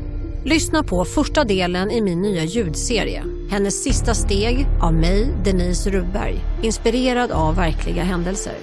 Lyssna 0.45 0.83
på 0.83 1.05
första 1.05 1.43
delen 1.43 1.91
i 1.91 2.01
min 2.01 2.21
nya 2.21 2.43
ljudserie. 2.43 3.23
Hennes 3.49 3.83
sista 3.83 4.13
steg 4.13 4.67
av 4.81 4.93
mig, 4.93 5.33
Denise 5.45 5.89
Rubberg. 5.89 6.39
Inspirerad 6.63 7.31
av 7.31 7.55
verkliga 7.55 8.03
händelser. 8.03 8.53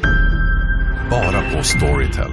Bara 1.11 1.57
på 1.57 1.63
Storytel. 1.65 2.31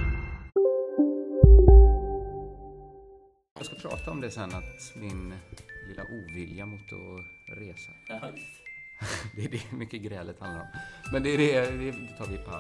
jag 3.57 3.65
ska 3.65 3.89
prata 3.89 4.11
om 4.11 4.21
det 4.21 4.31
sen, 4.31 4.49
att 4.53 4.95
min 4.95 5.33
lilla 5.87 6.03
ovilja 6.03 6.65
mot 6.65 6.81
att 6.93 7.57
resa. 7.57 7.91
Det 9.35 9.45
är 9.45 9.49
det 9.49 9.77
mycket 9.77 10.01
grälet 10.01 10.39
handlar 10.39 10.61
om. 10.61 10.67
Men 11.11 11.23
det 11.23 11.29
är 11.29 11.37
det, 11.37 11.71
det 11.71 12.17
tar 12.17 12.25
vi 12.31 12.37
på. 12.37 12.51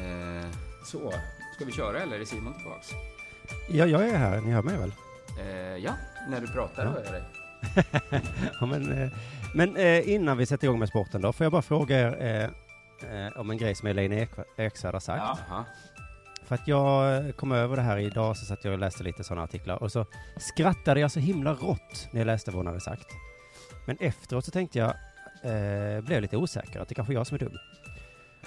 Eh, 0.00 0.50
så, 0.84 1.12
ska 1.56 1.64
vi 1.64 1.72
köra 1.72 2.00
eller 2.00 2.20
är 2.20 2.24
Simon 2.24 2.54
tillbaks? 2.54 2.90
Ja, 3.68 3.86
jag 3.86 4.08
är 4.08 4.18
här, 4.18 4.40
ni 4.40 4.50
hör 4.50 4.62
mig 4.62 4.78
väl? 4.78 4.92
Eh, 5.38 5.76
ja, 5.84 5.92
när 6.28 6.40
du 6.40 6.46
pratar 6.46 6.84
Ja. 6.84 6.90
hör 6.90 7.02
jag 7.04 7.12
dig. 7.12 7.22
ja, 8.60 8.66
men 8.66 9.02
eh, 9.02 9.08
men 9.54 9.76
eh, 9.76 10.10
innan 10.14 10.36
vi 10.36 10.46
sätter 10.46 10.66
igång 10.66 10.78
med 10.78 10.88
sporten 10.88 11.20
då, 11.22 11.32
får 11.32 11.44
jag 11.44 11.52
bara 11.52 11.62
fråga 11.62 11.98
er 12.00 12.50
eh, 13.10 13.40
om 13.40 13.50
en 13.50 13.58
grej 13.58 13.74
som 13.74 13.88
Elaine 13.88 14.12
Ek- 14.12 14.44
Eksvärd 14.56 14.92
har 14.94 15.00
sagt. 15.00 15.40
Jaha. 15.48 15.64
För 16.44 16.54
att 16.54 16.68
jag 16.68 17.36
kom 17.36 17.52
över 17.52 17.76
det 17.76 17.82
här 17.82 17.98
idag, 17.98 18.36
så 18.36 18.44
satt 18.44 18.64
jag 18.64 18.72
och 18.72 18.78
läste 18.78 19.02
lite 19.04 19.24
sådana 19.24 19.42
artiklar, 19.44 19.82
och 19.82 19.92
så 19.92 20.06
skrattade 20.36 21.00
jag 21.00 21.10
så 21.10 21.20
himla 21.20 21.54
rått 21.54 22.08
när 22.10 22.20
jag 22.20 22.26
läste 22.26 22.50
vad 22.50 22.56
hon 22.58 22.66
hade 22.66 22.80
sagt. 22.80 23.06
Men 23.86 23.96
efteråt 24.00 24.44
så 24.44 24.50
tänkte 24.50 24.78
jag, 24.78 24.88
eh, 25.42 26.00
blev 26.04 26.22
lite 26.22 26.36
osäker, 26.36 26.80
att 26.80 26.88
det 26.88 26.94
kanske 26.94 27.12
är 27.12 27.14
jag 27.14 27.26
som 27.26 27.34
är 27.34 27.38
dum. 27.38 27.52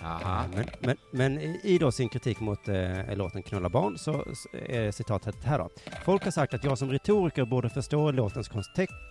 Jaha. 0.01 0.43
Eh, 0.43 0.49
Men, 0.55 0.65
men, 0.79 0.97
men 1.11 1.39
i 1.65 1.77
då 1.77 1.91
sin 1.91 2.09
kritik 2.09 2.39
mot 2.39 2.67
eh, 2.67 3.15
låten 3.15 3.43
Knulla 3.43 3.69
barn 3.69 3.97
så 3.97 4.25
är 4.53 4.91
citatet 4.91 5.43
här 5.43 5.57
då. 5.57 5.69
Folk 6.05 6.23
har 6.23 6.31
sagt 6.31 6.53
att 6.53 6.63
jag 6.63 6.77
som 6.77 6.91
retoriker 6.91 7.45
borde 7.45 7.69
förstå 7.69 8.11
låtens 8.11 8.49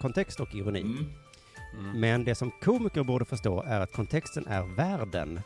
kontext 0.01 0.41
och 0.41 0.55
ironi. 0.55 0.81
Mm. 0.81 2.01
Men 2.01 2.25
det 2.25 2.35
som 2.35 2.51
komiker 2.63 3.03
borde 3.03 3.25
förstå 3.25 3.63
är 3.63 3.81
att 3.81 3.93
kontexten 3.93 4.47
är 4.47 4.63
världen. 4.77 5.41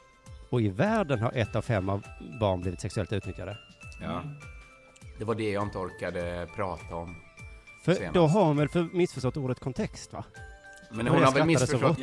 Och 0.50 0.60
i 0.60 0.68
världen 0.68 1.18
har 1.18 1.32
ett 1.34 1.56
av 1.56 1.62
fem 1.62 1.88
av 1.88 2.06
barn 2.40 2.60
blivit 2.60 2.80
sexuellt 2.80 3.12
utnyttjade. 3.12 3.58
Ja. 4.00 4.22
Det 5.18 5.24
var 5.24 5.34
det 5.34 5.50
jag 5.50 5.62
inte 5.62 5.78
orkade 5.78 6.48
prata 6.56 6.94
om. 6.96 7.16
För 7.84 7.94
senast. 7.94 8.14
då 8.14 8.26
har 8.26 8.44
hon 8.44 8.56
väl 8.56 8.68
för 8.68 8.88
missförstått 8.92 9.36
ordet 9.36 9.60
kontext 9.60 10.12
va? 10.12 10.24
Men 10.90 11.06
hon 11.06 11.22
har 11.22 11.32
väl 11.32 11.46
missförstått. 11.46 11.98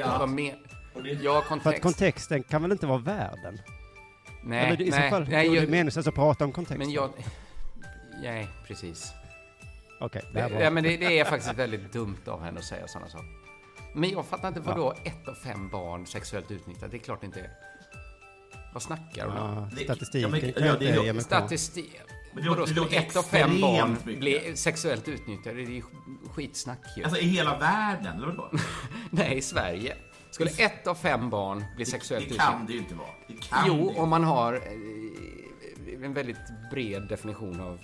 Ja, 0.94 1.02
För 1.02 1.38
att 1.40 1.48
kontext. 1.48 1.82
kontexten 1.84 2.44
kan 2.44 2.62
väl 2.62 2.72
inte 2.72 2.88
vara 2.88 2.98
världen? 2.98 3.60
Nej, 4.44 4.66
Eller 4.68 4.82
i 4.82 4.90
nej, 4.90 5.04
så 5.04 5.10
fall, 5.16 5.28
nej, 5.30 5.48
då 5.48 5.54
är 5.54 5.56
det 5.56 5.62
jag- 5.64 5.70
meningslöst 5.72 6.08
att 6.08 6.16
prata 6.16 6.46
om 6.46 6.52
kontext. 6.52 6.78
Men 6.78 6.92
jag... 6.92 7.10
Nej, 8.24 8.48
precis. 8.68 9.12
Okej, 10.00 10.22
det 10.34 10.42
här 10.42 10.50
var... 10.50 10.62
Ja, 10.62 10.70
men 10.70 10.84
det, 10.84 10.98
det 10.98 11.20
är 11.20 11.26
faktiskt 11.26 11.54
väldigt 11.54 11.94
dumt 11.94 12.18
av 12.28 12.44
henne 12.44 12.60
att 12.60 12.66
säga 12.66 12.88
sådana 12.88 13.10
saker. 13.10 13.28
Men 13.94 14.10
jag 14.10 14.26
fattar 14.26 14.48
inte, 14.48 14.60
vadå 14.60 14.94
ett 15.04 15.28
av 15.28 15.34
fem 15.34 15.70
barn 15.70 16.06
sexuellt 16.06 16.52
utnyttjat? 16.52 16.92
Det 16.92 16.98
är 16.98 17.00
klart 17.00 17.24
inte 17.24 17.40
är. 17.40 17.50
Vad 18.74 18.84
snackar 18.84 19.26
om? 19.26 19.34
Ja, 19.78 19.84
statistiken 19.84 20.22
Ja, 20.22 20.52
men- 20.56 20.68
ja, 20.68 20.76
det 21.04 21.14
på. 21.14 21.20
Statistik. 21.22 22.02
Men 22.34 22.44
det 22.44 22.50
Vadå, 22.50 22.66
det 22.90 22.98
ett 22.98 23.16
av 23.16 23.24
fem 23.24 23.62
barn 23.62 23.98
mycket. 24.06 24.20
bli 24.20 24.52
sexuellt 24.56 25.08
utnyttjade? 25.08 25.58
Det 25.58 25.64
är 25.64 25.70
ju 25.72 25.82
skitsnack 26.34 26.80
ju. 26.98 27.04
Alltså 27.04 27.20
i 27.20 27.26
hela 27.26 27.58
världen, 27.58 28.18
eller 28.18 28.28
vadå? 28.28 28.50
Nej, 29.10 29.38
i 29.38 29.42
Sverige. 29.42 29.96
Skulle 30.32 30.50
ett 30.50 30.88
av 30.88 30.96
fem 30.96 31.30
barn 31.30 31.66
bli 31.76 31.86
sexuellt 31.86 32.26
Det 32.26 32.26
utnyttjat? 32.26 32.52
kan 32.52 32.66
det 32.66 32.74
ju 32.74 32.80
inte 32.80 32.96
vara. 32.96 33.08
Det 33.28 33.34
kan 33.34 33.64
Jo, 33.68 33.92
det 33.94 34.00
om 34.00 34.10
man 34.10 34.24
har 34.24 34.54
eh, 34.54 36.06
en 36.06 36.14
väldigt 36.14 36.38
bred 36.72 37.08
definition 37.08 37.62
av... 37.62 37.80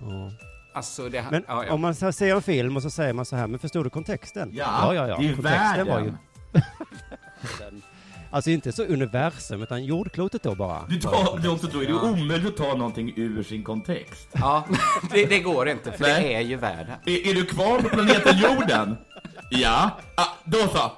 Ja. 0.00 0.30
Alltså, 0.72 1.08
det... 1.08 1.24
Men 1.30 1.44
ja, 1.48 1.64
ja. 1.64 1.72
om 1.72 1.80
man 1.80 1.94
ser 1.94 2.34
en 2.34 2.42
film 2.42 2.76
och 2.76 2.82
så 2.82 2.90
säger 2.90 3.12
man 3.12 3.24
så 3.24 3.36
här, 3.36 3.46
men 3.46 3.58
förstod 3.58 3.86
du 3.86 3.90
kontexten? 3.90 4.50
Ja, 4.52 4.94
ja, 4.94 5.08
ja. 5.08 5.16
det 5.18 5.28
är 5.28 5.34
Kontexten 5.34 5.86
var 5.86 6.00
ju... 6.00 6.04
världen. 6.04 7.82
Alltså 8.30 8.50
inte 8.50 8.72
så 8.72 8.84
universum, 8.84 9.62
utan 9.62 9.84
jordklotet 9.84 10.42
då 10.42 10.54
bara. 10.54 10.84
Du 10.88 11.00
tar, 11.00 11.38
det 11.38 11.48
är 11.48 11.52
också, 11.52 11.66
då 11.66 11.82
är 11.82 11.86
det 11.86 11.94
omöjligt 11.94 12.48
att 12.48 12.56
ta 12.56 12.74
någonting 12.74 13.12
ur 13.16 13.42
sin 13.42 13.64
kontext. 13.64 14.28
Ja, 14.32 14.64
det, 15.10 15.24
det 15.24 15.40
går 15.40 15.68
inte, 15.68 15.92
för 15.92 16.04
Nej. 16.04 16.22
det 16.22 16.34
är 16.34 16.40
ju 16.40 16.56
världen. 16.56 16.94
Är, 17.06 17.30
är 17.30 17.34
du 17.34 17.44
kvar 17.46 17.80
på 17.80 17.88
planeten 17.88 18.38
jorden? 18.38 18.96
Ja. 19.50 19.90
Ah, 20.14 20.26
då 20.44 20.58
så. 20.58 20.92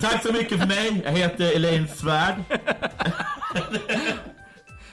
Tack 0.00 0.22
så 0.26 0.32
mycket 0.32 0.60
för 0.60 0.66
mig. 0.66 1.02
Jag 1.04 1.12
heter 1.12 1.56
Elaine 1.56 1.88
Svärd. 1.88 2.34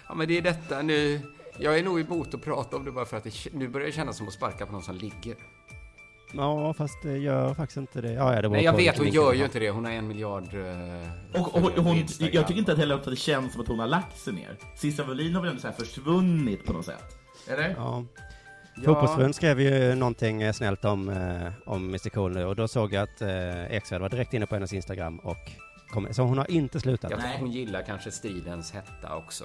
Ja, 0.08 0.16
men 0.16 0.28
det 0.28 0.38
är 0.38 0.42
detta 0.42 0.82
nu. 0.82 1.22
Jag 1.60 1.80
är 1.80 1.84
nog 1.84 2.00
emot 2.00 2.34
att 2.34 2.42
prata 2.42 2.76
om 2.76 2.86
det 2.86 2.92
bara 2.92 3.06
för 3.06 3.18
att 3.18 3.24
det, 3.24 3.32
nu 3.54 3.68
börjar 3.68 3.88
det 3.88 3.94
kännas 3.94 4.18
som 4.18 4.28
att 4.28 4.34
sparka 4.34 4.66
på 4.66 4.72
någon 4.72 4.82
som 4.84 4.96
ligger. 4.96 5.36
Ja, 6.34 6.74
fast 6.74 7.02
det 7.04 7.18
gör 7.18 7.54
faktiskt 7.54 7.78
inte 7.78 8.02
det. 8.02 8.12
Ja, 8.14 8.30
ja, 8.30 8.36
det 8.36 8.42
beror 8.42 8.52
Nej, 8.52 8.64
jag 8.64 8.74
vet, 8.78 8.98
hon 8.98 9.08
gör 9.08 9.34
ju 9.34 9.44
inte 9.44 9.60
det. 9.60 9.70
Hon 9.70 9.86
har 9.86 9.92
en 9.92 10.08
miljard 10.08 10.44
eh, 10.54 11.42
Och, 11.42 11.56
och, 11.56 11.78
och 11.78 11.84
hon, 11.84 11.98
Instagram. 11.98 12.34
jag 12.34 12.48
tycker 12.48 12.60
inte 12.60 12.72
att 12.72 12.78
heller 12.78 12.96
att 12.96 13.04
det 13.04 13.16
känns 13.16 13.52
som 13.54 13.62
att 13.62 13.68
hon 13.68 13.80
har 13.80 13.88
lagt 13.88 14.18
sig 14.20 14.34
ner. 14.34 14.56
Cissi 14.76 15.02
Wallin 15.04 15.36
har 15.36 15.42
väl 15.42 15.50
ändå 15.50 15.62
så 15.62 15.68
här 15.68 15.76
försvunnit 15.76 16.66
på 16.66 16.74
något 16.74 16.86
sätt? 16.86 17.18
Eller? 17.48 17.76
Ja. 17.78 18.06
Ja. 18.82 18.86
Fotbollsfrun 18.86 19.34
skrev 19.34 19.62
ju 19.62 19.96
någonting 19.96 20.42
eh, 20.42 20.54
snällt 20.54 20.86
om, 20.86 21.10
eh, 21.10 21.52
om 21.66 21.88
Mr 21.90 22.10
Cool 22.10 22.32
nu 22.34 22.46
och 22.46 22.56
då 22.56 22.68
såg 22.68 22.94
jag 22.94 23.04
att 23.04 23.22
eh, 23.22 23.66
Eksvärd 23.76 24.02
var 24.02 24.10
direkt 24.10 24.34
inne 24.34 24.46
på 24.46 24.56
hennes 24.56 24.74
Instagram 24.74 25.20
och 25.20 25.52
kom, 25.90 26.08
så 26.14 26.24
hon 26.24 26.38
har 26.38 26.52
inte 26.52 26.80
slutat. 26.80 27.12
Jag 27.12 27.20
tror 27.20 27.32
hon 27.40 27.52
gillar 27.52 27.82
kanske 27.82 28.12
stridens 28.12 28.72
hetta 28.72 29.16
också. 29.16 29.44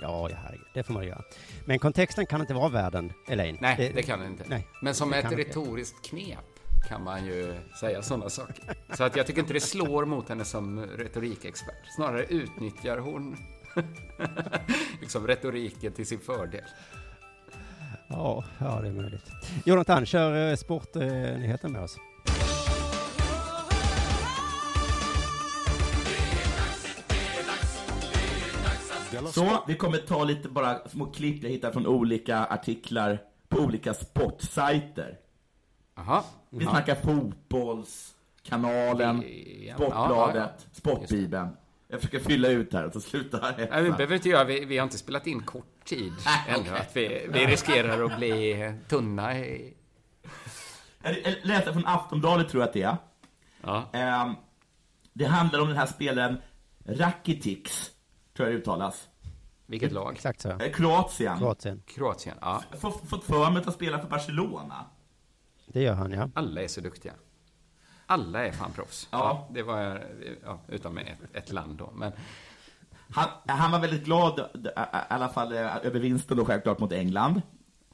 Ja, 0.00 0.28
ja, 0.30 0.36
herregud, 0.44 0.66
det 0.74 0.82
får 0.82 0.94
man 0.94 1.06
göra. 1.06 1.22
Men 1.64 1.78
kontexten 1.78 2.26
kan 2.26 2.40
inte 2.40 2.54
vara 2.54 2.68
världen, 2.68 3.12
Elaine. 3.28 3.58
Nej, 3.60 3.92
det, 3.94 4.02
kan 4.02 4.18
den 4.20 4.28
inte. 4.30 4.44
Nej, 4.46 4.66
Men 4.82 4.94
som 4.94 5.10
det 5.10 5.16
ett 5.16 5.22
kan 5.22 5.32
inte. 5.32 5.44
retoriskt 5.44 6.06
knep 6.06 6.38
kan 6.88 7.04
man 7.04 7.26
ju 7.26 7.54
säga 7.80 8.02
sådana 8.02 8.30
saker. 8.30 8.64
Så 8.92 9.04
att 9.04 9.16
jag 9.16 9.26
tycker 9.26 9.40
inte 9.40 9.52
det 9.52 9.60
slår 9.60 10.04
mot 10.04 10.28
henne 10.28 10.44
som 10.44 10.80
retorikexpert. 10.80 11.86
Snarare 11.96 12.24
utnyttjar 12.24 12.98
hon 12.98 13.36
liksom 15.00 15.26
retoriken 15.26 15.92
till 15.92 16.06
sin 16.06 16.18
fördel. 16.18 16.64
Ja, 18.08 18.44
ja, 18.58 18.78
det 18.82 18.88
är 18.88 18.92
möjligt. 18.92 19.30
Jonathan, 19.64 20.06
kör 20.06 20.50
eh, 20.50 20.56
sportnyheten 20.56 21.72
med 21.72 21.82
oss. 21.82 21.96
Så, 29.32 29.64
vi 29.66 29.74
kommer 29.74 29.98
ta 29.98 30.24
lite 30.24 30.48
bara 30.48 30.88
små 30.88 31.06
klipp 31.06 31.42
jag 31.42 31.50
hittar 31.50 31.72
från 31.72 31.86
olika 31.86 32.44
artiklar 32.44 33.18
på 33.48 33.58
olika 33.58 33.94
sportsajter. 33.94 35.18
Aha. 35.96 36.24
Vi 36.50 36.64
snackar 36.64 36.94
fotbollskanalen, 36.94 39.22
Ja, 39.66 39.74
Sportbladet, 39.74 40.36
ja, 40.36 40.42
ja. 40.46 40.50
Sportbibeln. 40.72 41.48
Jag 41.88 42.00
försöker 42.00 42.20
fylla 42.20 42.48
ut 42.48 42.72
här, 42.72 42.90
så 42.90 43.00
slutar 43.00 43.54
Nej, 43.70 43.82
vi 43.82 43.90
behöver 43.90 44.14
inte 44.14 44.28
göra, 44.28 44.44
vi, 44.44 44.64
vi 44.64 44.78
har 44.78 44.84
inte 44.84 44.98
spelat 44.98 45.26
in 45.26 45.42
kort 45.42 45.73
tid 45.84 46.12
Nej, 46.24 46.40
ännu. 46.48 46.60
okej. 46.60 46.80
Att 46.80 46.96
vi, 46.96 47.26
vi 47.28 47.46
riskerar 47.46 48.04
att 48.04 48.16
bli 48.16 48.74
tunna 48.88 49.38
i... 49.38 49.74
Jag 51.02 51.16
läste 51.42 51.72
från 51.72 51.86
Aftonbladet, 51.86 52.48
tror 52.48 52.62
jag 52.62 52.68
att 52.68 52.74
det 52.74 52.82
är. 52.82 52.96
Ja. 53.62 53.84
Ehm, 53.92 54.34
det 55.12 55.24
handlar 55.24 55.60
om 55.60 55.68
den 55.68 55.76
här 55.76 55.86
spelaren 55.86 56.36
Rakitix, 56.86 57.90
tror 58.36 58.48
jag 58.48 58.56
det 58.56 58.60
uttalas. 58.60 59.08
Vilket 59.66 59.92
lag? 59.92 60.12
Exakt 60.12 60.40
så. 60.40 60.50
Eh, 60.50 60.72
Kroatien. 60.72 61.38
Kroatien. 61.38 61.82
Kroatien, 61.86 62.36
ja. 62.40 62.62
Fått, 62.80 63.24
för 63.24 63.50
mig 63.50 63.58
att 63.58 63.64
han 63.64 63.74
spelar 63.74 63.98
för 63.98 64.08
Barcelona. 64.08 64.84
Det 65.66 65.82
gör 65.82 65.94
han, 65.94 66.12
ja. 66.12 66.30
Alla 66.34 66.62
är 66.62 66.68
så 66.68 66.80
duktiga. 66.80 67.12
Alla 68.06 68.46
är 68.46 68.52
fan 68.52 68.72
proffs. 68.72 69.08
Ja. 69.10 69.48
det 69.50 69.62
var, 69.62 70.04
ja, 70.44 70.60
utom 70.68 70.98
ett, 70.98 71.18
ett 71.32 71.52
land 71.52 71.76
då. 71.76 71.90
Men 71.94 72.12
Han, 73.10 73.28
han 73.46 73.72
var 73.72 73.78
väldigt 73.78 74.04
glad, 74.04 74.38
i 74.64 74.68
alla 75.08 75.28
fall 75.28 75.52
eh, 75.52 75.76
över 75.86 76.00
vinsten 76.00 76.36
då 76.36 76.44
självklart 76.44 76.78
mot 76.78 76.92
England, 76.92 77.42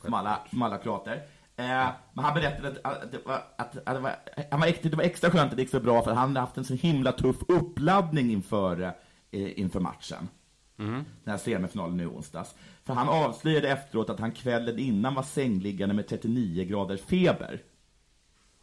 som 0.03 0.15
alla, 0.15 0.41
som 0.51 0.63
alla 0.63 0.79
kroater. 0.79 1.13
Eh, 1.57 1.89
men 2.13 2.25
han 2.25 2.35
berättade 2.35 2.69
att, 2.69 3.03
att, 3.03 3.13
det 3.13 3.27
var, 3.27 3.43
att, 3.57 3.77
att 3.77 3.95
det, 3.95 4.01
var, 4.01 4.17
han 4.51 4.61
var 4.61 4.67
extra, 4.67 4.91
det 4.91 4.97
var 4.97 5.05
extra 5.05 5.31
skönt 5.31 5.51
att 5.51 5.57
det 5.57 5.63
gick 5.63 5.71
så 5.71 5.81
bra, 5.81 6.03
för 6.03 6.13
han 6.13 6.29
hade 6.29 6.41
haft 6.41 6.57
en 6.57 6.65
så 6.65 6.75
himla 6.75 7.13
tuff 7.13 7.37
uppladdning 7.49 8.31
inför, 8.33 8.83
eh, 9.31 9.59
inför 9.61 9.81
matchen. 9.81 10.29
Den 10.77 11.05
här 11.27 11.37
semifinalen 11.37 11.97
nu 11.97 12.07
onsdags. 12.07 12.55
För 12.85 12.95
han 12.95 13.09
avslöjade 13.09 13.69
efteråt 13.69 14.11
att 14.11 14.21
han 14.21 14.33
kvällen 14.33 14.79
innan 14.79 15.15
var 15.15 15.23
sängliggande 15.23 15.95
med 15.95 16.09
39 16.09 16.65
graders 16.65 17.01
feber. 17.01 17.63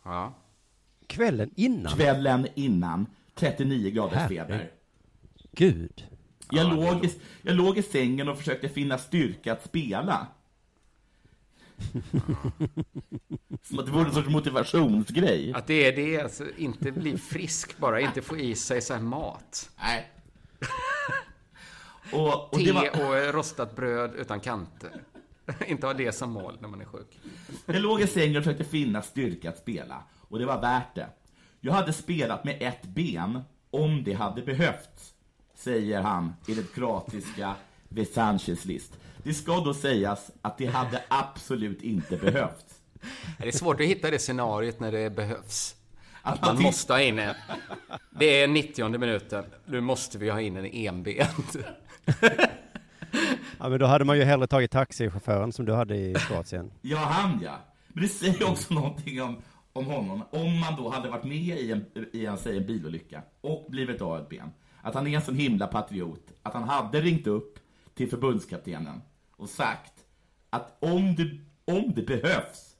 ja. 0.03 0.33
Kvällen 1.07 1.51
innan? 1.55 1.91
Kvällen 1.91 2.47
innan, 2.55 3.05
39 3.35 3.91
graders 3.91 4.13
Herregud. 4.13 4.47
feber. 4.47 4.71
Gud. 5.51 6.03
Jag, 6.51 6.75
låg 6.75 7.05
i, 7.05 7.13
jag 7.41 7.55
låg 7.55 7.77
i 7.77 7.83
sängen 7.83 8.29
och 8.29 8.37
försökte 8.37 8.69
finna 8.69 8.97
styrka 8.97 9.53
att 9.53 9.65
spela. 9.65 10.27
Som 13.63 13.79
att 13.79 13.85
det 13.85 13.91
vore 13.91 14.05
en 14.05 14.13
sorts 14.13 14.29
motivationsgrej. 14.29 15.53
Att 15.53 15.67
det 15.67 15.85
är 15.85 15.95
det, 15.95 16.21
alltså, 16.21 16.45
inte 16.57 16.91
bli 16.91 17.17
frisk 17.17 17.77
bara, 17.77 18.01
inte 18.01 18.21
få 18.21 18.37
i 18.37 18.55
sig 18.55 18.81
så 18.81 18.93
här 18.93 19.01
mat. 19.01 19.69
Nej. 19.81 20.11
Och, 22.11 22.53
och 22.53 22.59
Te 22.59 22.65
det 22.65 22.71
var, 22.71 23.27
och 23.27 23.33
rostat 23.33 23.75
bröd 23.75 24.15
utan 24.15 24.39
kanter. 24.39 25.03
inte 25.67 25.85
ha 25.85 25.93
det 25.93 26.11
som 26.11 26.31
mål 26.31 26.57
när 26.61 26.67
man 26.67 26.81
är 26.81 26.85
sjuk. 26.85 27.19
jag 27.65 27.81
låg 27.81 28.01
i 28.01 28.07
sängen 28.07 28.37
och 28.37 28.43
försökte 28.43 28.63
finna 28.63 29.01
styrka 29.01 29.49
att 29.49 29.57
spela. 29.57 30.03
Och 30.29 30.39
det 30.39 30.45
var 30.45 30.61
värt 30.61 30.95
det. 30.95 31.09
Jag 31.59 31.73
hade 31.73 31.93
spelat 31.93 32.43
med 32.43 32.57
ett 32.59 32.83
ben 32.83 33.41
om 33.69 34.03
det 34.03 34.13
hade 34.13 34.41
behövts, 34.41 35.13
säger 35.57 36.01
han 36.01 36.33
i 36.47 36.53
det 36.53 36.73
kroatiska 36.73 37.55
Vesanches 37.89 38.65
list. 38.65 38.93
Det 39.23 39.33
ska 39.33 39.59
då 39.59 39.73
sägas 39.73 40.31
att 40.41 40.57
det 40.57 40.65
hade 40.65 41.03
absolut 41.07 41.81
inte 41.81 42.17
behövts. 42.17 42.65
Det 43.39 43.47
är 43.47 43.51
svårt 43.51 43.81
att 43.81 43.87
hitta 43.87 44.11
det 44.11 44.19
scenariot 44.19 44.79
när 44.79 44.91
det 44.91 45.09
behövs. 45.09 45.75
Att 46.21 46.41
Man 46.41 46.61
måste 46.61 46.93
ha 46.93 47.01
in 47.01 47.19
en. 47.19 47.35
Det 48.19 48.41
är 48.41 48.47
90 48.47 48.97
minuten. 48.97 49.45
Nu 49.65 49.81
måste 49.81 50.17
vi 50.17 50.29
ha 50.29 50.41
in 50.41 50.57
en 50.57 50.65
enbent. 50.65 51.57
Ja, 53.59 53.69
men 53.69 53.79
då 53.79 53.85
hade 53.85 54.05
man 54.05 54.17
ju 54.17 54.23
hellre 54.23 54.47
tagit 54.47 54.71
taxichauffören 54.71 55.51
som 55.51 55.65
du 55.65 55.73
hade 55.73 55.95
i 55.95 56.13
Kroatien. 56.13 56.71
Ja, 56.81 56.97
han 56.97 57.39
ja. 57.43 57.59
Men 57.87 58.03
det 58.03 58.09
säger 58.09 58.49
också 58.51 58.73
någonting 58.73 59.21
om, 59.21 59.41
om 59.73 59.85
honom. 59.85 60.23
Om 60.31 60.59
man 60.59 60.75
då 60.75 60.89
hade 60.89 61.09
varit 61.09 61.23
med 61.23 61.59
i 61.59 61.71
en, 61.71 61.85
i 62.13 62.25
en, 62.25 62.37
säg, 62.37 62.57
en 62.57 62.65
bilolycka 62.65 63.21
och 63.41 63.65
blivit 63.69 64.01
av 64.01 64.17
ett 64.19 64.29
ben. 64.29 64.51
Att 64.87 64.93
han 64.93 65.07
är 65.07 65.15
en 65.15 65.21
sån 65.21 65.35
himla 65.35 65.67
patriot. 65.67 66.31
Att 66.43 66.53
han 66.53 66.63
hade 66.63 67.01
ringt 67.01 67.27
upp 67.27 67.59
till 67.93 68.09
förbundskaptenen 68.09 69.01
och 69.35 69.49
sagt 69.49 69.93
att 70.49 70.77
om 70.79 71.15
det, 71.15 71.39
om 71.73 71.93
det 71.95 72.01
behövs 72.01 72.75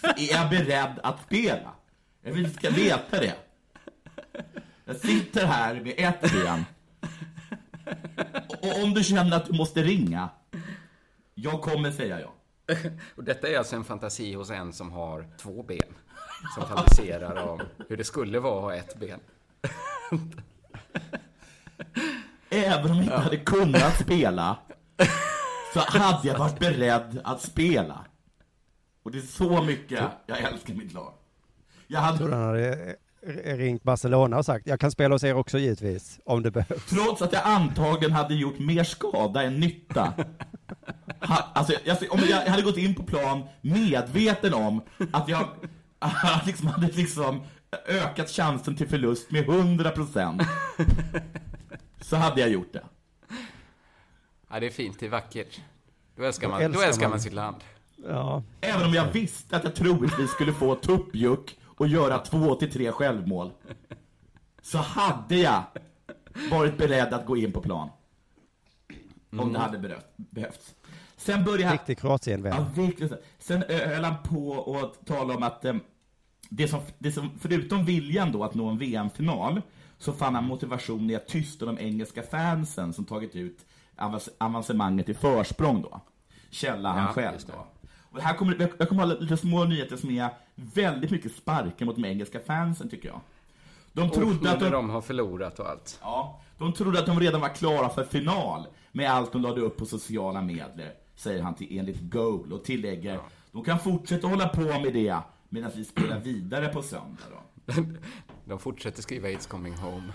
så 0.00 0.06
är 0.06 0.32
jag 0.32 0.50
beredd 0.50 1.00
att 1.02 1.22
spela. 1.22 1.72
Jag 2.22 2.32
vill 2.32 2.46
att 2.46 2.52
du 2.52 2.58
ska 2.58 2.70
veta 2.70 3.20
det. 3.20 3.34
Jag 4.84 4.96
sitter 4.96 5.46
här 5.46 5.74
med 5.74 5.94
ett 5.96 6.20
ben. 6.20 6.64
Och 8.48 8.82
om 8.82 8.94
du 8.94 9.04
känner 9.04 9.36
att 9.36 9.46
du 9.46 9.52
måste 9.52 9.82
ringa, 9.82 10.28
jag 11.34 11.62
kommer 11.62 11.90
säga 11.90 12.20
ja. 12.20 12.32
Och 13.16 13.24
detta 13.24 13.48
är 13.48 13.58
alltså 13.58 13.76
en 13.76 13.84
fantasi 13.84 14.34
hos 14.34 14.50
en 14.50 14.72
som 14.72 14.92
har 14.92 15.26
två 15.38 15.62
ben. 15.62 15.94
Som 16.54 16.68
fantiserar 16.68 17.48
om 17.48 17.60
hur 17.88 17.96
det 17.96 18.04
skulle 18.04 18.40
vara 18.40 18.56
att 18.56 18.62
ha 18.62 18.74
ett 18.74 19.00
ben. 19.00 19.20
Även 22.50 22.90
om 22.90 22.96
jag 22.96 23.04
inte 23.04 23.16
hade 23.16 23.36
kunnat 23.36 24.00
spela, 24.00 24.58
så 25.74 25.80
hade 25.80 26.28
jag 26.28 26.38
varit 26.38 26.58
beredd 26.58 27.20
att 27.24 27.42
spela. 27.42 28.04
Och 29.02 29.10
det 29.12 29.18
är 29.18 29.22
så 29.22 29.62
mycket 29.62 30.00
jag 30.26 30.38
älskar 30.38 30.74
mitt 30.74 30.92
lag. 30.92 31.12
Jag 31.86 32.00
hade, 32.00 32.36
han 32.36 32.44
hade 32.44 32.96
eh, 33.22 33.56
ringt 33.56 33.82
Barcelona 33.82 34.38
och 34.38 34.44
sagt, 34.44 34.66
jag 34.66 34.80
kan 34.80 34.90
spela 34.90 35.14
hos 35.14 35.24
er 35.24 35.34
också 35.34 35.58
givetvis, 35.58 36.20
om 36.24 36.42
det 36.42 36.50
behövs. 36.50 36.84
trots 36.86 37.22
att 37.22 37.32
jag 37.32 37.42
antagligen 37.44 38.12
hade 38.12 38.34
gjort 38.34 38.58
mer 38.58 38.84
skada 38.84 39.42
än 39.42 39.60
nytta. 39.60 40.12
Ha, 41.20 41.50
alltså, 41.54 41.72
jag, 41.84 41.96
om 42.10 42.20
jag 42.30 42.46
hade 42.46 42.62
gått 42.62 42.76
in 42.76 42.94
på 42.94 43.02
plan 43.02 43.42
medveten 43.60 44.54
om 44.54 44.82
att 45.12 45.28
jag 45.28 45.48
liksom 46.46 46.68
hade 46.68 46.86
liksom 46.86 47.42
ökat 47.86 48.30
chansen 48.30 48.76
till 48.76 48.88
förlust 48.88 49.30
med 49.30 49.48
100 49.48 49.90
procent. 49.90 50.42
Så 52.00 52.16
hade 52.16 52.40
jag 52.40 52.50
gjort 52.50 52.72
det. 52.72 52.84
Ja, 54.50 54.60
det 54.60 54.66
är 54.66 54.70
fint, 54.70 54.96
det 55.00 55.06
är 55.06 55.10
vackert. 55.10 55.60
Då 56.16 56.24
älskar 56.24 56.46
Då 56.46 56.52
man, 56.52 56.60
då 56.60 56.66
älskar 56.66 56.86
älskar 56.86 57.02
man. 57.02 57.10
man 57.10 57.20
sitt 57.20 57.32
land. 57.32 57.56
Ja, 58.08 58.42
Även 58.60 58.86
om 58.86 58.94
jag 58.94 59.12
visste 59.12 59.56
att 59.56 59.64
jag 59.64 59.74
troligtvis 59.74 60.30
skulle 60.30 60.52
få 60.52 60.74
tuppjuck 60.74 61.58
och 61.64 61.88
göra 61.88 62.18
två 62.18 62.54
till 62.54 62.72
tre 62.72 62.92
självmål. 62.92 63.52
Så 64.62 64.78
hade 64.78 65.36
jag 65.36 65.62
varit 66.50 66.78
beredd 66.78 67.14
att 67.14 67.26
gå 67.26 67.36
in 67.36 67.52
på 67.52 67.60
plan. 67.60 67.90
Om 69.30 69.52
det 69.52 69.58
hade 69.58 69.78
behövt, 69.78 70.06
behövts. 70.16 70.74
Sen 71.16 71.44
började 71.44 71.64
han... 71.64 71.72
riktig 71.72 71.98
Kroatien-vän. 71.98 72.66
Ja. 72.98 73.16
Sen 73.38 73.64
höll 73.68 74.04
han 74.04 74.22
på 74.22 74.48
och 74.50 74.94
tala 75.06 75.36
om 75.36 75.42
att 75.42 75.64
eh, 75.64 75.74
det 76.48 76.68
som, 76.68 76.80
det 76.98 77.12
som, 77.12 77.30
förutom 77.40 77.84
viljan 77.84 78.32
då 78.32 78.44
att 78.44 78.54
nå 78.54 78.68
en 78.68 78.78
VM-final, 78.78 79.62
så 79.98 80.12
fann 80.12 80.34
han 80.34 80.44
motivation 80.44 81.10
i 81.10 81.14
att 81.14 81.26
tysta 81.28 81.66
de 81.66 81.78
engelska 81.78 82.22
fansen 82.22 82.92
som 82.92 83.04
tagit 83.04 83.36
ut 83.36 83.66
avans- 83.96 84.28
avancemanget 84.38 85.08
i 85.08 85.14
försprång 85.14 85.82
då. 85.82 86.00
Källa 86.50 86.88
han 86.92 87.02
Ja, 87.02 87.12
själv 87.12 87.38
då. 87.46 87.66
Och 88.10 88.20
här 88.20 88.34
kommer, 88.34 88.70
jag 88.78 88.88
kommer 88.88 89.06
ha 89.06 89.14
lite 89.14 89.36
små 89.36 89.64
nyheter 89.64 89.96
som 89.96 90.10
är 90.10 90.28
väldigt 90.54 91.10
mycket 91.10 91.32
sparkar 91.32 91.86
mot 91.86 91.96
de 91.96 92.04
engelska 92.04 92.40
fansen 92.40 92.88
tycker 92.90 93.08
jag. 93.08 93.20
De 93.92 94.10
trodde 94.10 94.48
Och 94.48 94.54
att 94.54 94.60
de, 94.60 94.70
de 94.70 94.90
har 94.90 95.00
förlorat 95.00 95.58
och 95.58 95.68
allt. 95.68 95.98
Ja, 96.02 96.40
de 96.58 96.72
trodde 96.72 96.98
att 96.98 97.06
de 97.06 97.20
redan 97.20 97.40
var 97.40 97.48
klara 97.48 97.88
för 97.88 98.04
final 98.04 98.66
med 98.92 99.10
allt 99.10 99.32
de 99.32 99.42
lade 99.42 99.60
upp 99.60 99.76
på 99.76 99.86
sociala 99.86 100.40
medier, 100.42 100.92
säger 101.16 101.42
han 101.42 101.54
till 101.54 101.78
enligt 101.78 102.00
Goal 102.00 102.52
och 102.52 102.64
tillägger 102.64 103.20
de 103.52 103.64
kan 103.64 103.78
fortsätta 103.78 104.26
hålla 104.26 104.48
på 104.48 104.60
med 104.60 104.92
det 104.92 105.16
medan 105.48 105.70
vi 105.74 105.84
spelar 105.84 106.20
vidare 106.20 106.68
på 106.68 106.82
söndag 106.82 107.24
då. 107.30 107.72
De 108.44 108.58
fortsätter 108.58 109.02
skriva 109.02 109.28
It's 109.28 109.48
coming 109.48 109.74
home. 109.74 110.12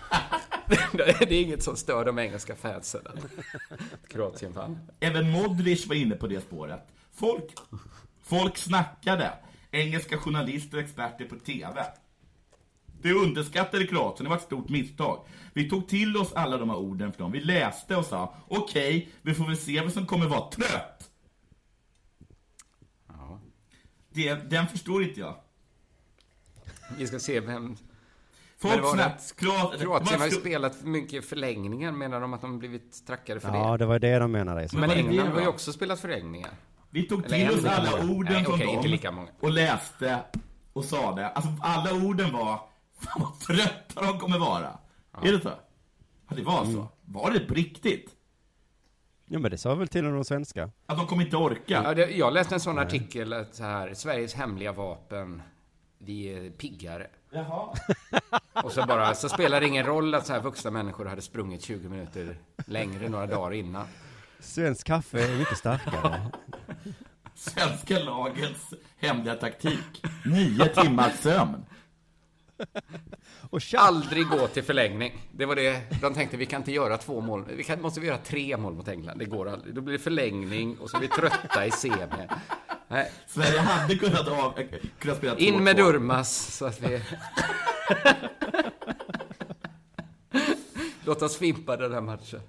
det 0.93 1.21
är 1.21 1.41
inget 1.41 1.63
som 1.63 1.75
stör 1.75 2.05
de 2.05 2.19
engelska 2.19 2.55
fansen. 2.55 3.01
Kroatien 4.07 4.51
vann. 4.51 4.79
Även 4.99 5.31
Modric 5.31 5.87
var 5.87 5.95
inne 5.95 6.15
på 6.15 6.27
det 6.27 6.41
spåret. 6.41 6.87
Folk, 7.11 7.53
folk 8.21 8.57
snackade. 8.57 9.33
Engelska 9.71 10.17
journalister 10.17 10.77
och 10.77 10.83
experter 10.83 11.25
på 11.25 11.35
TV. 11.35 11.85
Det 13.01 13.13
underskattade 13.13 13.87
Kroatien, 13.87 14.23
det 14.23 14.29
var 14.29 14.37
ett 14.37 14.43
stort 14.43 14.69
misstag. 14.69 15.25
Vi 15.53 15.69
tog 15.69 15.87
till 15.87 16.17
oss 16.17 16.33
alla 16.33 16.57
de 16.57 16.69
här 16.69 16.77
orden 16.77 17.11
för 17.11 17.19
dem. 17.19 17.31
Vi 17.31 17.39
läste 17.39 17.95
och 17.95 18.05
sa, 18.05 18.35
okej, 18.47 19.09
vi 19.21 19.33
får 19.33 19.45
väl 19.45 19.57
se 19.57 19.81
vem 19.81 19.91
som 19.91 20.05
kommer 20.05 20.27
vara 20.27 20.49
trött. 20.49 21.09
Ja. 23.07 23.39
Det, 24.13 24.33
den 24.49 24.67
förstår 24.67 25.03
inte 25.03 25.19
jag. 25.19 25.35
Vi 26.97 27.07
ska 27.07 27.19
se 27.19 27.39
vem... 27.39 27.63
Men 27.65 27.77
Folk 28.57 28.75
det 28.75 28.81
var 28.81 28.93
snack, 28.93 29.13
rätt. 29.15 29.35
Kroat, 29.35 29.79
Kroatien 29.81 30.19
har 30.19 30.27
ju 30.27 30.31
spelat 30.31 30.75
för 30.75 30.87
mycket 30.87 31.25
förlängningar. 31.25 31.91
Menar 31.91 32.21
de 32.21 32.33
att 32.33 32.41
de 32.41 32.59
blivit 32.59 33.07
trackade 33.07 33.39
för 33.39 33.49
Ja, 33.55 33.71
det? 33.71 33.77
det 33.77 33.85
var 33.85 33.99
det 33.99 34.19
de 34.19 34.31
menade. 34.31 34.67
Men 34.73 34.89
det 34.89 34.95
England 34.95 35.27
har 35.27 35.41
ju 35.41 35.47
också 35.47 35.73
spelat 35.73 35.99
förlängningar. 35.99 36.51
Vi 36.89 37.03
tog 37.03 37.27
till 37.29 37.51
oss 37.51 37.65
alla 37.65 37.91
många. 37.91 38.13
orden 38.13 38.33
Nej, 38.33 38.43
från 38.45 38.53
okej, 38.53 38.65
dem 38.65 38.75
inte 38.75 38.87
lika 38.87 39.11
många. 39.11 39.29
och 39.39 39.51
läste 39.51 40.19
och 40.73 40.85
sa 40.85 41.15
det. 41.15 41.27
Alltså 41.29 41.49
alla 41.61 41.93
orden 41.93 42.33
var, 42.33 42.61
fan 42.99 43.21
vad 43.21 43.39
trötta 43.39 44.01
de 44.01 44.19
kommer 44.19 44.39
vara. 44.39 44.79
Är 45.21 45.31
det 45.31 45.41
så? 45.41 45.51
Ja, 46.29 46.35
det 46.35 46.43
var 46.43 46.65
så. 46.65 46.87
Var 47.05 47.31
det 47.31 47.39
på 47.39 47.53
riktigt? 47.53 48.09
Ja, 49.33 49.39
men 49.39 49.51
det 49.51 49.57
sa 49.57 49.75
väl 49.75 49.87
till 49.87 50.05
och 50.05 50.11
med 50.11 50.19
de 50.19 50.25
svenska. 50.25 50.69
Att 50.85 50.97
de 50.97 51.07
kommer 51.07 51.23
inte 51.23 51.37
orka? 51.37 51.81
Ja, 51.83 51.93
det, 51.93 52.09
jag 52.09 52.33
läste 52.33 52.55
en 52.55 52.59
sån 52.59 52.79
artikel, 52.79 53.33
att 53.33 53.55
så 53.55 53.63
här, 53.63 53.93
Sveriges 53.93 54.33
hemliga 54.33 54.71
vapen, 54.71 55.41
vi 55.97 56.27
är 56.27 56.49
piggare. 56.49 57.07
Jaha. 57.31 57.73
Och 58.53 58.71
så 58.71 58.85
bara, 58.85 59.15
så 59.15 59.29
spelar 59.29 59.61
det 59.61 59.67
ingen 59.67 59.85
roll 59.85 60.15
att 60.15 60.25
så 60.25 60.33
här 60.33 60.39
vuxna 60.39 60.71
människor 60.71 61.05
hade 61.05 61.21
sprungit 61.21 61.63
20 61.63 61.89
minuter 61.89 62.37
längre 62.65 63.09
några 63.09 63.25
dagar 63.25 63.53
innan. 63.53 63.85
Svensk 64.39 64.87
kaffe 64.87 65.23
är 65.23 65.37
mycket 65.37 65.57
starkare. 65.57 66.21
Svenska 67.35 67.99
lagets 67.99 68.73
hemliga 68.97 69.35
taktik. 69.35 70.05
Nio 70.25 70.65
timmars 70.65 71.13
sömn. 71.19 71.65
Och 73.49 73.61
Aldrig 73.77 74.27
gå 74.27 74.47
till 74.47 74.63
förlängning. 74.63 75.27
Det 75.31 75.45
var 75.45 75.55
det, 75.55 75.81
de 76.01 76.13
tänkte 76.13 76.37
vi 76.37 76.45
kan 76.45 76.61
inte 76.61 76.71
göra 76.71 76.97
två 76.97 77.21
mål, 77.21 77.45
vi 77.57 77.63
kan, 77.63 77.81
måste 77.81 77.99
vi 77.99 78.07
göra 78.07 78.17
tre 78.17 78.57
mål 78.57 78.73
mot 78.73 78.87
England. 78.87 79.19
Det 79.19 79.25
går 79.25 79.49
aldrig. 79.49 79.75
Då 79.75 79.81
blir 79.81 79.93
det 79.97 80.03
förlängning 80.03 80.77
och 80.77 80.89
så 80.89 80.97
är 80.97 81.01
vi 81.01 81.07
trötta 81.07 81.65
i 81.65 81.71
semi. 81.71 82.27
Nej. 82.87 83.11
Sverige 83.27 83.59
hade 83.59 83.95
kunnat, 83.95 84.27
av, 84.27 84.59
kunnat 84.99 85.17
spela 85.17 85.35
2-2. 85.35 85.37
In 85.37 85.63
med 85.63 85.75
Durmas 85.75 86.55
så 86.57 86.65
att 86.65 86.81
vi... 86.81 87.01
Låt 91.05 91.21
oss 91.21 91.37
fimpa 91.37 91.77
den 91.77 91.93
här 91.93 92.01
matchen. 92.01 92.41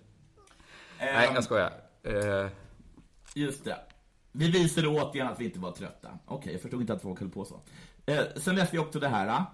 Nej, 0.98 1.30
jag 1.34 1.44
skojar. 1.44 1.72
Eh, 2.02 2.48
Just 3.34 3.64
det. 3.64 3.78
Vi 4.32 4.50
visade 4.50 4.88
återigen 4.88 5.28
att 5.28 5.40
vi 5.40 5.44
inte 5.44 5.58
var 5.58 5.72
trötta. 5.72 6.18
Okej, 6.26 6.52
jag 6.52 6.62
förstod 6.62 6.80
inte 6.80 6.92
att 6.92 7.02
folk 7.02 7.20
höll 7.20 7.30
på 7.30 7.44
så. 7.44 7.60
Eh, 8.06 8.20
sen 8.36 8.56
läste 8.56 8.76
jag 8.76 8.86
också 8.86 9.00
det 9.00 9.08
här. 9.08 9.44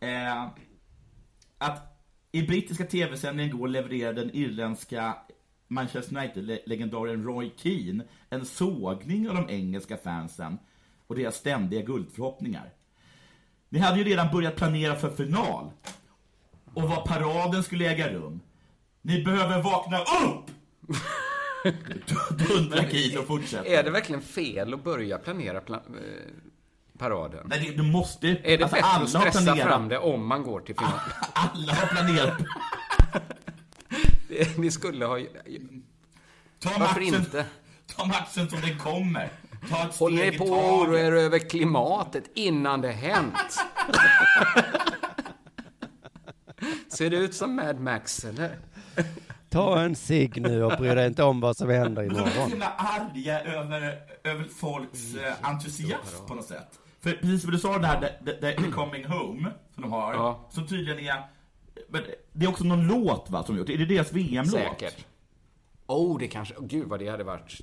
Eh, 0.00 0.46
att 1.58 1.96
i 2.32 2.42
brittiska 2.42 2.84
tv-sändningen 2.84 3.56
igår 3.56 3.68
levererade 3.68 4.20
den 4.20 4.34
irländska 4.34 5.16
Manchester 5.68 6.16
United-legendaren 6.16 7.24
Roy 7.24 7.50
Keane 7.56 8.04
en 8.30 8.44
sågning 8.44 9.28
av 9.28 9.34
de 9.34 9.50
engelska 9.50 9.96
fansen 9.96 10.58
och 11.06 11.16
deras 11.16 11.36
ständiga 11.36 11.82
guldförhoppningar. 11.82 12.72
Ni 13.68 13.78
hade 13.78 13.98
ju 13.98 14.04
redan 14.04 14.32
börjat 14.32 14.56
planera 14.56 14.94
för 14.94 15.10
final 15.10 15.70
och 16.74 16.82
var 16.82 17.06
paraden 17.06 17.62
skulle 17.62 17.90
äga 17.90 18.12
rum. 18.12 18.40
Ni 19.02 19.24
behöver 19.24 19.62
vakna 19.62 19.98
upp! 19.98 20.50
Dundrar 22.48 22.90
Keane 22.90 23.18
och 23.18 23.26
fortsätter. 23.26 23.70
är 23.70 23.82
det 23.82 23.90
verkligen 23.90 24.22
fel 24.22 24.74
att 24.74 24.84
börja 24.84 25.18
planera 25.18 25.60
pla 25.60 25.76
eh, 25.76 25.82
paraden? 26.96 27.46
Nej, 27.50 27.58
det, 27.76 27.82
du 27.82 27.90
måste... 27.90 28.28
Är 28.28 28.58
det 28.58 28.62
alltså, 28.64 28.76
bättre 28.76 28.88
att 29.02 29.08
stressa 29.08 29.40
planerat. 29.44 29.68
fram 29.68 29.88
det 29.88 29.98
om 29.98 30.26
man 30.26 30.42
går 30.42 30.60
till 30.60 30.74
final? 30.74 30.92
Alla 31.32 31.74
har 31.74 31.86
planerat. 31.86 32.38
Det- 34.28 34.58
Ni 34.58 34.70
skulle 34.70 35.04
ha... 35.06 35.18
Ta 36.62 36.70
Varför 36.78 37.00
matchen, 37.00 37.14
inte? 37.14 37.44
Ta 37.96 38.04
matchen 38.04 38.48
som 38.50 38.60
den 38.60 38.78
kommer. 38.78 39.28
Ta 39.70 39.82
ett 39.88 40.00
ni 40.00 40.26
i 40.26 40.38
på 40.38 40.44
att 40.44 40.50
taget. 40.50 40.72
oroa 40.88 41.00
er 41.00 41.12
över 41.12 41.38
klimatet 41.38 42.24
innan 42.34 42.80
det 42.80 42.92
hänt? 42.92 43.34
Ser 46.88 47.10
det 47.10 47.16
ut 47.16 47.34
som 47.34 47.56
Mad 47.56 47.80
Max, 47.80 48.24
eller? 48.24 48.58
Ta 49.50 49.80
en 49.80 49.96
cigg 49.96 50.42
nu 50.42 50.64
och 50.64 50.78
bry 50.78 50.94
dig 50.94 51.06
inte 51.06 51.22
om 51.22 51.40
vad 51.40 51.56
som 51.56 51.70
händer 51.70 52.02
Men 52.02 52.14
de 52.14 52.20
är 52.20 52.24
så 52.24 52.30
imorgon. 52.34 52.50
himla 52.50 52.68
arga 52.76 53.40
över, 53.40 53.98
över 54.24 54.44
folks 54.44 55.14
eh, 55.14 55.34
entusiasm 55.50 56.26
på 56.26 56.34
något 56.34 56.46
sätt. 56.46 56.78
För 57.06 57.12
precis 57.12 57.42
som 57.42 57.50
du 57.50 57.58
sa, 57.58 57.78
det 57.78 57.86
här 57.86 58.00
The, 58.00 58.32
the, 58.32 58.52
the 58.62 58.70
Coming 58.70 59.04
Home, 59.04 59.52
som 59.74 59.82
de 59.82 59.92
har, 59.92 60.14
Ja. 60.14 60.46
som 60.50 60.66
tydligen 60.66 60.98
är... 60.98 61.22
Men 61.88 62.02
det 62.32 62.44
är 62.44 62.48
också 62.48 62.64
någon 62.64 62.86
låt 62.86 63.30
va, 63.30 63.42
som 63.44 63.54
de 63.54 63.58
gjort. 63.60 63.70
Är 63.70 63.78
det 63.78 63.94
deras 63.94 64.12
VM-låt? 64.12 64.50
Säkert. 64.50 65.06
Oh, 65.86 66.18
det 66.18 66.28
kanske... 66.28 66.54
Oh, 66.54 66.66
gud 66.66 66.88
vad 66.88 66.98
det 67.00 67.08
hade 67.08 67.24
varit 67.24 67.60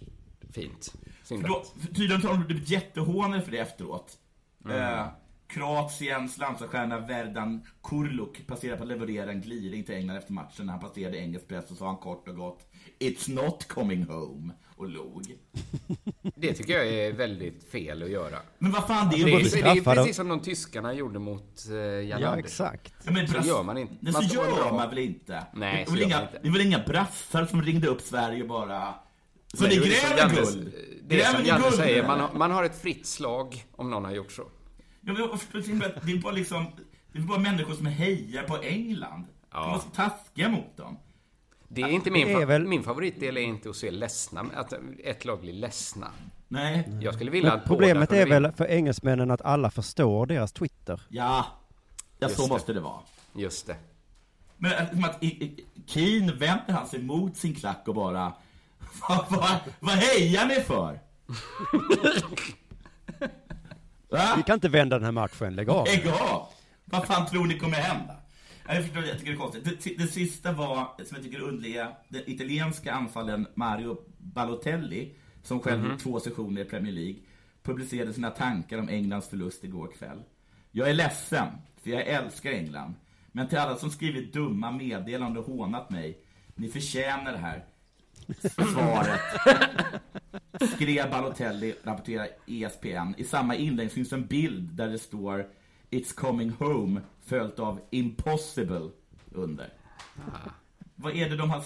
fint. 0.51 0.93
För 1.23 1.47
då, 1.47 1.63
för 1.79 1.87
tydligen 1.87 2.21
har 2.21 2.29
de 2.29 2.43
blivit 2.43 2.69
jättehånade 2.69 3.41
för 3.41 3.51
det 3.51 3.57
efteråt. 3.57 4.17
Mm. 4.65 4.77
Eh, 4.77 5.05
Kroatiens 5.53 6.37
landslagsstjärna 6.37 6.99
Verdan 6.99 7.65
Kurluk 7.83 8.47
passerade 8.47 8.77
på 8.77 8.83
att 8.83 8.89
leverera 8.89 9.31
en 9.31 9.41
gliring 9.41 9.83
till 9.83 9.95
England 9.95 10.17
efter 10.17 10.33
matchen. 10.33 10.65
När 10.65 10.73
han 10.73 10.81
passerade 10.81 11.17
engelsk 11.17 11.47
press 11.47 11.71
och 11.71 11.77
sa 11.77 11.85
han 11.85 11.97
kort 11.97 12.27
och 12.27 12.35
gott 12.35 12.59
It's 12.99 13.31
not 13.31 13.67
coming 13.67 14.03
home 14.05 14.53
och 14.75 14.89
log. 14.89 15.37
Det 16.35 16.53
tycker 16.53 16.73
jag 16.73 16.87
är 16.87 17.13
väldigt 17.13 17.71
fel 17.71 18.03
att 18.03 18.09
göra. 18.09 18.37
Men 18.59 18.71
vad 18.71 18.87
fan, 18.87 19.09
det 19.09 19.15
är 19.15 19.25
det 19.25 19.31
ju 19.31 19.63
bara 19.63 19.73
det 19.73 19.79
är 19.79 19.95
precis 19.95 20.15
som 20.15 20.27
de 20.27 20.39
tyskarna 20.39 20.93
gjorde 20.93 21.19
mot 21.19 21.65
uh, 21.69 21.75
Jan 21.75 22.07
Ja, 22.07 22.15
Andersson. 22.15 22.39
exakt. 22.39 22.93
Ja, 23.05 23.11
men 23.11 23.27
Så 23.27 23.47
gör 23.47 23.63
man 23.63 23.77
inte. 23.77 23.93
Men 23.99 24.13
Man 24.13 24.23
så 24.23 24.35
gör 24.35 24.71
man 24.73 24.89
väl 24.89 24.97
inte? 24.97 25.43
Nej, 25.53 25.85
det 25.85 25.91
så 25.91 25.97
inga, 25.97 26.21
inte. 26.21 26.39
Det 26.43 26.49
var 26.49 26.59
inga 26.59 26.79
brassar 26.79 27.45
som 27.45 27.61
ringde 27.61 27.87
upp 27.87 28.01
Sverige 28.01 28.41
och 28.41 28.47
bara... 28.49 28.93
Så 29.53 29.63
Nej, 29.63 29.69
ni 29.79 29.83
det 29.83 29.89
gräver 29.89 30.35
guld? 30.35 30.73
Det 31.07 31.21
är 31.21 31.33
som 31.33 31.45
Janne 31.45 31.71
säger, 31.71 32.07
man 32.07 32.19
har, 32.19 32.33
man 32.33 32.51
har 32.51 32.63
ett 32.63 32.81
fritt 32.81 33.05
slag 33.05 33.65
om 33.71 33.89
någon 33.89 34.05
har 34.05 34.11
gjort 34.11 34.31
så. 34.31 34.43
Ja, 35.05 35.13
men 35.13 35.15
det 36.05 36.11
är 36.11 36.21
bara 36.21 36.33
liksom... 36.33 36.65
Det 37.11 37.19
är 37.19 37.23
bara 37.23 37.39
människor 37.39 37.73
som 37.73 37.85
hejar 37.85 38.43
på 38.43 38.57
England. 38.57 39.25
Ja. 39.51 39.59
De 39.65 39.75
är 39.75 39.79
så 39.79 39.89
taskiga 39.89 40.49
mot 40.49 40.77
dem. 40.77 40.97
Det 41.67 41.81
är 41.81 41.87
inte 41.87 42.11
min, 42.11 42.27
Det 42.27 42.33
är 42.33 42.37
fa- 42.37 42.45
väl- 42.45 42.67
min 42.67 42.83
favoritdel 42.83 43.37
är 43.37 43.41
inte 43.41 43.69
att 43.69 43.75
se 43.75 43.91
ledsna, 43.91 44.45
att 44.55 44.73
ett 45.03 45.25
lag 45.25 45.41
blir 45.41 45.53
ledsna. 45.53 46.07
Nej. 46.47 46.89
Jag 47.01 47.13
skulle 47.13 47.31
vilja 47.31 47.49
Men 47.49 47.59
att 47.59 47.65
problemet 47.65 48.11
är 48.11 48.27
väl 48.27 48.51
för 48.51 48.65
engelsmännen 48.65 49.31
att 49.31 49.41
alla 49.41 49.71
förstår 49.71 50.25
deras 50.25 50.51
Twitter. 50.51 51.01
Ja, 51.09 51.45
ja 52.19 52.29
så 52.29 52.41
det. 52.43 52.49
måste 52.49 52.73
det 52.73 52.79
vara. 52.79 52.99
Just 53.35 53.67
det. 53.67 53.75
Men 54.57 54.87
som 54.89 55.03
att 55.03 55.23
Keane 55.87 56.31
vänder 56.33 56.73
han 56.73 56.87
sig 56.87 57.03
mot 57.03 57.37
sin 57.37 57.55
klack 57.55 57.83
och 57.87 57.95
bara... 57.95 58.33
Vad, 59.09 59.25
vad, 59.29 59.57
vad 59.79 59.95
hejar 59.95 60.45
ni 60.45 60.55
för? 60.55 60.99
Va? 64.13 64.33
Vi 64.37 64.43
kan 64.43 64.53
inte 64.53 64.69
vända 64.69 64.95
den 64.95 65.05
här 65.05 65.11
matchen, 65.11 65.55
lägg 65.55 65.69
av. 65.69 65.85
Lägg 65.85 66.07
av! 66.07 66.47
Vad 66.85 67.05
fan 67.07 67.25
tror 67.25 67.45
ni 67.45 67.59
kommer 67.59 67.77
hända? 67.77 68.15
Ja, 68.67 68.73
Jag, 68.73 68.83
förstår, 68.83 69.03
jag 69.03 69.17
tycker 69.19 69.31
det 69.31 69.37
är 69.37 69.39
konstigt. 69.39 69.83
Det, 69.83 69.97
det 69.97 70.07
sista 70.07 70.51
var, 70.51 70.87
som 70.97 71.07
jag 71.15 71.23
tycker 71.23 71.37
är 71.37 71.41
underliga, 71.43 71.91
den 72.09 72.21
italienska 72.25 72.93
anfallen 72.93 73.47
Mario 73.55 73.97
Balotelli, 74.17 75.15
som 75.43 75.59
själv 75.59 75.85
gjort 75.85 75.99
två 75.99 76.19
sessioner 76.19 76.61
i 76.61 76.65
Premier 76.65 76.93
League, 76.93 77.15
publicerade 77.63 78.13
sina 78.13 78.29
tankar 78.29 78.77
om 78.77 78.89
Englands 78.89 79.29
förlust 79.29 79.63
igår 79.63 79.91
kväll. 79.97 80.23
Jag 80.71 80.89
är 80.89 80.93
ledsen, 80.93 81.47
för 81.83 81.89
jag 81.89 82.07
älskar 82.07 82.51
England. 82.51 82.93
Men 83.31 83.47
till 83.47 83.57
alla 83.57 83.75
som 83.75 83.91
skrivit 83.91 84.33
dumma 84.33 84.71
meddelanden 84.71 85.43
och 85.43 85.49
hånat 85.49 85.89
mig, 85.89 86.17
ni 86.55 86.67
förtjänar 86.69 87.31
det 87.31 87.37
här. 87.37 87.65
Svaret. 88.73 89.21
Skrev 90.61 91.09
Balotelli, 91.11 91.75
rapporterar 91.83 92.27
ESPN. 92.45 93.13
I 93.17 93.23
samma 93.23 93.55
inlägg 93.55 93.91
finns 93.91 94.13
en 94.13 94.25
bild 94.25 94.73
där 94.73 94.87
det 94.87 94.99
står 94.99 95.47
It's 95.89 96.15
coming 96.15 96.49
home, 96.59 97.01
följt 97.21 97.59
av 97.59 97.79
impossible 97.89 98.89
under. 99.31 99.73
Vad 100.95 101.15
är 101.15 101.29
det 101.29 101.35
de 101.35 101.49
har, 101.49 101.63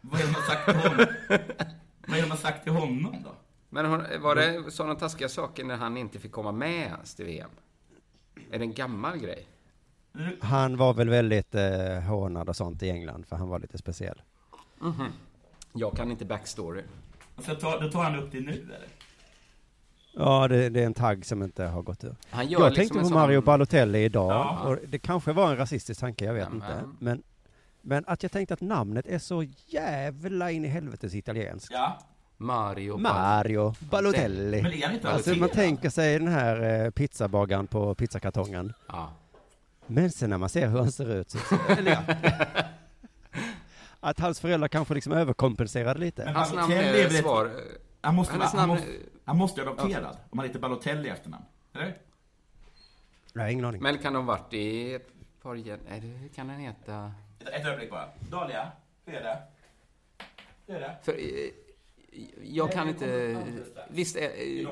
vad 0.00 0.20
är 0.20 0.24
de 0.26 0.34
har 0.34 0.42
sagt 0.42 0.64
till 0.64 0.74
honom? 0.74 1.06
vad 2.06 2.16
är 2.16 2.22
det 2.22 2.22
de 2.22 2.30
har 2.30 2.36
sagt 2.36 2.62
till 2.62 2.72
honom 2.72 3.16
då? 3.24 3.34
Men 3.68 3.86
hon, 3.86 4.04
var 4.20 4.34
det 4.34 4.70
sådana 4.70 4.94
taskiga 4.94 5.28
saker 5.28 5.64
när 5.64 5.76
han 5.76 5.96
inte 5.96 6.18
fick 6.18 6.32
komma 6.32 6.52
med 6.52 6.82
ens 6.82 7.14
till 7.14 7.24
VM? 7.24 7.50
Är 8.50 8.58
det 8.58 8.64
en 8.64 8.74
gammal 8.74 9.18
grej? 9.18 9.46
Han 10.40 10.76
var 10.76 10.94
väl 10.94 11.08
väldigt 11.08 11.54
eh, 11.54 12.00
hånad 12.00 12.48
och 12.48 12.56
sånt 12.56 12.82
i 12.82 12.90
England, 12.90 13.26
för 13.26 13.36
han 13.36 13.48
var 13.48 13.58
lite 13.58 13.78
speciell. 13.78 14.22
Jag 15.72 15.96
kan 15.96 16.10
inte 16.10 16.24
backstory. 16.24 16.82
Så 17.38 17.54
tar, 17.54 17.80
då 17.80 17.90
tar 17.90 18.02
han 18.02 18.16
upp 18.18 18.32
det 18.32 18.40
nu 18.40 18.52
eller? 18.52 18.88
Ja, 20.14 20.48
det, 20.48 20.68
det 20.68 20.80
är 20.82 20.86
en 20.86 20.94
tagg 20.94 21.26
som 21.26 21.42
inte 21.42 21.64
har 21.64 21.82
gått 21.82 22.04
ur. 22.04 22.16
Han 22.30 22.48
gör 22.48 22.60
Jag 22.60 22.66
liksom 22.68 22.80
tänkte 22.82 22.98
på 22.98 23.04
sån- 23.04 23.14
Mario 23.14 23.40
Balotelli 23.40 24.04
idag, 24.04 24.30
Ja. 24.32 24.58
och 24.68 24.78
det 24.88 24.98
kanske 24.98 25.32
var 25.32 25.50
en 25.50 25.56
rasistisk 25.56 26.00
tanke, 26.00 26.24
jag 26.24 26.34
vet 26.34 26.48
Ja, 26.50 26.54
inte. 26.54 26.82
men- 26.98 27.22
Men, 27.84 28.04
att 28.06 28.22
jag 28.22 28.32
tänkte 28.32 28.54
att 28.54 28.60
namnet 28.60 29.06
är 29.06 29.18
så 29.18 29.44
jävla 29.66 30.50
in 30.50 30.64
i 30.64 30.68
helvetes 30.68 31.14
italienskt. 31.14 31.68
Ja. 31.72 31.98
Mario 32.36 32.96
Mario 32.98 33.74
Balotelli. 33.90 34.62
Men 34.62 34.72
är 34.72 34.86
han 34.86 34.94
inte 34.94 35.10
Alltså 35.10 35.34
man 35.34 35.48
tänker 35.48 35.90
sig 35.90 36.18
den 36.18 36.28
här 36.28 36.84
eh, 36.84 36.90
pizzabagaren 36.90 37.66
på 37.66 37.94
pizzakartongen. 37.94 38.72
Ja. 38.88 39.12
Men 39.86 40.10
sen 40.10 40.30
när 40.30 40.38
man 40.38 40.48
ser 40.48 40.68
hur 40.68 40.78
han 40.78 40.92
ser 40.92 41.14
ut 41.14 41.30
så, 41.30 41.38
eller 41.78 41.90
ja. 41.90 42.14
Att 44.04 44.20
hans 44.20 44.40
föräldrar 44.40 44.68
kanske 44.68 44.94
liksom 44.94 45.12
överkompenserade 45.12 46.00
lite. 46.00 46.24
Men 46.24 46.36
Hans 46.36 46.52
namn 46.52 46.72
är 46.72 47.08
svar... 47.08 47.50
Han 48.00 48.14
måste, 48.14 48.38
han 48.38 48.56
namn 48.56 48.68
måste, 48.72 48.88
han 49.24 49.36
måste 49.36 49.62
adopterad, 49.62 50.16
om 50.30 50.38
han 50.38 50.46
heter 50.48 50.60
Balotelli 50.60 51.08
i 51.08 51.10
efternamn. 51.10 51.44
Eller? 51.74 51.98
Har 53.34 53.48
ingen 53.48 53.64
aning. 53.64 53.82
Men 53.82 53.98
kan 53.98 54.12
de 54.12 54.26
varit 54.26 54.52
i 54.54 54.94
ett 54.94 55.08
par... 55.42 55.54
Nej, 55.54 56.00
det 56.22 56.28
kan 56.36 56.48
den 56.48 56.56
heta... 56.60 57.12
Ett, 57.40 57.48
ett 57.48 57.66
ögonblick 57.66 57.90
bara. 57.90 58.08
Dahlia, 58.30 58.72
hur 59.04 59.14
är 59.14 59.22
det? 59.22 59.38
Hur 60.66 60.74
är 60.76 60.80
det? 60.80 60.96
För, 61.02 61.12
eh, 61.12 61.50
jag 62.42 62.72
kan 62.72 62.88
inte... 62.88 63.36
Visst, 63.88 64.16
är, 64.16 64.30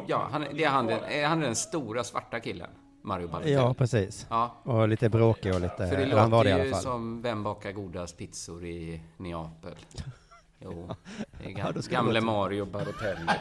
ja, 0.08 0.28
han, 0.32 0.46
det 0.54 0.64
är 0.64 0.68
han, 0.68 0.86
den- 0.86 1.04
är 1.04 1.26
han 1.26 1.40
den 1.40 1.56
stora 1.56 2.04
svarta 2.04 2.40
killen? 2.40 2.70
Mario 3.02 3.28
Balotelli? 3.28 3.54
Ja, 3.54 3.74
precis. 3.74 4.26
Ja. 4.30 4.54
Och 4.62 4.88
lite 4.88 5.08
bråkig 5.08 5.54
och 5.54 5.60
lite, 5.60 5.88
För 5.88 5.96
det 5.96 6.18
han 6.18 6.30
var 6.30 6.44
det 6.44 6.50
låter 6.56 6.64
ju 6.66 6.74
som 6.74 7.22
Vem 7.22 7.42
bakar 7.42 7.72
godast 7.72 8.16
pizzor 8.18 8.64
i 8.64 9.00
Neapel? 9.16 9.74
Jo, 10.62 10.90
det 11.38 11.50
är 11.50 11.50
gam, 11.54 11.74
gamle 11.90 12.20
Mario 12.20 12.64
Balotelli. 12.64 13.32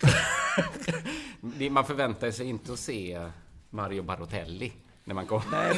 Det- 1.40 1.70
man 1.70 1.84
förväntar 1.84 2.30
sig 2.30 2.46
inte 2.46 2.72
att 2.72 2.78
se 2.78 3.28
Mario 3.70 4.02
Balotelli 4.02 4.72
när 5.04 5.14
man 5.14 5.26
kommer. 5.26 5.76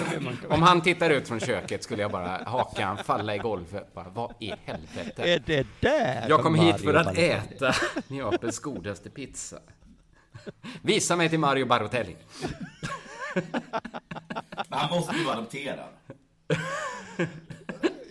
Om 0.49 0.62
han 0.62 0.80
tittar 0.80 1.11
ut 1.11 1.28
från 1.28 1.41
köket 1.41 1.83
skulle 1.83 2.03
jag 2.03 2.11
bara 2.11 2.45
hakan 2.47 2.97
falla 2.97 3.35
i 3.35 3.39
golvet. 3.39 3.95
Bara, 3.95 4.09
vad 4.09 4.33
i 4.41 4.53
helvete? 4.64 5.22
Är 5.22 5.43
det 5.47 5.66
där 5.80 6.26
Jag 6.28 6.41
kom 6.43 6.55
hit 6.55 6.80
för 6.80 6.95
att 6.95 7.18
äta 7.18 7.74
Neapels 8.09 8.59
godaste 8.59 9.11
pizza. 9.11 9.59
Visa 10.83 11.16
mig 11.16 11.28
till 11.28 11.39
Mario 11.41 11.66
Balotelli. 11.66 12.16
Han 14.68 14.91
måste 14.91 15.16
ju 15.16 15.24
vara 15.24 15.37
adopterad. 15.37 15.89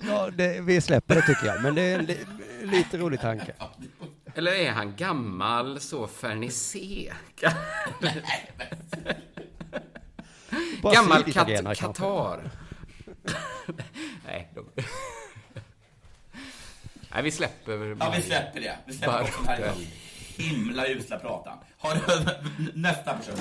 Ja, 0.07 0.29
det, 0.29 0.61
vi 0.61 0.81
släpper 0.81 1.15
det 1.15 1.21
tycker 1.21 1.45
jag, 1.45 1.63
men 1.63 1.75
det 1.75 1.81
är 1.81 1.99
en 1.99 2.05
li, 2.05 2.25
lite 2.63 2.97
rolig 2.97 3.21
tanke. 3.21 3.53
Eller 4.35 4.51
är 4.51 4.71
han 4.71 4.95
gammal 4.95 5.79
så 5.79 6.07
fernisé? 6.07 7.13
Gammal 10.93 11.23
kat. 11.23 11.77
Qatar. 11.77 12.49
Nej, 14.25 14.51
de... 14.55 14.65
Nej, 17.13 17.23
vi 17.23 17.31
släpper... 17.31 17.97
Ja, 17.99 18.13
vi 18.15 18.21
släpper 18.21 18.61
det. 18.61 18.77
Vi 18.85 18.93
släpper 18.93 19.21
också. 19.21 19.41
Himla 20.37 20.87
usla 20.87 21.19
pratan. 21.19 21.57
Har 21.77 21.93
du 21.95 22.71
nästa 22.79 23.13
person? 23.13 23.35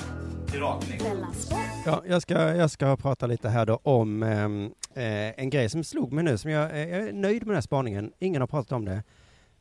Till 0.47 0.59
rakning. 0.59 0.99
Ja, 1.85 2.03
jag, 2.07 2.21
ska, 2.21 2.55
jag 2.55 2.71
ska 2.71 2.97
prata 2.97 3.27
lite 3.27 3.49
här 3.49 3.65
då 3.65 3.79
om 3.83 4.23
ehm, 4.23 4.65
eh, 4.93 5.39
en 5.39 5.49
grej 5.49 5.69
som 5.69 5.83
slog 5.83 6.11
mig 6.11 6.23
nu, 6.23 6.37
som 6.37 6.51
jag, 6.51 6.71
eh, 6.71 6.89
jag 6.89 7.07
är 7.07 7.13
nöjd 7.13 7.41
med 7.41 7.47
den 7.47 7.55
här 7.55 7.61
spaningen. 7.61 8.13
Ingen 8.19 8.41
har 8.41 8.47
pratat 8.47 8.71
om 8.71 8.85
det. 8.85 9.03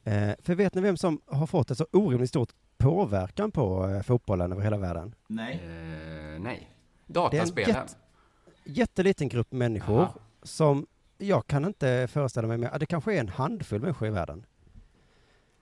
Eh, 0.04 0.30
för 0.42 0.54
vet 0.54 0.74
ni 0.74 0.80
vem 0.80 0.96
som 0.96 1.20
har 1.26 1.46
fått 1.46 1.70
en 1.70 1.76
så 1.76 1.86
orimligt 1.92 2.28
stor 2.30 2.48
påverkan 2.78 3.50
på 3.50 3.88
eh, 3.88 4.02
fotbollen 4.02 4.52
över 4.52 4.62
hela 4.62 4.76
världen? 4.78 5.14
Nej. 5.26 5.54
Eh, 5.54 6.40
nej. 6.40 6.70
Det 7.06 7.18
är 7.18 7.24
en 7.24 7.30
Dataspelen. 7.30 7.68
jätte, 7.76 7.94
jätteliten 8.64 9.28
grupp 9.28 9.52
människor 9.52 10.00
Aha. 10.00 10.14
som 10.42 10.86
jag 11.18 11.46
kan 11.46 11.64
inte 11.64 12.08
föreställa 12.12 12.48
mig, 12.48 12.58
med, 12.58 12.76
det 12.80 12.86
kanske 12.86 13.14
är 13.14 13.20
en 13.20 13.28
handfull 13.28 13.80
människor 13.80 14.08
i 14.08 14.10
världen. 14.10 14.46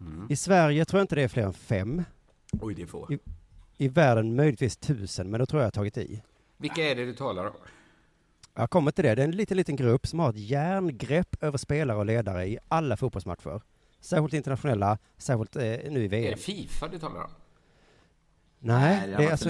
Mm. 0.00 0.26
I 0.30 0.36
Sverige 0.36 0.84
tror 0.84 0.98
jag 0.98 1.04
inte 1.04 1.14
det 1.14 1.22
är 1.22 1.28
fler 1.28 1.42
än 1.42 1.52
fem. 1.52 2.04
Oj, 2.60 2.74
det 2.74 2.82
är 2.82 2.86
få. 2.86 3.12
I, 3.12 3.18
I 3.76 3.88
världen 3.88 4.36
möjligtvis 4.36 4.76
tusen, 4.76 5.30
men 5.30 5.40
då 5.40 5.46
tror 5.46 5.60
jag 5.60 5.64
jag 5.64 5.66
har 5.66 5.70
tagit 5.72 5.98
i. 5.98 6.22
Vilka 6.56 6.82
är 6.90 6.94
det 6.94 7.04
du 7.04 7.14
talar 7.14 7.44
om? 7.46 7.52
Jag 8.54 8.70
kommer 8.70 8.90
till 8.90 9.04
det. 9.04 9.14
Det 9.14 9.22
är 9.22 9.24
en 9.24 9.30
liten, 9.36 9.56
liten 9.56 9.76
grupp 9.76 10.06
som 10.06 10.18
har 10.18 10.30
ett 10.30 10.36
järngrepp 10.38 11.42
över 11.42 11.58
spelare 11.58 11.98
och 11.98 12.06
ledare 12.06 12.46
i 12.46 12.58
alla 12.68 12.96
fotbollsmatcher. 12.96 13.60
Särskilt 14.00 14.34
internationella, 14.34 14.98
särskilt 15.18 15.56
eh, 15.56 15.62
nu 15.62 16.00
i 16.00 16.04
Är 16.04 16.08
VM. 16.08 16.32
det 16.36 16.42
Fifa 16.42 16.88
du 16.88 16.98
talar 16.98 17.24
om? 17.24 17.30
Nej, 18.58 19.06
det 19.16 19.24
är 19.24 19.30
alltså... 19.30 19.48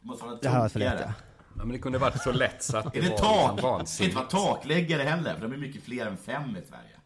vara 0.00 0.38
Det 0.42 0.48
här 0.48 0.60
var 0.60 0.68
för 0.68 0.78
lätt, 0.78 1.00
ja. 1.00 1.12
Ja, 1.56 1.64
men 1.64 1.68
det 1.72 1.78
kunde 1.78 1.98
varit 1.98 2.22
så 2.22 2.32
lätt 2.32 2.62
så 2.62 2.76
att 2.76 2.92
det 2.92 2.98
Är 2.98 3.02
det 3.02 3.08
var 3.10 3.18
tak? 3.18 3.26
liksom 3.26 3.56
Det 3.56 3.60
ska 3.86 4.04
inte 4.04 4.16
vansinnigt. 4.16 4.16
vara 4.16 4.26
takläggare 4.26 5.02
heller, 5.02 5.34
för 5.34 5.42
de 5.42 5.52
är 5.52 5.56
mycket 5.56 5.82
fler 5.82 6.06
än 6.06 6.16
fem 6.16 6.56
i 6.56 6.66
Sverige. 6.68 6.97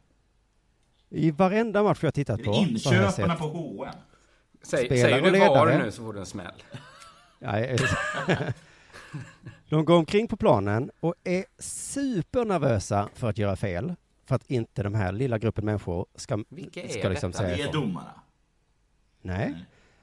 I 1.15 1.31
varenda 1.31 1.83
match 1.83 1.99
jag 2.03 2.15
tittat 2.15 2.43
på 2.45 2.53
inköparna 2.53 3.35
på 3.35 3.45
H&M? 3.45 3.95
Säg, 4.63 4.89
säger 4.89 5.23
du 5.33 5.39
VAR 5.39 5.79
nu 5.85 5.91
så 5.91 6.03
får 6.03 6.13
du 6.13 6.21
en 6.21 6.27
smäll. 6.27 6.63
Nej, 7.39 7.77
de 9.69 9.85
går 9.85 9.97
omkring 9.97 10.29
på 10.29 10.37
planen 10.37 10.91
och 11.01 11.15
är 11.25 11.45
supernervösa 11.59 13.09
för 13.15 13.29
att 13.29 13.39
göra 13.39 13.57
fel. 13.57 13.95
För 14.25 14.35
att 14.35 14.51
inte 14.51 14.83
den 14.83 14.95
här 14.95 15.13
lilla 15.13 15.39
gruppen 15.39 15.65
människor 15.65 16.07
ska, 16.15 16.45
Vilka 16.49 16.83
är 16.83 16.89
ska 16.89 17.09
liksom 17.09 17.31
detta? 17.31 17.43
säga 17.45 17.57
Det 17.57 17.63
är 17.63 17.73
domarna. 17.73 18.21
Nej. 19.23 19.55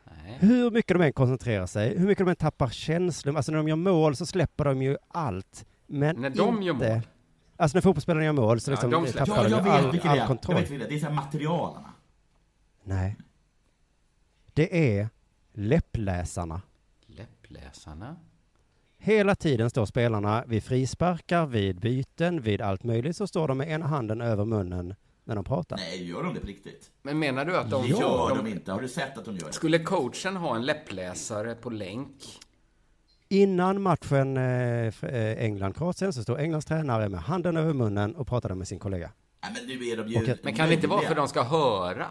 Nej. 0.03 0.37
Hur 0.39 0.71
mycket 0.71 0.97
de 0.97 1.03
än 1.03 1.13
koncentrerar 1.13 1.65
sig, 1.65 1.97
hur 1.97 2.07
mycket 2.07 2.25
de 2.25 2.29
än 2.29 2.35
tappar 2.35 2.69
känslor, 2.69 3.35
alltså 3.37 3.51
när 3.51 3.57
de 3.57 3.67
gör 3.67 3.75
mål 3.75 4.15
så 4.15 4.25
släpper 4.25 4.65
de 4.65 4.81
ju 4.81 4.97
allt. 5.07 5.65
Men 5.87 6.15
När 6.15 6.29
de 6.29 6.63
gör 6.63 6.73
inte- 6.73 6.89
mål? 6.93 7.01
Alltså 7.59 7.77
när 7.77 7.81
fotbollsspelarna 7.81 8.25
gör 8.25 8.31
mål 8.33 8.59
så 8.61 8.71
Ja, 8.71 8.73
liksom 8.73 8.91
de 8.91 9.11
tappar 9.11 9.35
Ja, 9.35 9.43
de 9.43 9.49
jag 9.51 9.59
ju 9.59 9.63
vet 9.63 9.85
all, 9.85 9.91
det 9.91 10.01
all 10.01 10.15
är. 10.15 10.19
Jag 10.19 10.27
kontroll. 10.27 10.55
vet 10.55 10.69
vilka 10.69 10.77
det 10.77 10.85
är. 10.85 10.89
Det 10.89 10.95
är 10.95 10.99
så 10.99 11.05
här 11.05 11.13
materialarna. 11.13 11.93
Nej. 12.83 13.15
Det 14.53 14.97
är 14.97 15.09
läppläsarna. 15.53 16.61
Läppläsarna? 17.07 18.15
Hela 18.97 19.35
tiden 19.35 19.69
står 19.69 19.85
spelarna 19.85 20.43
vid 20.47 20.63
frisparkar, 20.63 21.45
vid 21.45 21.79
byten, 21.79 22.41
vid 22.41 22.61
allt 22.61 22.83
möjligt, 22.83 23.17
så 23.17 23.27
står 23.27 23.47
de 23.47 23.57
med 23.57 23.69
ena 23.71 23.87
handen 23.87 24.21
över 24.21 24.45
munnen 24.45 24.95
när 25.23 25.35
de 25.35 25.43
pratar. 25.43 25.77
Nej, 25.77 26.03
gör 26.09 26.23
de 26.23 26.33
det 26.33 26.39
på 26.39 26.47
riktigt? 26.47 26.91
Men 27.01 27.19
menar 27.19 27.45
du 27.45 27.57
att 27.57 27.69
de... 27.69 27.85
Gör 27.87 28.29
de 28.35 28.37
de 28.37 28.47
inte. 28.47 28.71
Har 28.71 28.81
du 28.81 28.87
sett 28.87 29.17
att 29.17 29.25
de 29.25 29.35
gör 29.37 29.47
det? 29.47 29.53
Skulle 29.53 29.79
coachen 29.79 30.35
ha 30.35 30.55
en 30.55 30.65
läppläsare 30.65 31.55
på 31.55 31.69
länk? 31.69 32.39
Innan 33.39 33.81
matchen 33.81 34.37
eh, 34.37 34.87
eh, 35.03 35.43
England-Kroatien 35.45 36.13
så 36.13 36.23
står 36.23 36.39
Englands 36.39 36.65
tränare 36.65 37.09
med 37.09 37.19
handen 37.21 37.57
över 37.57 37.73
munnen 37.73 38.15
och 38.15 38.27
pratade 38.27 38.55
med 38.55 38.67
sin 38.67 38.79
kollega. 38.79 39.11
Nej, 39.43 39.51
men 39.53 39.67
nu 39.79 39.85
är 39.87 39.97
de 39.97 40.07
ju... 40.07 40.37
Men 40.43 40.53
kan 40.53 40.67
det 40.69 40.73
inte 40.75 40.87
vara 40.87 41.01
för 41.01 41.11
att 41.11 41.15
de 41.17 41.27
ska 41.27 41.43
höra? 41.43 42.05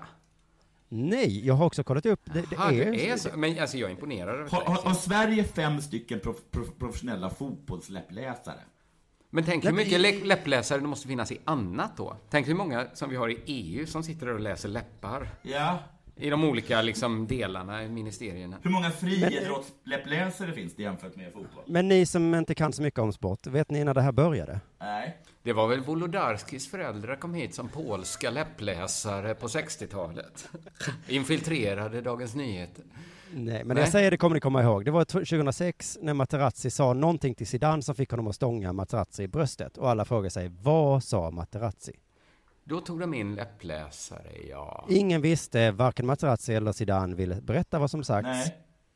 Nej, 0.88 1.46
jag 1.46 1.54
har 1.54 1.66
också 1.66 1.84
kollat 1.84 2.06
upp. 2.06 2.20
Det, 2.24 2.44
det 2.50 2.56
Aha, 2.56 2.72
är, 2.72 2.92
det 2.92 3.10
är 3.10 3.16
så. 3.16 3.28
Men 3.36 3.58
alltså 3.58 3.76
jag 3.76 3.88
är 3.90 3.94
imponerad 3.94 4.50
Har, 4.50 4.60
har, 4.64 4.74
det. 4.74 4.80
har 4.88 4.94
Sverige 4.94 5.44
fem 5.44 5.80
stycken 5.80 6.20
prof, 6.20 6.36
prof, 6.50 6.68
professionella 6.78 7.30
fotbollsläppläsare? 7.30 8.60
Men 9.30 9.44
tänk 9.44 9.64
hur 9.64 9.72
mycket 9.72 9.92
men- 9.92 10.02
lä- 10.02 10.24
läppläsare 10.24 10.80
det 10.80 10.86
måste 10.86 11.08
finnas 11.08 11.32
i 11.32 11.38
annat 11.44 11.96
då. 11.96 12.16
Tänk 12.30 12.48
hur 12.48 12.54
många 12.54 12.86
som 12.94 13.10
vi 13.10 13.16
har 13.16 13.28
i 13.28 13.38
EU 13.46 13.86
som 13.86 14.02
sitter 14.02 14.26
där 14.26 14.34
och 14.34 14.40
läser 14.40 14.68
läppar. 14.68 15.28
Ja. 15.42 15.78
I 16.20 16.30
de 16.30 16.44
olika 16.44 16.82
liksom, 16.82 17.26
delarna 17.26 17.84
i 17.84 17.88
ministerierna. 17.88 18.56
Hur 18.62 18.70
många 18.70 18.90
friidrottsläppläsare 18.90 20.52
finns 20.52 20.74
det 20.76 20.82
jämfört 20.82 21.16
med 21.16 21.32
fotboll? 21.32 21.64
Men 21.66 21.88
ni 21.88 22.06
som 22.06 22.34
inte 22.34 22.54
kan 22.54 22.72
så 22.72 22.82
mycket 22.82 23.00
om 23.00 23.12
sport, 23.12 23.46
vet 23.46 23.70
ni 23.70 23.84
när 23.84 23.94
det 23.94 24.02
här 24.02 24.12
började? 24.12 24.60
Nej. 24.80 25.16
Det 25.42 25.52
var 25.52 25.68
väl 25.68 25.80
Wolodarskis 25.80 26.70
föräldrar 26.70 27.16
kom 27.16 27.34
hit 27.34 27.54
som 27.54 27.68
polska 27.68 28.30
läppläsare 28.30 29.34
på 29.34 29.46
60-talet. 29.46 30.48
Infiltrerade 31.08 32.00
Dagens 32.00 32.34
Nyheter. 32.34 32.84
Nej, 33.34 33.64
men 33.64 33.74
Nej. 33.74 33.84
jag 33.84 33.92
säger 33.92 34.10
det 34.10 34.16
kommer 34.16 34.34
ni 34.34 34.40
komma 34.40 34.62
ihåg. 34.62 34.84
Det 34.84 34.90
var 34.90 35.04
t- 35.04 35.12
2006 35.18 35.98
när 36.02 36.14
Materazzi 36.14 36.70
sa 36.70 36.92
någonting 36.92 37.34
till 37.34 37.46
Zidane 37.46 37.82
som 37.82 37.94
fick 37.94 38.10
honom 38.10 38.26
att 38.26 38.34
stånga 38.34 38.72
Materazzi 38.72 39.22
i 39.22 39.28
bröstet. 39.28 39.76
Och 39.78 39.90
alla 39.90 40.04
frågar 40.04 40.30
sig, 40.30 40.50
vad 40.62 41.04
sa 41.04 41.30
Materazzi? 41.30 41.92
Då 42.68 42.80
tog 42.80 43.00
de 43.00 43.14
in 43.14 43.34
läppläsare, 43.34 44.32
ja. 44.50 44.86
Ingen 44.88 45.20
visste, 45.20 45.70
varken 45.70 46.06
Materazzi 46.06 46.54
eller 46.54 46.72
Zidane 46.72 47.14
ville 47.14 47.40
berätta 47.40 47.78
vad 47.78 47.90
som 47.90 48.04
sagts. 48.04 48.50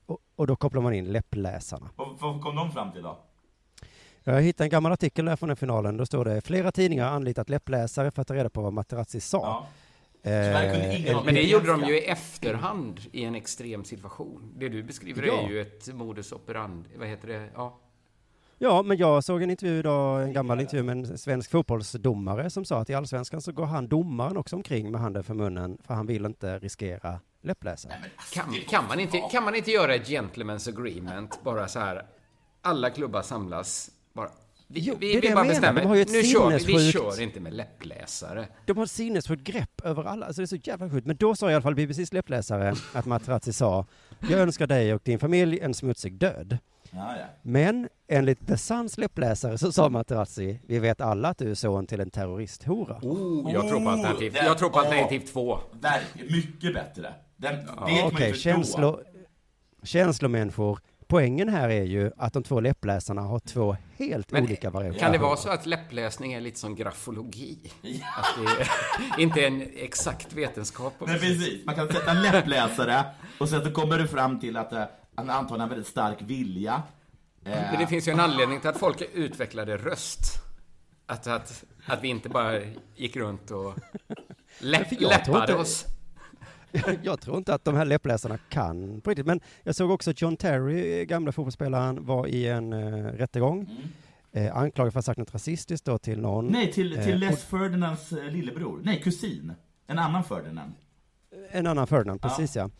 Och, 0.06 0.18
och 0.36 0.46
då 0.46 0.56
kopplar 0.56 0.82
man 0.82 0.94
in 0.94 1.04
läppläsarna. 1.12 1.90
Vad, 1.96 2.18
vad 2.20 2.42
kom 2.42 2.56
de 2.56 2.72
fram 2.72 2.92
till 2.92 3.02
då? 3.02 3.18
Jag 4.24 4.42
hittade 4.42 4.66
en 4.66 4.70
gammal 4.70 4.92
artikel 4.92 5.24
där 5.24 5.36
från 5.36 5.48
den 5.48 5.56
finalen. 5.56 5.96
Då 5.96 6.06
står 6.06 6.24
det, 6.24 6.40
flera 6.40 6.72
tidningar 6.72 7.04
har 7.08 7.16
anlitat 7.16 7.48
läppläsare 7.48 8.10
för 8.10 8.22
att 8.22 8.28
ta 8.28 8.34
reda 8.34 8.50
på 8.50 8.62
vad 8.62 8.72
Materazzi 8.72 9.20
sa. 9.20 9.66
Ja. 10.22 10.30
Eh, 10.30 11.22
Men 11.24 11.34
det 11.34 11.42
gjorde 11.42 11.66
de 11.66 11.80
ju 11.84 11.98
i 11.98 12.04
efterhand 12.06 13.00
i 13.12 13.24
en 13.24 13.34
extrem 13.34 13.84
situation. 13.84 14.54
Det 14.56 14.68
du 14.68 14.82
beskriver 14.82 15.22
Ja. 15.26 15.42
är 15.42 15.48
ju 15.48 15.60
ett 15.60 15.94
modus 15.94 16.32
operandi, 16.32 16.88
vad 16.98 17.08
heter 17.08 17.28
det? 17.28 17.48
Ja. 17.54 17.78
Ja, 18.62 18.82
men 18.82 18.96
jag 18.96 19.24
såg 19.24 19.42
en 19.42 19.50
intervju 19.50 19.78
idag, 19.78 20.22
en 20.22 20.32
gammal 20.32 20.60
intervju 20.60 20.82
med 20.82 20.96
en 20.96 21.18
svensk 21.18 21.50
fotbollsdomare 21.50 22.50
som 22.50 22.64
sa 22.64 22.80
att 22.80 22.90
i 22.90 22.94
allsvenskan 22.94 23.40
så 23.40 23.52
går 23.52 23.66
han 23.66 23.88
domaren 23.88 24.36
också 24.36 24.56
omkring 24.56 24.90
med 24.90 25.00
handen 25.00 25.24
för 25.24 25.34
munnen 25.34 25.78
för 25.86 25.94
han 25.94 26.06
vill 26.06 26.24
inte 26.24 26.58
riskera 26.58 27.20
läppläsare. 27.42 27.92
Kan, 28.32 28.54
kan, 28.68 28.86
man 28.88 29.00
inte, 29.00 29.18
kan 29.30 29.44
man 29.44 29.54
inte 29.54 29.70
göra 29.70 29.94
ett 29.94 30.08
gentleman's 30.08 30.68
agreement, 30.68 31.44
bara 31.44 31.68
så 31.68 31.78
här, 31.78 32.06
alla 32.60 32.90
klubbar 32.90 33.22
samlas, 33.22 33.90
bara, 34.12 34.28
vi, 34.66 34.80
Jo, 34.80 34.96
det 35.00 35.06
är 35.06 35.14
vi, 35.14 35.20
det 35.20 35.28
vi 35.28 35.34
bara 35.34 35.44
bestämmer, 35.44 35.80
De 35.80 35.88
har 35.88 35.94
ju 35.94 36.02
ett 36.02 36.12
nu 36.12 36.22
kör 36.22 36.50
vi, 36.50 36.76
vi 36.76 36.92
kör 36.92 37.20
inte 37.20 37.40
med 37.40 37.52
läppläsare. 37.52 38.48
De 38.66 38.76
har 38.76 38.84
ett 38.84 38.90
sinnessjukt 38.90 39.42
grepp 39.42 39.80
över 39.84 40.04
alla, 40.04 40.26
alltså 40.26 40.42
det 40.42 40.44
är 40.44 40.46
så 40.46 40.56
jävla 40.56 40.90
sjukt. 40.90 41.06
Men 41.06 41.16
då 41.16 41.36
sa 41.36 41.50
i 41.50 41.54
alla 41.54 41.62
fall 41.62 41.74
BBCs 41.74 42.12
läppläsare 42.12 42.74
att 42.92 43.06
Materazzi 43.06 43.52
sa, 43.52 43.86
jag 44.20 44.40
önskar 44.40 44.66
dig 44.66 44.94
och 44.94 45.02
din 45.04 45.18
familj 45.18 45.60
en 45.60 45.74
smutsig 45.74 46.14
död. 46.14 46.58
Ja, 46.94 47.16
ja. 47.18 47.24
Men 47.42 47.88
enligt 48.08 48.46
The 48.46 48.56
Suns 48.56 48.98
läppläsare 48.98 49.58
så 49.58 49.72
sa 49.72 49.88
Materazzi, 49.88 50.60
vi 50.66 50.78
vet 50.78 51.00
alla 51.00 51.28
att 51.28 51.38
du 51.38 51.50
är 51.50 51.54
son 51.54 51.86
till 51.86 52.00
en 52.00 52.10
terroristhora. 52.10 52.98
Oh, 53.02 53.52
jag 53.52 53.68
tror 53.68 53.80
på 53.84 53.90
alternativ, 53.90 54.32
den- 54.32 54.46
jag 54.46 54.58
tror 54.58 54.70
på 54.70 54.78
alternativ 54.78 55.20
två. 55.20 55.58
Mycket 56.30 56.74
bättre. 56.74 57.14
Den, 57.36 57.56
det 57.56 57.64
kan 57.66 57.76
man 57.76 57.84
Okej, 58.04 58.26
ju 58.26 58.32
förstå. 58.32 58.50
känslo, 58.50 59.00
känslomänniskor. 59.82 60.78
Poängen 61.06 61.48
här 61.48 61.68
är 61.68 61.82
ju 61.84 62.10
att 62.16 62.32
de 62.32 62.42
två 62.42 62.60
läppläsarna 62.60 63.22
har 63.22 63.38
två 63.38 63.76
helt 63.98 64.32
Men 64.32 64.42
olika 64.44 64.70
variationer. 64.70 65.00
Kan 65.00 65.12
det 65.12 65.18
vara 65.18 65.36
så 65.36 65.48
att 65.50 65.66
läppläsning 65.66 66.32
är 66.32 66.40
lite 66.40 66.58
som 66.58 66.74
grafologi? 66.74 67.58
Att 68.16 68.26
det 68.36 68.62
är, 68.62 68.68
inte 69.22 69.40
är 69.40 69.46
en 69.46 69.62
exakt 69.76 70.32
vetenskap? 70.32 70.92
Nej, 71.06 71.18
precis. 71.18 71.66
Man 71.66 71.74
kan 71.74 71.88
sätta 71.88 72.10
en 72.10 72.22
läppläsare 72.22 73.04
och 73.40 73.48
sen 73.48 73.64
så 73.64 73.70
kommer 73.70 73.98
du 73.98 74.08
fram 74.08 74.40
till 74.40 74.56
att 74.56 74.72
eh, 74.72 74.82
antagligen 75.14 75.60
en 75.60 75.68
väldigt 75.68 75.86
stark 75.86 76.22
vilja. 76.22 76.82
Eh, 77.44 77.50
Men 77.50 77.78
det 77.80 77.86
finns 77.86 78.08
ju 78.08 78.12
en 78.12 78.20
anledning 78.20 78.60
till 78.60 78.68
att 78.70 78.78
folk 78.78 79.02
utvecklade 79.14 79.76
röst. 79.76 80.42
Att, 81.06 81.26
att, 81.26 81.64
att 81.86 82.02
vi 82.04 82.08
inte 82.08 82.28
bara 82.28 82.60
gick 82.96 83.16
runt 83.16 83.50
och 83.50 83.74
läpp, 84.58 84.88
för 84.88 84.96
jag 85.02 85.24
tror 85.24 85.34
läppade 85.34 85.42
inte- 85.52 85.54
oss. 85.62 85.86
Jag 87.02 87.20
tror 87.20 87.36
inte 87.36 87.54
att 87.54 87.64
de 87.64 87.74
här 87.76 87.84
läppläsarna 87.84 88.38
kan 88.48 89.00
på 89.00 89.10
riktigt. 89.10 89.26
Men 89.26 89.40
jag 89.62 89.74
såg 89.74 89.90
också 89.90 90.10
att 90.10 90.20
John 90.22 90.36
Terry, 90.36 91.04
gamla 91.04 91.32
fotbollsspelaren, 91.32 92.06
var 92.06 92.26
i 92.26 92.46
en 92.48 92.72
uh, 92.72 93.06
rättegång. 93.12 93.70
Eh, 94.32 94.56
anklagad 94.56 94.92
för 94.92 94.98
att 94.98 95.06
ha 95.06 95.10
sagt 95.12 95.18
något 95.18 95.34
rasistiskt 95.34 95.86
då 95.86 95.98
till 95.98 96.20
någon. 96.20 96.48
Mm. 96.48 96.52
Nej, 96.60 96.72
till, 96.72 96.98
Eh, 96.98 97.04
till 97.04 97.12
och- 97.14 97.18
Les 97.20 97.44
Ferdinands 97.44 98.12
eh, 98.12 98.24
lillebror. 98.24 98.80
Nej, 98.84 99.00
kusin. 99.02 99.52
En 99.86 99.98
annan 99.98 100.24
Ferdinand. 100.24 100.72
En 101.50 101.66
annan 101.66 101.86
Ferdinand, 101.86 102.20
Ja. 102.22 102.28
precis 102.28 102.56
ja. 102.56 102.70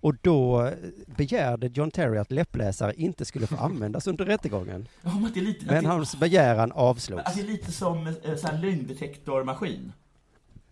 Och 0.00 0.14
då 0.22 0.66
eh, 0.66 0.72
begärde 1.06 1.66
John 1.66 1.90
Terry 1.90 2.18
att 2.18 2.32
läppläsare 2.32 2.94
inte 2.96 3.24
skulle 3.24 3.46
få 3.46 3.56
användas 3.60 4.06
under 4.06 4.24
rättegången. 4.24 4.88
Ja, 5.02 5.18
men 5.18 5.32
det 5.34 5.40
är 5.40 5.44
lite... 5.44 5.66
Men 5.66 5.84
det, 5.84 5.90
hans 5.90 6.16
begäran 6.20 6.72
avslogs. 6.72 7.22
Alltså, 7.24 7.40
det 7.42 7.48
är 7.48 7.52
lite 7.52 7.72
som 7.72 8.06
eh, 8.06 8.36
så 8.36 8.46
här 8.46 8.58
lögndetektormaskin. 8.58 9.92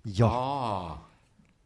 Ja. 0.02 0.26
Ah. 0.32 0.98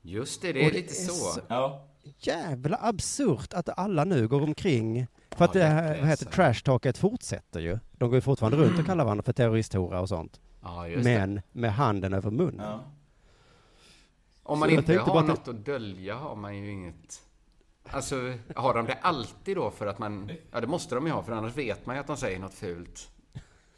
Just 0.02 0.42
det, 0.42 0.52
det 0.52 0.62
är 0.62 0.66
Och 0.66 0.72
lite 0.72 0.94
så. 0.94 1.40
Ja. 1.48 1.84
Jävla 2.18 2.78
absurt 2.82 3.52
att 3.52 3.78
alla 3.78 4.04
nu 4.04 4.28
går 4.28 4.42
omkring, 4.42 5.06
för 5.30 5.44
att 5.44 5.54
Ja, 5.54 5.60
det 5.60 5.66
här, 5.66 5.98
vad 6.00 6.08
heter 6.08 6.26
trashtalket 6.26 6.98
fortsätter 6.98 7.60
ju. 7.60 7.78
De 7.92 8.08
går 8.08 8.14
ju 8.14 8.20
fortfarande 8.20 8.58
runt 8.58 8.78
och 8.78 8.86
kallar 8.86 9.04
varandra 9.04 9.22
för 9.22 9.32
terroristhora 9.32 10.00
och 10.00 10.08
sånt. 10.08 10.40
Ja, 10.62 10.88
just 10.88 11.04
Men 11.04 11.40
med 11.52 11.72
handen 11.74 12.12
över 12.12 12.30
munnen. 12.30 12.66
Ja. 12.66 12.80
Om 14.42 14.58
man 14.58 14.68
Så 14.68 14.74
inte 14.74 14.98
har 14.98 15.20
att- 15.20 15.26
något 15.26 15.48
att 15.48 15.64
dölja 15.64 16.14
har 16.14 16.36
man 16.36 16.56
ju 16.56 16.70
inget... 16.72 17.20
Alltså, 17.90 18.32
har 18.56 18.74
de 18.74 18.86
det 18.86 18.98
alltid 19.02 19.56
då 19.56 19.70
för 19.70 19.86
att 19.86 19.98
man... 19.98 20.30
Ja, 20.52 20.60
det 20.60 20.66
måste 20.66 20.94
de 20.94 21.06
ju 21.06 21.12
ha, 21.12 21.22
för 21.22 21.32
annars 21.32 21.56
vet 21.56 21.86
man 21.86 21.96
ju 21.96 22.00
att 22.00 22.06
de 22.06 22.16
säger 22.16 22.38
något 22.38 22.54
fult. 22.54 23.08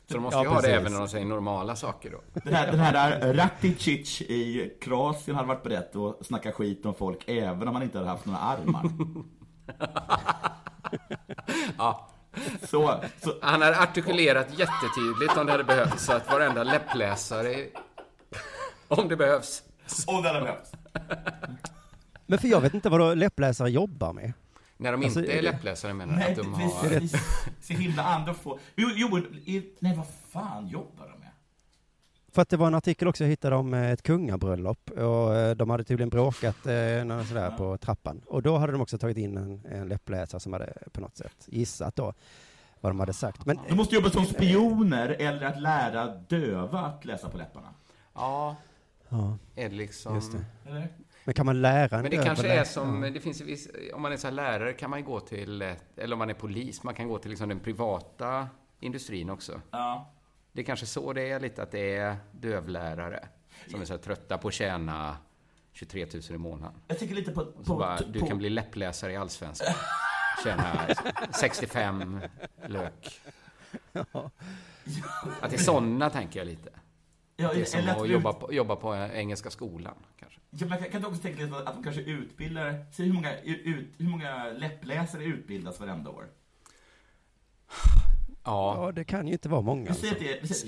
Så 0.09 0.15
de 0.15 0.21
måste 0.23 0.37
Ja, 0.39 0.43
ju 0.43 0.49
ha 0.49 0.57
det 0.57 0.61
precis. 0.63 0.77
även 0.81 0.93
när 0.93 0.99
de 0.99 1.09
säger 1.09 1.25
normala 1.27 1.77
saker 1.77 2.11
då. 2.11 2.21
Den 2.45 2.55
här, 2.55 2.71
den 2.71 2.81
här 2.81 2.93
där 2.93 3.35
Raticic 3.35 4.21
i 4.23 4.73
Kroatien 4.81 5.37
hade 5.37 5.49
varit 5.49 5.63
beredd 5.63 5.97
att 5.97 6.27
snacka 6.27 6.53
skit 6.53 6.87
om 6.87 6.95
folk 6.95 7.29
även 7.29 7.69
om 7.69 7.75
han 7.75 7.83
inte 7.83 7.99
hade 7.99 8.11
haft 8.11 8.27
några 8.27 8.39
armar. 8.39 8.83
Ja. 11.79 12.09
Så, 12.69 13.01
så 13.25 13.35
Han 13.43 13.63
har 13.63 13.73
artikulerat 13.73 14.47
jättetydligt 14.59 15.37
om 15.37 15.47
det 15.47 15.53
hade 15.53 15.65
behövts, 15.65 16.05
så 16.05 16.13
att 16.13 16.31
varenda 16.31 16.63
läppläsare... 16.65 17.67
Om 18.89 19.09
det 19.09 19.17
behövs. 19.17 19.63
om 20.07 20.23
det 20.23 20.29
hade 20.29 20.41
behövts. 20.41 20.73
Men 22.33 22.39
för 22.39 22.49
jag 22.49 22.61
vet 22.61 22.75
inte 22.75 22.89
vad 22.89 23.01
då 23.01 23.15
läppläsare 23.15 23.71
jobbar 23.71 24.13
med. 24.13 24.33
När 24.77 24.93
de 24.93 25.05
Alltså, 25.05 25.21
inte 25.21 25.33
är 25.33 25.43
läppläsare 25.43 25.95
menar 25.95 26.15
Nej, 26.15 26.31
att 26.31 26.37
de 26.37 26.55
har... 26.55 26.89
precis. 26.89 27.13
Så 27.61 27.73
himla 27.73 28.03
andra 28.05 28.35
få. 28.35 28.59
Jo, 28.77 28.89
jo, 28.95 29.21
nej 29.79 29.97
vad 29.97 30.07
fan 30.31 30.69
jobbar 30.69 31.09
de 31.09 31.21
med? 31.21 31.29
För 32.33 32.43
att 32.43 32.49
det 32.49 32.57
var 32.57 32.67
en 32.67 32.75
artikel 32.75 33.09
också 33.09 33.25
jag 33.25 33.29
hittade 33.29 33.57
om 33.57 33.75
eh, 33.75 33.91
ett 33.91 34.03
kungabröllop 34.03 34.91
och 34.91 35.37
eh, 35.37 35.57
de 35.57 35.71
hade 35.71 35.85
tydligen 35.85 36.09
bråkat 36.09 36.67
eh, 36.67 37.05
något 37.05 37.27
sådär 37.27 37.51
på 37.51 37.79
trappan. 37.79 38.21
Och 38.27 38.43
då 38.43 38.59
hade 38.59 38.73
de 38.73 38.81
också 38.81 38.99
tagit 38.99 39.17
in 39.17 39.37
en, 39.37 39.65
en 39.71 39.89
läppläsare 39.89 40.41
som 40.41 40.53
hade 40.53 40.73
på 40.93 41.01
något 41.01 41.17
sätt 41.17 41.37
gissat 41.47 41.97
då 41.97 42.15
vad 42.81 42.91
de 42.93 43.01
hade 43.01 43.13
sagt. 43.13 43.47
Men 43.47 43.59
De 43.69 43.75
måste 43.75 43.95
jobba 43.95 44.11
som 44.11 44.25
spioner 44.27 45.09
eller 45.09 45.47
att 45.47 45.61
lära 45.61 46.07
döva 46.07 46.81
att 46.81 47.05
läsa 47.05 47.29
på 47.29 47.39
läpparna. 47.39 47.69
Ja, 48.15 48.57
ja, 49.09 49.39
är 49.57 49.69
det 49.69 49.77
liksom... 49.77 50.15
just 50.15 50.33
det. 50.33 50.71
Eller? 50.71 50.89
Men 51.25 51.35
kan 51.35 51.47
man 51.47 51.63
lära 51.63 51.97
en 51.97 52.03
Men 52.03 52.11
det 52.11 52.25
kanske 52.25 52.49
är 52.49 52.65
som, 52.65 53.03
Ja. 53.03 53.11
det 53.11 53.21
finns 53.21 53.41
viss, 53.41 53.69
om 53.95 54.03
man 54.03 54.13
är 54.13 54.17
så 54.17 54.27
här 54.27 54.35
lärare 54.35 54.73
kan 54.73 54.91
man 54.91 54.99
ju 54.99 55.05
gå 55.05 55.21
till, 55.21 55.63
eller 55.97 56.13
om 56.13 56.19
man 56.19 56.31
är 56.31 56.35
polis, 56.35 56.83
man 56.83 56.95
kan 56.95 57.09
gå 57.09 57.19
till 57.19 57.31
liksom 57.31 57.49
den 57.49 57.61
privata 57.61 58.49
industrin 58.81 59.31
också. 59.31 59.61
Ja. 59.71 60.13
Det 60.53 60.61
är 60.61 60.65
kanske 60.65 60.87
så 60.87 61.13
det 61.13 61.31
är 61.31 61.41
lite, 61.41 61.63
att 61.63 61.71
det 61.71 61.97
är 61.97 62.17
dövlärare 62.33 63.29
som 63.71 63.81
är 63.81 63.85
så 63.85 63.93
här 63.93 63.99
trötta 64.01 64.39
på 64.39 64.49
att 64.49 64.55
tjäna 64.55 65.17
23 65.73 66.07
000 66.13 66.23
i 66.31 66.39
månaden. 66.39 66.75
Jag 66.89 66.99
tänker 66.99 67.15
lite 67.15 67.33
på... 67.33 67.45
På, 67.45 67.77
bara, 67.77 67.97
du 67.97 68.21
på 68.21 68.27
kan 68.27 68.39
bli 68.39 68.51
läppläsare 68.51 69.13
i 69.13 69.17
Allsvenskan. 69.17 69.75
Tjäna 70.45 70.87
65 71.41 72.21
lök. 72.67 73.21
Att 75.41 75.51
det 75.51 75.57
är 75.57 75.59
sådana 75.59 76.11
tänker 76.11 76.41
jag 76.41 76.47
lite. 76.47 76.71
Ja, 77.37 77.53
Det 77.55 77.61
är 77.61 77.65
som 77.65 77.81
eller 77.81 77.93
att 77.93 78.03
att 78.03 78.09
jobba 78.09 78.33
på, 78.33 78.53
jobba 78.53 78.77
på 78.77 78.95
Engelska 78.95 79.51
skolan, 79.51 79.95
kanske. 80.19 80.41
Ja, 80.51 80.67
men 80.67 80.91
kan, 80.91 81.01
du 81.01 81.07
också 81.07 81.23
tänka 81.23 81.43
lite 81.43 81.57
att 81.57 81.75
de 81.75 81.83
kanske 81.83 82.03
utbildar, 82.03 82.87
säg 82.93 83.07
hur 83.07 83.13
många, 83.13 83.41
ut, 83.41 83.95
hur 83.99 84.09
många 84.09 84.45
läppläsare 84.53 85.25
utbildas 85.25 85.81
varenda 85.81 86.11
år? 86.11 86.25
Ja, 88.45 88.77
Ja, 88.77 88.93
det 88.93 89.05
kan 89.05 89.27
ju 89.27 89.33
inte 89.33 89.49
vara 89.49 89.61
många. 89.61 89.91
Alltså. 89.91 90.07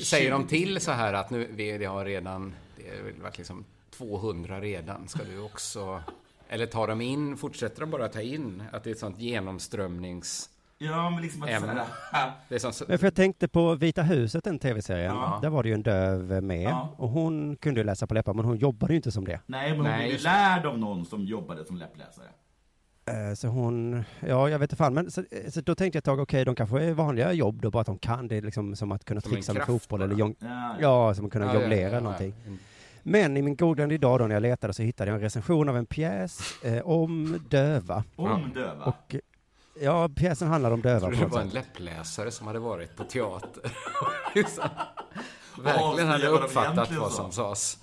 säger 0.05 0.31
de 0.31 0.43
20 0.43 0.49
till 0.49 0.81
så 0.81 0.91
här 0.93 1.13
att 1.13 1.31
nu, 1.31 1.49
vi 1.53 1.85
har 1.85 2.05
redan, 2.05 2.55
det 2.77 2.83
har 2.83 3.23
varit 3.23 3.39
liksom 3.39 3.65
200 3.91 4.61
redan, 4.61 5.09
ska 5.09 5.25
du 5.25 5.41
också... 5.41 6.03
Eller 6.49 6.67
tar 6.67 6.89
de 6.89 7.01
in, 7.01 7.37
fortsätter 7.37 7.81
de 7.81 7.91
bara 7.91 8.09
ta 8.09 8.21
in? 8.21 8.63
Att 8.73 8.85
det 8.85 8.91
är 8.91 8.93
ett 8.93 8.99
sånt 8.99 9.19
genomströmnings... 9.19 10.51
Ja, 10.79 11.11
men 11.11 11.23
liksom 11.23 11.43
att 11.43 11.49
såhär, 11.61 11.87
Det 12.49 12.55
är 12.55 12.59
som, 12.59 12.87
Men 12.89 12.99
för 12.99 13.07
jag 13.07 13.15
tänkte 13.15 13.49
på 13.49 13.75
Vita 13.75 14.03
huset, 14.03 14.45
den 14.45 14.59
tv-serien. 14.59 15.15
Ja. 15.15 15.39
Där 15.43 15.49
var 15.51 15.63
det 15.63 15.69
ju 15.69 15.75
en 15.75 15.83
döv 15.83 16.43
med. 16.43 16.63
Ja. 16.63 16.95
Och 16.97 17.09
hon 17.09 17.57
kunde 17.57 17.81
ju 17.81 17.85
läsa 17.85 18.07
på 18.07 18.15
läppar, 18.15 18.35
men 18.35 18.45
hon 18.45 18.57
jobbade 18.57 18.93
ju 18.93 18.97
inte 18.97 19.13
som 19.13 19.25
det. 19.25 19.41
Nej, 19.47 19.69
men 19.71 19.77
hon 19.81 19.87
Nej, 19.89 19.99
blev 20.09 20.19
ju 20.19 20.23
lärd 20.25 20.67
av 20.67 20.79
någon 20.79 21.05
som 21.07 21.25
jobbade 21.25 21.65
som 21.65 21.77
läppläsare. 21.77 22.27
Eh, 23.07 23.35
Så 23.35 23.49
hon, 23.49 24.05
ja 24.21 24.49
jag 24.49 24.59
vet 24.59 24.71
inte 24.71 24.77
fan, 24.77 24.95
men 24.95 25.11
så, 25.11 25.25
så 25.51 25.61
då 25.61 25.75
tänkte 25.75 25.97
jag 25.97 26.01
ett 26.01 26.05
tag, 26.05 26.21
okej 26.21 26.45
de 26.45 26.55
kanske 26.55 26.83
är 26.83 26.93
vanliga 26.93 27.33
jobb 27.33 27.63
då, 27.63 27.71
bara 27.71 27.81
att 27.81 27.87
de 27.87 27.99
kan, 27.99 28.29
det 28.29 28.37
är 28.37 28.43
liksom 28.43 28.77
som 28.77 28.93
att 28.93 29.05
kunna 29.05 29.21
Som 29.21 29.31
en 29.33 29.35
trixa 29.37 29.53
med 29.53 29.63
kraft 29.63 29.83
fotboll 29.83 29.99
bara. 30.01 30.05
eller 30.05 30.17
jong, 30.17 30.35
Ja, 30.39 30.75
ja, 30.81 31.15
som 31.15 31.27
att 31.27 31.33
kunna 31.33 31.45
Ja, 31.47 31.55
ja, 31.55 31.61
jonglera 31.61 31.89
ja, 31.89 31.95
ja. 31.95 32.01
någonting. 32.01 32.35
Men 33.03 33.37
i 33.37 33.43
min 33.43 33.57
googlande 33.57 33.95
idag 33.95 34.19
då 34.19 34.27
när 34.27 34.35
jag 34.35 34.43
letade 34.43 34.73
så 34.73 34.83
hittade 34.83 35.11
jag 35.11 35.15
en 35.17 35.21
recension 35.23 35.69
av 35.69 35.77
en 35.77 35.87
pjäs 35.87 36.63
eh, 36.65 36.87
om 36.87 37.41
döva. 37.51 38.05
Om 38.17 38.53
döva. 38.55 38.85
Och 38.85 39.17
ja, 39.81 40.09
pjäsen 40.17 40.49
handlar 40.49 40.71
om 40.71 40.81
döva 40.83 40.95
Jag 40.95 41.01
trodde 41.03 41.19
det 41.25 41.27
var 41.27 41.41
en 41.41 41.49
läppläsare 41.49 42.31
som 42.31 42.47
hade 42.47 42.59
varit 42.59 42.97
på 42.97 43.05
teater. 43.05 43.73
Verkligen 45.63 46.09
hade 46.09 46.27
uppfattat 46.29 46.93
vad 46.93 47.13
som 47.13 47.33
sades. 47.33 47.79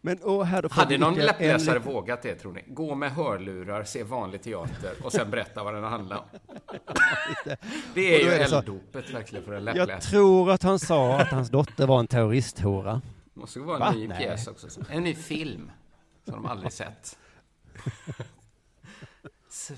Men 0.00 0.18
och 0.22 0.46
här 0.46 0.66
Hade 0.70 0.98
någon 0.98 1.18
en 1.18 1.26
läppläsare 1.26 1.78
liten- 1.78 1.92
vågat 1.92 2.22
det, 2.22 2.34
tror 2.34 2.52
ni? 2.52 2.64
Gå 2.66 2.94
med 2.94 3.12
hörlurar, 3.12 3.84
se 3.84 4.02
vanlig 4.02 4.42
teater 4.42 4.92
och 5.04 5.12
sen 5.12 5.30
berätta 5.30 5.64
vad 5.64 5.74
den 5.74 5.84
handlar 5.84 6.16
om. 6.16 6.24
Det 7.94 8.14
är 8.20 8.24
ju 8.24 8.30
är 8.32 8.38
det 8.38 8.46
så- 8.48 8.56
elddopet 8.58 9.10
verkligen 9.10 9.44
för 9.44 9.52
en 9.52 9.64
Jag 9.66 9.74
läppläsare. 9.76 10.00
tror 10.00 10.50
att 10.50 10.62
han 10.62 10.78
sa 10.78 11.18
att 11.20 11.28
hans 11.28 11.50
dotter 11.50 11.86
var 11.86 11.98
en 12.00 12.06
terroristhora. 12.06 13.00
Måste 13.44 13.60
vara 13.60 13.78
Va? 13.78 13.92
en 13.92 13.98
ny 13.98 14.08
Nej. 14.08 14.18
pjäs 14.18 14.46
också. 14.46 14.68
En 14.90 15.02
ny 15.02 15.14
film 15.14 15.70
som 16.24 16.34
de 16.34 16.46
aldrig 16.46 16.72
sett. 16.72 17.18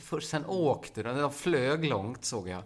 Först 0.01 0.29
sen 0.29 0.47
åkte 0.47 1.03
de, 1.03 1.19
de 1.19 1.33
flög 1.33 1.85
långt 1.85 2.25
såg 2.25 2.49
jag. 2.49 2.63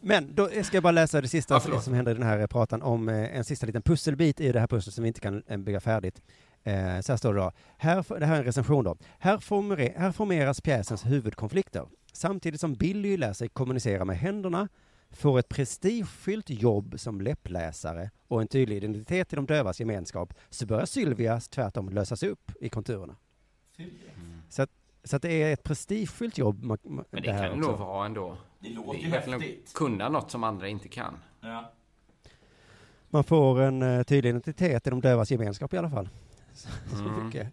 Men 0.00 0.34
då 0.34 0.48
ska 0.48 0.76
jag 0.76 0.82
bara 0.82 0.90
läsa 0.90 1.20
det 1.20 1.28
sista 1.28 1.60
förlåt. 1.60 1.84
som 1.84 1.94
händer 1.94 2.12
i 2.12 2.14
den 2.14 2.22
här 2.22 2.46
pratan 2.46 2.82
om 2.82 3.08
eh, 3.08 3.36
en 3.36 3.44
sista 3.44 3.66
liten 3.66 3.82
pusselbit 3.82 4.40
i 4.40 4.52
det 4.52 4.60
här 4.60 4.66
pusslet 4.66 4.94
som 4.94 5.02
vi 5.02 5.08
inte 5.08 5.20
kan 5.20 5.42
eh, 5.46 5.56
bygga 5.56 5.80
färdigt. 5.80 6.22
Eh, 6.62 7.00
så 7.00 7.12
här 7.12 7.16
står 7.16 7.34
det 7.34 7.40
då. 7.40 7.52
Här, 7.76 8.18
det 8.18 8.26
här 8.26 8.34
är 8.34 8.38
en 8.38 8.44
recension 8.44 8.84
då. 8.84 8.96
Här, 9.18 9.38
formere, 9.38 9.92
här 9.96 10.12
formeras 10.12 10.60
pjäsens 10.60 11.06
huvudkonflikter. 11.06 11.86
Samtidigt 12.12 12.60
som 12.60 12.74
Billy 12.74 13.16
lär 13.16 13.32
sig 13.32 13.48
kommunicera 13.48 14.04
med 14.04 14.18
händerna, 14.18 14.68
får 15.10 15.38
ett 15.38 15.48
prestigefyllt 15.48 16.50
jobb 16.50 16.94
som 17.00 17.20
läppläsare 17.20 18.10
och 18.28 18.40
en 18.40 18.48
tydlig 18.48 18.76
identitet 18.76 19.32
i 19.32 19.36
de 19.36 19.46
dövas 19.46 19.80
gemenskap, 19.80 20.34
så 20.50 20.66
börjar 20.66 20.86
Sylvias 20.86 21.48
tvärtom 21.48 21.88
lösas 21.88 22.22
upp 22.22 22.52
i 22.60 22.68
konturerna. 22.68 23.16
Så 24.48 24.62
att, 24.62 24.70
så 25.04 25.16
att 25.16 25.22
det 25.22 25.42
är 25.42 25.52
ett 25.52 25.62
prestigefyllt 25.62 26.38
jobb. 26.38 26.64
ma- 26.64 26.78
ma- 26.82 27.04
Men 27.10 27.22
det, 27.22 27.32
här 27.32 27.48
kan 27.48 27.60
det 27.60 27.66
nog 27.66 27.78
vara 27.78 28.06
ändå. 28.06 28.36
Det 28.60 28.68
låter 28.68 28.92
Det 28.92 28.98
ju 28.98 29.10
häftigt. 29.10 29.72
kunna 29.74 30.08
något 30.08 30.30
som 30.30 30.44
andra 30.44 30.68
inte 30.68 30.88
kan. 30.88 31.14
Ja. 31.40 31.72
Man 33.08 33.24
får 33.24 33.60
en 33.60 33.82
uh, 33.82 34.02
tydlig 34.02 34.30
identitet 34.30 34.86
i 34.86 34.90
de 34.90 35.00
dövas 35.00 35.30
gemenskap 35.30 35.74
i 35.74 35.78
alla 35.78 35.90
fall. 35.90 36.08
Så, 36.54 36.68
så 36.96 37.04
Mm. 37.04 37.26
mycket. 37.26 37.48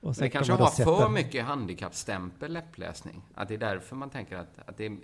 Och 0.00 0.06
Men 0.08 0.14
sen 0.14 0.24
det 0.24 0.30
kan 0.30 0.38
kanske 0.38 0.52
man 0.52 0.58
då 0.58 0.64
har 0.64 0.70
sätta- 0.70 0.96
för 0.96 1.08
mycket 1.08 1.44
handikappstämpel 1.44 2.52
läppläsning. 2.52 3.22
Att 3.34 3.48
det 3.48 3.54
är 3.54 3.58
därför 3.58 3.96
man 3.96 4.10
tänker 4.10 4.36
att, 4.36 4.58
att 4.66 4.76
det 4.76 4.86
är... 4.86 4.96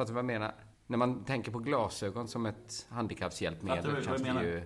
Fattar 0.00 0.12
du 0.12 0.14
vad 0.14 0.18
jag 0.18 0.26
menar? 0.40 0.54
När 0.86 0.98
man 0.98 1.24
tänker 1.24 1.52
på 1.52 1.58
glasögon 1.58 2.28
som 2.28 2.46
ett 2.46 2.86
Fattar 2.88 2.96
handikappshjälpmedel 2.96 3.94
du 3.94 4.02
känns 4.02 4.22
det 4.22 4.28
ju 4.42 4.62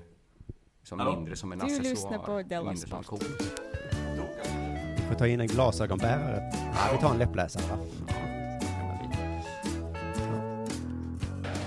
som 0.83 0.99
Hallå? 0.99 1.17
mindre 1.17 1.37
som 1.37 1.53
en 1.53 1.59
Du 1.59 1.65
accessoar. 1.65 1.91
lyssnar 1.91 2.19
på 2.19 2.43
Della 2.43 2.63
mindre 2.63 2.77
som 2.89 2.99
en 2.99 3.05
Sport. 3.05 3.21
ko. 3.21 3.27
Vi 4.97 5.03
får 5.09 5.15
ta 5.15 5.27
in 5.27 5.41
en 5.41 5.47
glasögonbärare. 5.47 6.51
Ja, 6.53 6.89
vi 6.93 6.99
tar 6.99 7.11
en 7.11 7.19
läppläsare 7.19 7.63
va? 7.77 7.85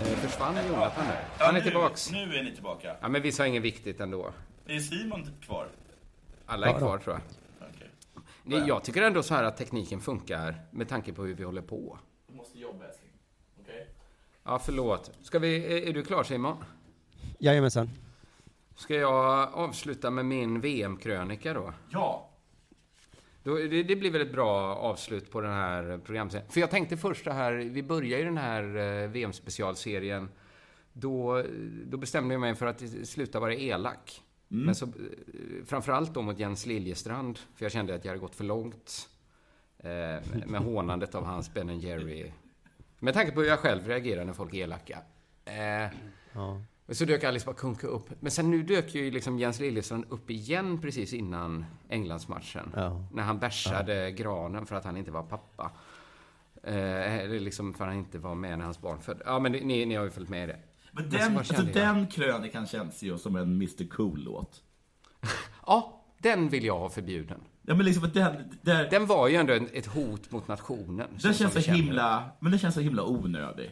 Eh, 0.02 0.18
Försvann 0.18 0.56
Jonathan 0.68 1.06
nu? 1.08 1.14
Han 1.38 1.56
är 1.56 1.62
tillbaks. 1.62 2.12
Nu 2.12 2.18
är 2.36 2.44
ni 2.44 2.54
tillbaka. 2.54 2.96
Ja, 3.02 3.08
men 3.08 3.22
vi 3.22 3.32
sa 3.32 3.48
inget 3.48 3.64
viktigt 3.64 4.00
ändå. 4.00 4.32
Är 4.68 4.80
Simon 4.80 5.24
typ 5.24 5.42
kvar? 5.42 5.68
Alla 6.46 6.68
är 6.68 6.72
Ja, 6.72 6.80
då. 6.80 6.86
kvar 6.86 6.98
tror 6.98 7.16
jag. 7.16 7.22
Det- 8.62 8.68
Jag 8.68 8.84
tycker 8.84 9.02
ändå 9.02 9.24
så 9.24 9.34
här 9.34 9.44
att 9.44 9.58
tekniken 9.58 10.00
funkar 10.00 10.56
med 10.72 10.90
tanke 10.90 11.14
på 11.14 11.24
hur 11.24 11.34
vi 11.36 11.44
håller 11.44 11.62
på. 11.62 12.00
Du 12.28 12.34
måste 12.36 12.60
jobba 12.60 12.86
älskling. 12.86 13.07
Ja, 14.48 14.60
förlåt. 14.60 15.12
Ska 15.22 15.40
vi, 15.40 15.88
är- 15.90 15.94
du 15.94 16.04
klar 16.04 16.24
Simon? 16.24 16.58
Jajamensan. 17.40 17.90
Ska 18.76 18.96
jag 18.96 19.54
avsluta 19.54 20.10
med 20.12 20.26
min 20.26 20.62
VM-krönika 20.62 21.54
då? 21.54 21.74
Ja. 21.90 22.30
då 23.44 23.56
det, 23.56 23.84
det 23.84 23.96
blir 23.96 24.12
väl 24.12 24.22
ett 24.22 24.32
bra 24.32 24.76
avslut 24.76 25.32
på 25.32 25.42
den 25.42 25.52
här 25.54 25.98
programserien. 26.06 26.50
För 26.50 26.60
jag 26.60 26.72
tänkte 26.72 26.98
först 26.98 27.24
så 27.24 27.32
här, 27.32 27.54
vi 27.54 27.84
börjar 27.84 28.20
ju 28.20 28.26
den 28.26 28.38
här 28.38 28.64
eh, 29.04 29.10
VM-specialserien. 29.10 30.30
Då, 30.94 31.44
då 31.86 31.98
bestämde 31.98 32.34
jag 32.34 32.42
mig 32.42 32.56
för 32.56 32.66
att 32.66 32.84
sluta 33.04 33.40
vara 33.40 33.54
elak. 33.56 34.22
Men 34.48 34.76
så, 34.76 34.86
eh, 34.86 34.92
framförallt 35.66 36.14
då 36.14 36.22
mot 36.22 36.40
Jens 36.40 36.66
Liljestrand, 36.66 37.40
för 37.56 37.66
jag 37.66 37.72
kände 37.72 37.96
att 37.96 38.06
jag 38.06 38.12
hade 38.12 38.22
gått 38.22 38.36
för 38.36 38.44
långt 38.44 39.10
eh, 39.80 40.46
med 40.48 40.62
hånandet 40.62 41.16
av 41.16 41.24
hans 41.24 41.54
Ben 41.54 41.80
Jerry. 41.80 42.32
Med 43.00 43.14
tanke 43.14 43.32
på 43.32 43.42
hur 43.42 43.48
jag 43.48 43.60
själv 43.60 43.88
reagerar 43.88 44.26
när 44.26 44.34
folk 44.34 44.54
är 44.54 44.58
elaka. 44.58 45.00
Eh, 45.46 45.92
Ja. 46.34 46.62
men 46.86 46.96
så 46.96 47.06
dök 47.06 47.24
Alice 47.24 47.46
Bah 47.46 47.54
Kuhnke 47.56 47.88
upp. 47.88 48.10
Men 48.20 48.32
sen 48.32 48.52
nu 48.52 48.64
dök 48.64 48.96
ju 48.96 49.12
liksom 49.12 49.40
Jens 49.40 49.60
Liljestrand 49.60 50.06
upp 50.10 50.30
igen 50.30 50.82
precis 50.82 51.14
innan 51.14 51.66
Englandsmatchen. 51.90 52.72
Ja. 52.76 53.04
När 53.14 53.24
han 53.24 53.40
bärsade 53.40 54.12
granen 54.12 54.66
för 54.66 54.76
att 54.76 54.86
han 54.86 54.98
inte 54.98 55.12
var 55.12 55.24
pappa. 55.24 55.72
Eh, 56.64 57.16
eller 57.16 57.40
liksom 57.40 57.74
för 57.74 57.84
att 57.84 57.90
han 57.90 58.00
inte 58.00 58.18
var 58.20 58.36
med 58.36 58.58
när 58.58 58.66
hans 58.66 58.82
barn 58.82 59.00
föddes. 59.02 59.24
Ja, 59.26 59.40
men 59.40 59.52
det- 59.52 59.64
ni, 59.66 59.86
ni 59.86 59.96
har 59.96 60.04
ju 60.04 60.10
följt 60.10 60.30
med 60.30 60.44
i 60.44 60.48
det. 60.48 60.60
Men 60.92 61.10
den, 61.10 61.34
bara 61.34 61.40
alltså 61.40 61.64
den 61.64 62.08
krönikan 62.08 62.68
känns 62.68 63.02
ju 63.04 63.18
som 63.18 63.36
en 63.36 63.44
Mr 63.52 63.90
Cool-låt. 63.90 64.64
Ja, 65.66 65.97
den 66.22 66.50
vill 66.50 66.66
jag 66.66 66.80
ha 66.80 66.90
förbjuden. 66.90 67.40
Ja, 67.62 67.76
men 67.76 67.86
liksom 67.86 68.10
den, 68.14 68.58
där, 68.62 68.90
Den 68.90 69.06
var 69.06 69.28
ju 69.28 69.36
ändå 69.36 69.54
en, 69.54 69.70
ett 69.74 69.86
hot 69.88 70.32
mot 70.32 70.48
nationen. 70.48 71.08
den 71.24 71.34
känns 71.34 71.54
så 71.54 71.60
himla, 71.72 72.24
men 72.40 72.52
den 72.52 72.60
känns 72.60 72.76
så 72.76 72.82
himla 72.82 73.04
onödig. 73.04 73.72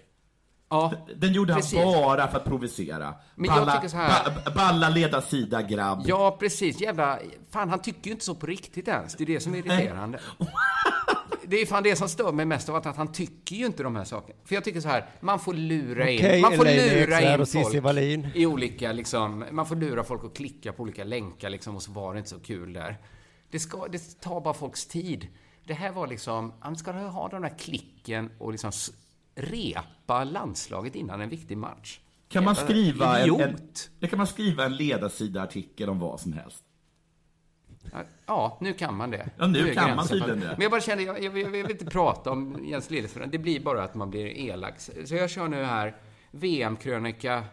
Ja, 0.70 0.94
Den 1.16 1.34
gjorde 1.34 1.54
han 1.54 1.62
precis. 1.62 1.80
bara 1.84 2.28
för 2.28 2.38
att 2.38 2.46
provocera. 2.46 3.14
Men 3.36 3.46
jag 3.46 3.56
balla, 3.60 3.76
tycker 3.76 3.88
så 3.88 3.98
här- 3.98 4.32
ba, 4.46 4.52
balla 4.56 4.90
leda 4.90 5.22
sida 5.22 5.62
grabb. 5.62 6.04
Ja, 6.06 6.38
precis. 6.40 6.82
Jävla... 6.82 7.20
Fan, 7.52 7.70
han 7.70 7.82
tycker 7.82 8.06
ju 8.06 8.12
inte 8.12 8.26
så 8.26 8.36
på 8.36 8.46
riktigt 8.46 8.88
ens. 8.88 9.16
Det 9.16 9.24
är 9.24 9.26
det 9.26 9.40
som 9.40 9.54
är 9.54 9.58
irriterande. 9.58 10.20
Det 11.48 11.62
är 11.62 11.66
fan 11.66 11.84
det 11.84 11.96
som 11.96 12.10
stör 12.10 12.32
mig 12.32 12.46
mest 12.46 12.70
av 12.70 12.76
allt, 12.76 12.86
att 12.86 12.98
han 12.98 13.12
tycker 13.12 13.56
ju 13.56 13.66
inte 13.66 13.84
de 13.84 13.96
här 13.96 14.04
sakerna. 14.04 14.40
För 14.46 14.56
jag 14.56 14.64
tycker 14.64 14.82
så 14.82 14.88
här, 14.88 15.10
man 15.20 15.40
får 15.40 15.54
lura 15.54 16.10
in, 16.10 16.20
Okej, 16.20 16.42
man 16.42 16.56
får 16.56 16.68
Elaine 16.68 17.00
lura 17.00 17.34
in 17.34 17.42
och 17.42 17.50
folk 17.50 17.84
Wallin. 17.84 18.28
i 18.36 18.46
olika, 18.46 18.92
liksom, 18.92 19.46
man 19.52 19.66
får 19.66 19.76
lura 19.76 20.04
folk 20.04 20.24
att 20.24 20.38
klicka 20.38 20.74
på 20.74 20.84
olika 20.84 21.04
länkar 21.04 21.50
liksom, 21.50 21.76
och 21.76 21.84
så 21.84 21.92
var 21.92 22.14
det 22.14 22.18
inte 22.18 22.30
så 22.30 22.40
kul 22.40 22.74
där. 22.74 22.98
Det, 23.52 23.60
ska, 23.60 23.88
det 23.88 24.22
tar 24.22 24.42
bara 24.42 24.54
folks 24.54 24.86
tid. 24.88 25.28
Det 25.64 25.74
här 25.74 25.92
var 25.92 26.08
liksom, 26.08 26.54
han 26.60 26.76
ska 26.76 26.92
ha 26.92 27.30
den 27.30 27.42
där 27.42 27.58
klicken 27.58 28.30
och 28.38 28.52
liksom 28.52 28.72
repa 29.36 30.24
landslaget 30.24 30.96
innan 30.96 31.22
en 31.22 31.30
viktig 31.30 31.58
match. 31.58 32.00
Kan 32.28 32.44
man 32.44 32.56
skriva 32.56 33.20
en, 33.20 33.58
en, 34.00 34.10
kan 34.10 34.18
man 34.18 34.28
skriva 34.28 34.66
en 34.66 34.76
ledarsida-artikel 34.76 35.90
om 35.90 36.00
vad 36.00 36.20
som 36.20 36.34
helst? 36.34 36.65
Ja, 38.26 38.58
nu 38.62 38.74
kan 38.74 38.96
man 38.98 39.12
det. 39.12 39.30
Ja, 39.38 39.48
nu 39.48 39.70
är 39.70 39.74
kan 39.74 39.96
man 39.96 40.08
tydligen 40.08 40.40
det. 40.40 40.48
Men 40.48 40.62
jag 40.62 40.72
bara 40.72 40.82
kände, 40.82 41.04
jag, 41.04 41.24
jag, 41.24 41.38
jag 41.38 41.50
vill 41.50 41.72
inte 41.72 41.86
prata 41.86 42.32
om 42.32 42.66
Jens 42.66 42.90
Liljestrand. 42.90 43.32
Det 43.32 43.38
blir 43.38 43.60
bara 43.60 43.84
att 43.84 43.96
man 43.96 44.10
blir 44.10 44.26
elak. 44.38 44.74
Så 45.06 45.16
jag 45.16 45.30
kör 45.30 45.48
nu 45.48 45.64
här, 45.64 45.96
VM-krönika, 46.32 47.44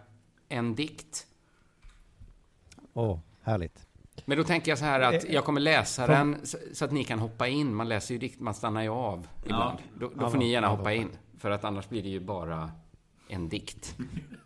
en 0.49 0.75
dikt. 0.75 1.27
Åh, 2.93 3.19
härligt. 3.43 3.87
Men 4.25 4.39
då 4.39 4.45
tänker 4.45 4.71
jag 4.71 4.79
så 4.79 4.85
här 4.85 5.01
att 5.01 5.31
jag 5.31 5.45
kommer 5.45 5.61
läsa 5.61 6.07
den 6.07 6.37
så, 6.73 6.85
att 6.85 6.93
ni 6.93 7.05
kan 7.05 7.19
hoppa 7.19 7.49
in. 7.49 7.75
Man 7.75 7.89
läser 7.89 8.15
ju 8.15 8.19
dikt, 8.21 8.41
man 8.41 8.55
stannar 8.55 8.83
ju 8.83 8.89
av 8.89 9.27
ibland. 9.45 9.79
Då, 9.99 10.07
då 10.07 10.13
Ja, 10.21 10.31
får 10.31 10.39
ni 10.39 10.51
gärna 10.51 10.67
ja, 10.67 10.71
hoppa 10.77 10.93
in. 10.93 11.09
För 11.39 11.51
att 11.51 11.65
annars 11.65 11.89
blir 11.89 12.03
det 12.03 12.09
ju 12.09 12.21
bara 12.21 12.71
en 13.29 13.49
dikt. 13.49 13.97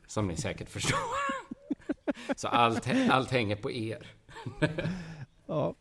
Som 0.06 0.28
ni 0.28 0.36
säkert 0.36 0.70
förstår. 0.70 0.98
Så 2.36 2.48
allt, 2.48 2.88
allt 3.10 3.30
hänger 3.30 3.56
på 3.56 3.70
er. 3.70 4.06
Ja, 5.46 5.74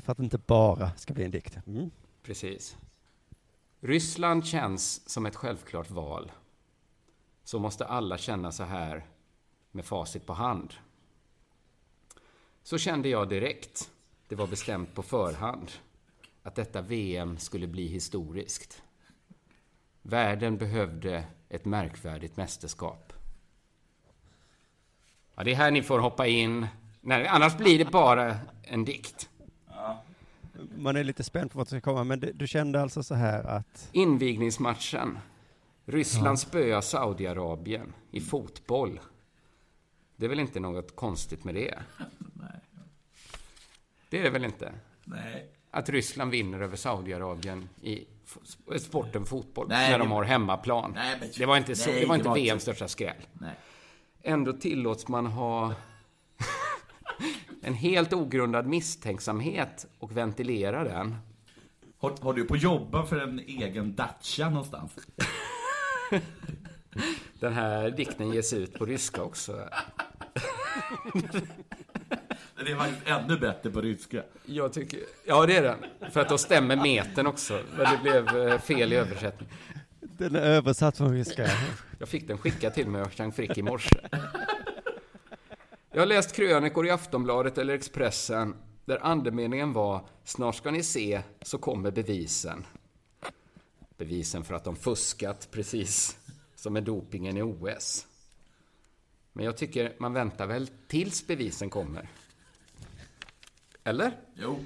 för 0.00 0.12
att 0.12 0.18
det 0.18 0.24
inte 0.24 0.38
bara 0.38 0.90
ska 0.96 1.14
bli 1.14 1.24
en 1.24 1.30
dikt. 1.30 1.58
Mm. 1.66 1.90
Precis. 2.22 2.76
Ryssland 3.80 4.46
känns 4.46 5.10
som 5.10 5.26
ett 5.26 5.36
självklart 5.36 5.90
val. 5.90 6.32
Så 7.44 7.58
måste 7.58 7.86
alla 7.86 8.18
känna 8.18 8.52
så 8.52 8.62
här 8.62 9.06
med 9.70 9.84
facit 9.84 10.26
på 10.26 10.32
hand. 10.32 10.74
Så 12.62 12.78
kände 12.78 13.08
jag 13.08 13.28
direkt, 13.28 13.90
det 14.28 14.34
var 14.34 14.46
bestämt 14.46 14.94
på 14.94 15.02
förhand, 15.02 15.72
att 16.42 16.54
detta 16.54 16.82
VM 16.82 17.38
skulle 17.38 17.66
bli 17.66 17.86
historiskt. 17.86 18.82
Världen 20.02 20.56
behövde 20.56 21.24
ett 21.48 21.64
märkvärdigt 21.64 22.36
mästerskap. 22.36 23.12
Ja, 25.34 25.44
det 25.44 25.50
är 25.50 25.56
här 25.56 25.70
ni 25.70 25.82
får 25.82 25.98
hoppa 25.98 26.26
in. 26.26 26.66
Nej, 27.04 27.26
annars 27.26 27.56
blir 27.56 27.78
det 27.78 27.84
bara 27.90 28.36
en 28.62 28.84
dikt. 28.84 29.28
Man 30.76 30.96
är 30.96 31.04
lite 31.04 31.24
spänd 31.24 31.50
på 31.50 31.58
vad 31.58 31.68
som 31.68 31.80
ska 31.80 31.90
komma, 31.90 32.04
men 32.04 32.20
det, 32.20 32.32
du 32.32 32.46
kände 32.46 32.82
alltså 32.82 33.02
så 33.02 33.14
här 33.14 33.44
att... 33.44 33.88
Invigningsmatchen. 33.92 35.18
Ryssland 35.84 36.38
spöar 36.40 36.80
Saudiarabien 36.80 37.92
i 38.10 38.20
fotboll. 38.20 39.00
Det 40.16 40.24
är 40.24 40.28
väl 40.28 40.40
inte 40.40 40.60
något 40.60 40.96
konstigt 40.96 41.44
med 41.44 41.54
det? 41.54 41.78
Det 44.10 44.18
är 44.18 44.22
det 44.22 44.30
väl 44.30 44.44
inte? 44.44 44.72
Nej. 45.04 45.46
Att 45.70 45.88
Ryssland 45.88 46.30
vinner 46.30 46.60
över 46.60 46.76
Saudiarabien 46.76 47.68
i 47.82 48.04
sporten 48.80 49.26
fotboll, 49.26 49.66
Nej, 49.68 49.90
när 49.90 49.98
det- 49.98 50.04
de 50.04 50.10
har 50.10 50.24
hemmaplan. 50.24 50.92
Nej, 50.94 51.16
men- 51.20 51.28
det 51.38 51.46
var 51.46 51.56
inte, 51.56 51.76
så, 51.76 51.90
nej, 51.90 52.00
det 52.00 52.06
var 52.06 52.14
det 52.14 52.18
inte 52.18 52.28
var 52.28 52.36
inte- 52.36 52.50
VMs 52.52 52.62
största 52.62 52.88
skräll. 52.88 53.16
Nej. 53.32 53.54
Ändå 54.22 54.52
tillåts 54.52 55.08
man 55.08 55.26
ha 55.26 55.74
en 57.62 57.74
helt 57.74 58.12
ogrundad 58.12 58.66
misstänksamhet 58.66 59.86
och 59.98 60.16
ventilera 60.16 60.84
den. 60.84 61.16
Har, 61.98 62.12
har 62.20 62.34
du 62.34 62.44
på 62.44 62.56
jobba 62.56 63.06
för 63.06 63.20
en 63.20 63.38
egen 63.38 63.94
Dacia 63.94 64.50
någonstans? 64.50 64.92
Den 67.40 67.52
här 67.52 67.90
dikten 67.90 68.32
ges 68.32 68.52
ut 68.52 68.78
på 68.78 68.86
ryska 68.86 69.22
också. 69.22 69.52
Den 72.56 72.66
är 72.66 72.76
faktiskt 72.76 73.08
ännu 73.08 73.38
bättre 73.38 73.70
på 73.70 73.80
ryska. 73.80 74.22
Jag 74.44 74.72
tycker, 74.72 75.00
ja 75.24 75.46
det 75.46 75.56
är 75.56 75.62
den. 75.62 76.10
För 76.10 76.20
att 76.20 76.28
då 76.28 76.38
stämmer 76.38 76.76
metern 76.76 77.26
också. 77.26 77.60
Men 77.76 77.86
det 77.92 77.98
blev 78.02 78.48
eh, 78.48 78.58
fel 78.58 78.92
i 78.92 78.96
översättning. 78.96 79.48
Den 80.00 80.36
är 80.36 80.40
översatt 80.40 80.96
från 80.96 81.12
ryska. 81.12 81.50
Jag 81.98 82.08
fick 82.08 82.28
den 82.28 82.38
skickad 82.38 82.74
till 82.74 82.86
mig 82.86 83.02
av 83.02 83.08
Jean 83.16 83.32
Frick 83.32 83.58
i 83.58 83.62
morse. 83.62 84.00
Jag 85.94 86.00
har 86.00 86.06
läst 86.06 86.32
krönikor 86.32 86.86
i 86.86 86.90
Aftonbladet 86.90 87.58
eller 87.58 87.74
Expressen 87.74 88.56
där 88.84 89.06
andemeningen 89.06 89.72
var 89.72 90.06
Snart 90.24 90.54
ska 90.54 90.70
ni 90.70 90.82
se, 90.82 91.22
så 91.42 91.58
kommer 91.58 91.90
bevisen. 91.90 92.66
Bevisen 93.96 94.44
för 94.44 94.54
att 94.54 94.64
de 94.64 94.76
fuskat 94.76 95.48
precis 95.50 96.18
som 96.54 96.72
med 96.72 96.82
dopingen 96.82 97.36
i 97.36 97.42
OS. 97.42 98.06
Men 99.32 99.44
jag 99.44 99.56
tycker 99.56 99.94
man 99.98 100.12
väntar 100.12 100.46
väl 100.46 100.68
tills 100.88 101.26
bevisen 101.26 101.70
kommer. 101.70 102.08
Eller? 103.84 104.12
Jo. 104.34 104.64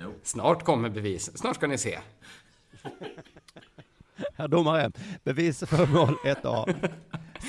jo. 0.00 0.14
Snart 0.22 0.64
kommer 0.64 0.88
bevisen. 0.88 1.36
Snart 1.36 1.56
ska 1.56 1.66
ni 1.66 1.78
se. 1.78 1.98
Herr 4.34 4.48
domare, 4.48 4.92
bevis 5.24 5.58
för 5.58 5.86
mål 5.86 6.16
1A. 6.24 6.90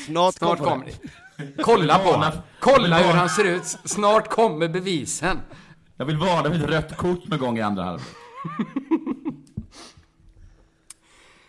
Snart, 0.06 0.36
Snart 0.36 0.60
kommer 0.60 0.72
kommer 0.72 0.86
det. 0.86 1.10
Kolla 1.62 2.00
på 2.00 2.10
honom. 2.10 2.32
Kolla 2.60 2.98
hur 2.98 3.14
han 3.14 3.30
ser 3.30 3.46
ut. 3.46 3.66
Snart 3.66 4.30
kommer 4.30 4.68
bevisen. 4.68 5.40
Jag 5.98 6.06
vill 6.06 6.18
varna 6.18 6.56
ett 6.56 6.62
rött 6.62 6.98
kort 6.98 7.28
med 7.28 7.40
gång 7.40 7.58
i 7.58 7.62
andra 7.62 7.84
halvlek. 7.84 8.08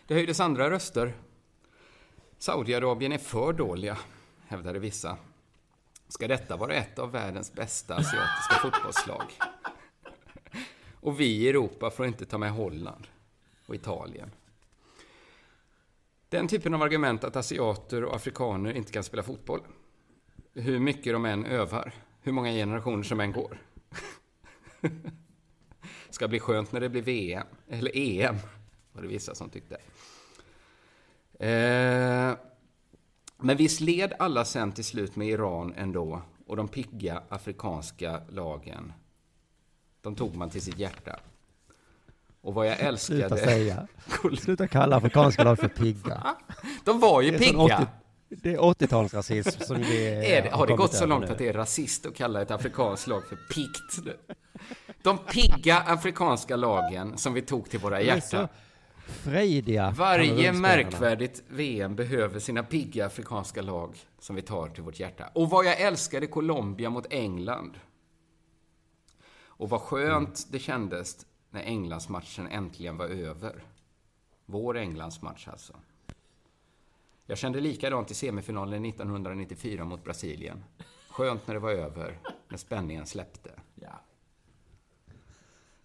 Det 0.06 0.14
höjdes 0.14 0.40
andra 0.40 0.70
röster. 0.70 1.12
Saudiarabien 2.38 3.12
är 3.12 3.18
för 3.18 3.52
dåliga, 3.52 3.96
hävdade 4.48 4.78
vissa. 4.78 5.16
Ska 6.08 6.28
detta 6.28 6.56
vara 6.56 6.74
ett 6.74 6.98
av 6.98 7.12
världens 7.12 7.52
bästa 7.52 7.94
asiatiska 7.94 8.54
fotbollslag? 8.62 9.32
Och 11.00 11.20
vi 11.20 11.26
i 11.26 11.48
Europa 11.48 11.90
får 11.90 12.06
inte 12.06 12.26
ta 12.26 12.38
med 12.38 12.52
Holland 12.52 13.06
och 13.66 13.74
Italien. 13.74 14.30
Den 16.28 16.48
typen 16.48 16.74
av 16.74 16.82
argument 16.82 17.24
att 17.24 17.36
asiater 17.36 18.04
och 18.04 18.16
afrikaner 18.16 18.72
inte 18.72 18.92
kan 18.92 19.04
spela 19.04 19.22
fotboll, 19.22 19.60
hur 20.54 20.78
mycket 20.78 21.12
de 21.12 21.24
än 21.24 21.46
övar, 21.46 21.92
hur 22.20 22.32
många 22.32 22.50
generationer 22.50 23.02
som 23.02 23.20
än 23.20 23.32
går, 23.32 23.58
ska 26.10 26.28
bli 26.28 26.40
skönt 26.40 26.72
när 26.72 26.80
det 26.80 26.88
blir 26.88 27.02
VM, 27.02 27.46
eller 27.68 27.96
EM, 27.96 28.36
var 28.92 29.02
det 29.02 29.08
vissa 29.08 29.34
som 29.34 29.50
tyckte. 29.50 29.76
Eh, 31.46 32.36
men 33.36 33.56
visst 33.56 33.80
led 33.80 34.12
alla 34.18 34.44
sen 34.44 34.72
till 34.72 34.84
slut 34.84 35.16
med 35.16 35.28
Iran 35.28 35.74
ändå 35.76 36.22
och 36.46 36.56
de 36.56 36.68
pigga 36.68 37.22
afrikanska 37.28 38.20
lagen. 38.28 38.92
De 40.02 40.14
tog 40.14 40.36
man 40.36 40.50
till 40.50 40.62
sitt 40.62 40.78
hjärta. 40.78 41.20
Och 42.40 42.54
vad 42.54 42.66
jag 42.66 42.80
älskade... 42.80 43.18
Sluta 43.18 43.36
säga. 43.36 43.88
Sluta 44.38 44.68
kalla 44.68 44.96
afrikanska 44.96 45.44
lag 45.44 45.58
för 45.58 45.68
pigga. 45.68 46.36
De 46.84 47.00
var 47.00 47.22
ju 47.22 47.38
pigga. 47.38 47.88
80 48.32 48.40
Det 48.42 48.54
är 48.54 48.58
80-talsrasism 48.58 49.64
som 49.64 49.78
det 49.82 50.14
Är 50.36 50.42
det, 50.42 50.50
har 50.50 50.66
det 50.66 50.76
gått 50.76 50.94
så 50.94 51.06
långt 51.06 51.26
nu. 51.26 51.32
att 51.32 51.38
det 51.38 51.48
är 51.48 51.52
rasist 51.52 52.06
att 52.06 52.14
kalla 52.14 52.42
ett 52.42 52.50
afrikanskt 52.50 53.06
lag 53.06 53.22
för 53.28 53.38
nu? 54.04 54.16
De 55.02 55.18
pigga 55.18 55.78
afrikanska 55.78 56.56
lagen 56.56 57.18
som 57.18 57.34
vi 57.34 57.42
tog 57.42 57.70
till 57.70 57.80
våra 57.80 58.02
hjärtan. 58.02 58.48
frejdiga. 59.06 59.90
Varje 59.90 60.52
märkvärdigt 60.52 61.42
VM 61.48 61.96
behöver 61.96 62.38
sina 62.38 62.62
pigga 62.62 63.06
afrikanska 63.06 63.62
lag 63.62 63.96
som 64.18 64.36
vi 64.36 64.42
tar 64.42 64.68
till 64.68 64.82
vårt 64.82 65.00
hjärta. 65.00 65.30
Och 65.32 65.50
vad 65.50 65.64
jag 65.64 65.80
älskade 65.80 66.26
Colombia 66.26 66.90
mot 66.90 67.06
England. 67.10 67.78
Och 69.60 69.70
vad 69.70 69.80
skönt 69.80 70.46
det 70.50 70.58
kändes 70.58 71.26
när 71.50 71.62
Englandsmatchen 71.62 72.46
äntligen 72.46 72.96
var 72.96 73.06
över. 73.06 73.64
Vår 74.46 74.76
Englandsmatch 74.78 75.48
alltså. 75.48 75.74
Jag 77.30 77.38
kände 77.38 77.60
likadant 77.60 78.10
i 78.10 78.14
semifinalen 78.14 78.84
1994 78.84 79.84
mot 79.84 80.04
Brasilien. 80.04 80.64
Skönt 81.08 81.46
när 81.46 81.54
det 81.54 81.60
var 81.60 81.70
över, 81.70 82.18
när 82.48 82.56
spänningen 82.56 83.06
släppte. 83.06 83.60
Ja. 83.74 84.00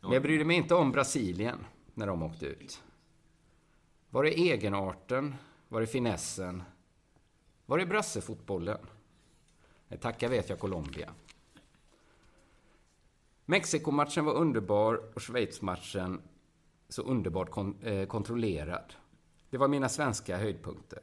Men 0.02 0.12
jag 0.12 0.22
brydde 0.22 0.46
mig 0.46 0.58
inte 0.58 0.76
om 0.76 0.92
Brasilien 0.92 1.66
när 1.94 2.08
de 2.08 2.24
åkte 2.24 2.46
ut. 2.46 2.84
Var 4.10 4.24
det 4.24 4.40
egenarten? 4.40 5.36
Var 5.68 5.82
det 5.82 5.88
finessen? 5.88 6.64
Var 7.66 7.78
det 7.78 7.86
brassefotbollen? 7.86 8.88
Nej, 9.88 10.00
tacka 10.00 10.30
vet 10.30 10.50
jag 10.50 10.60
Colombia. 10.60 11.14
Mexikomatchen 13.46 14.26
var 14.26 14.34
underbar 14.34 15.12
och 15.16 15.22
Schweiz-matchen 15.22 16.22
så 16.90 17.02
underbart 17.02 17.50
kon 17.50 17.78
eh, 17.82 18.08
kontrollerad. 18.08 18.94
Det 19.50 19.58
var 19.58 19.68
mina 19.68 19.90
svenska 19.90 20.38
höjdpunkter. 20.38 21.02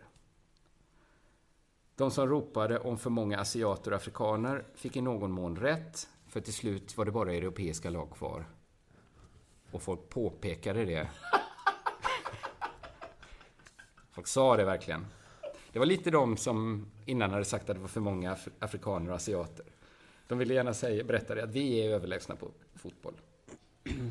De 2.03 2.11
som 2.11 2.29
ropade 2.29 2.79
om 2.79 2.99
för 2.99 3.11
många 3.11 3.41
asiater 3.41 3.91
och 3.91 3.97
afrikaner 3.97 4.65
fick 4.75 4.97
i 4.97 5.01
någon 5.01 5.33
mån 5.33 5.57
rätt, 5.57 6.09
för 6.29 6.41
till 6.41 6.53
slut 6.53 6.97
var 6.97 7.05
det 7.05 7.11
bara 7.11 7.33
europeiska 7.33 7.91
lag 7.91 8.11
kvar. 8.11 8.45
Och 9.71 9.83
folk 9.83 10.09
påpekade 10.09 10.85
det. 10.85 11.09
Folk 14.13 14.27
sa 14.27 14.57
det 14.57 14.65
verkligen. 14.65 15.07
Det 15.73 15.79
var 15.79 15.87
lite 15.87 16.11
de 16.11 16.37
som 16.37 16.87
innan 17.07 17.31
hade 17.31 17.45
sagt 17.45 17.71
att 17.71 17.77
det 17.77 17.81
var 17.81 17.89
för 17.89 18.01
många 18.01 18.33
af 18.33 18.49
afrikaner 18.59 19.11
och 19.11 19.17
asiater. 19.17 19.67
De 20.29 20.39
ville 20.39 20.55
gärna 20.55 20.75
säga, 20.75 21.05
berätta 21.05 21.35
det, 21.35 21.43
att 21.43 21.51
vi 21.51 21.87
är 21.87 21.91
överlägsna 21.91 22.37
på 22.37 22.51
fotboll. 22.75 23.15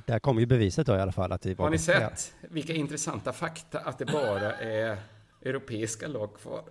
Där 0.06 0.20
kom 0.20 0.40
ju 0.40 0.46
beviset 0.46 0.88
då 0.88 0.96
i 0.96 1.00
alla 1.00 1.12
fall 1.12 1.32
att 1.32 1.42
det 1.42 1.58
var 1.58 1.66
Har 1.66 1.72
ni 1.72 1.78
sett 1.78 2.34
vilka 2.42 2.74
intressanta 2.74 3.34
fakta 3.34 3.80
att 3.80 3.98
det 3.98 4.06
bara 4.06 4.54
är 4.54 4.98
europeiska 5.42 6.08
lag 6.08 6.36
kvar? 6.36 6.64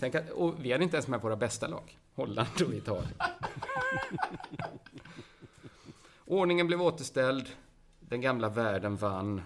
Tänk 0.00 0.14
att, 0.14 0.30
och 0.30 0.64
vi 0.64 0.72
hade 0.72 0.84
inte 0.84 0.96
ens 0.96 1.08
med 1.08 1.20
våra 1.20 1.36
bästa 1.36 1.66
lag, 1.66 1.98
Holland 2.14 2.62
och 2.66 2.74
Italien. 2.74 3.14
Ordningen 6.24 6.66
blev 6.66 6.82
återställd, 6.82 7.48
den 8.00 8.20
gamla 8.20 8.48
världen 8.48 8.96
vann 8.96 9.42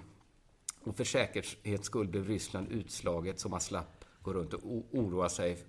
och 0.84 0.96
för 0.96 1.04
säkerhets 1.04 1.86
skull 1.86 2.08
blev 2.08 2.28
Ryssland 2.28 2.68
utslaget 2.68 3.40
så 3.40 3.48
man 3.48 3.60
slapp 3.60 4.04
gå 4.22 4.32
runt 4.32 4.54
och 4.54 4.60
oroa 4.92 5.28
sig 5.28 5.64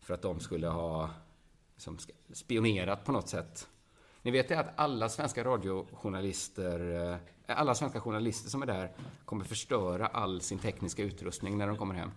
för 0.00 0.14
att 0.14 0.22
de 0.22 0.40
skulle 0.40 0.68
ha 0.68 1.10
liksom, 1.74 1.98
spionerat 2.32 3.04
på 3.04 3.12
något 3.12 3.28
sätt. 3.28 3.68
Ni 4.22 4.30
vet 4.30 4.48
det 4.48 4.58
att 4.58 4.72
alla 4.76 5.08
svenska 5.08 5.44
radiojournalister, 5.44 7.10
eh, 7.12 7.56
alla 7.56 7.74
svenska 7.74 8.00
journalister 8.00 8.50
som 8.50 8.62
är 8.62 8.66
där 8.66 8.92
kommer 9.24 9.44
förstöra 9.44 10.06
all 10.06 10.40
sin 10.40 10.58
tekniska 10.58 11.02
utrustning 11.02 11.58
när 11.58 11.66
de 11.66 11.76
kommer 11.76 11.94
hem. 11.94 12.10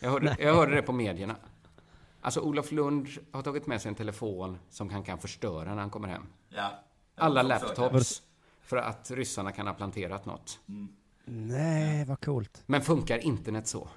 Jag 0.00 0.10
hörde, 0.10 0.36
jag 0.40 0.54
hörde 0.54 0.74
det 0.74 0.82
på 0.82 0.92
medierna. 0.92 1.36
Alltså 2.20 2.40
Olof 2.40 2.72
Lund 2.72 3.08
har 3.32 3.42
tagit 3.42 3.66
med 3.66 3.82
sig 3.82 3.88
en 3.88 3.94
telefon 3.94 4.58
som 4.70 4.90
han 4.90 5.02
kan 5.02 5.18
förstöra 5.18 5.74
när 5.74 5.80
han 5.80 5.90
kommer 5.90 6.08
hem. 6.08 6.26
Ja. 6.48 6.70
Alla 7.16 7.42
laptops. 7.42 8.22
För 8.62 8.76
att 8.76 9.10
ryssarna 9.10 9.52
kan 9.52 9.66
ha 9.66 9.74
planterat 9.74 10.26
något. 10.26 10.60
Nej, 11.24 12.04
vad 12.04 12.24
coolt. 12.24 12.62
Men 12.66 12.82
funkar 12.82 13.18
internet 13.18 13.66
så? 13.66 13.88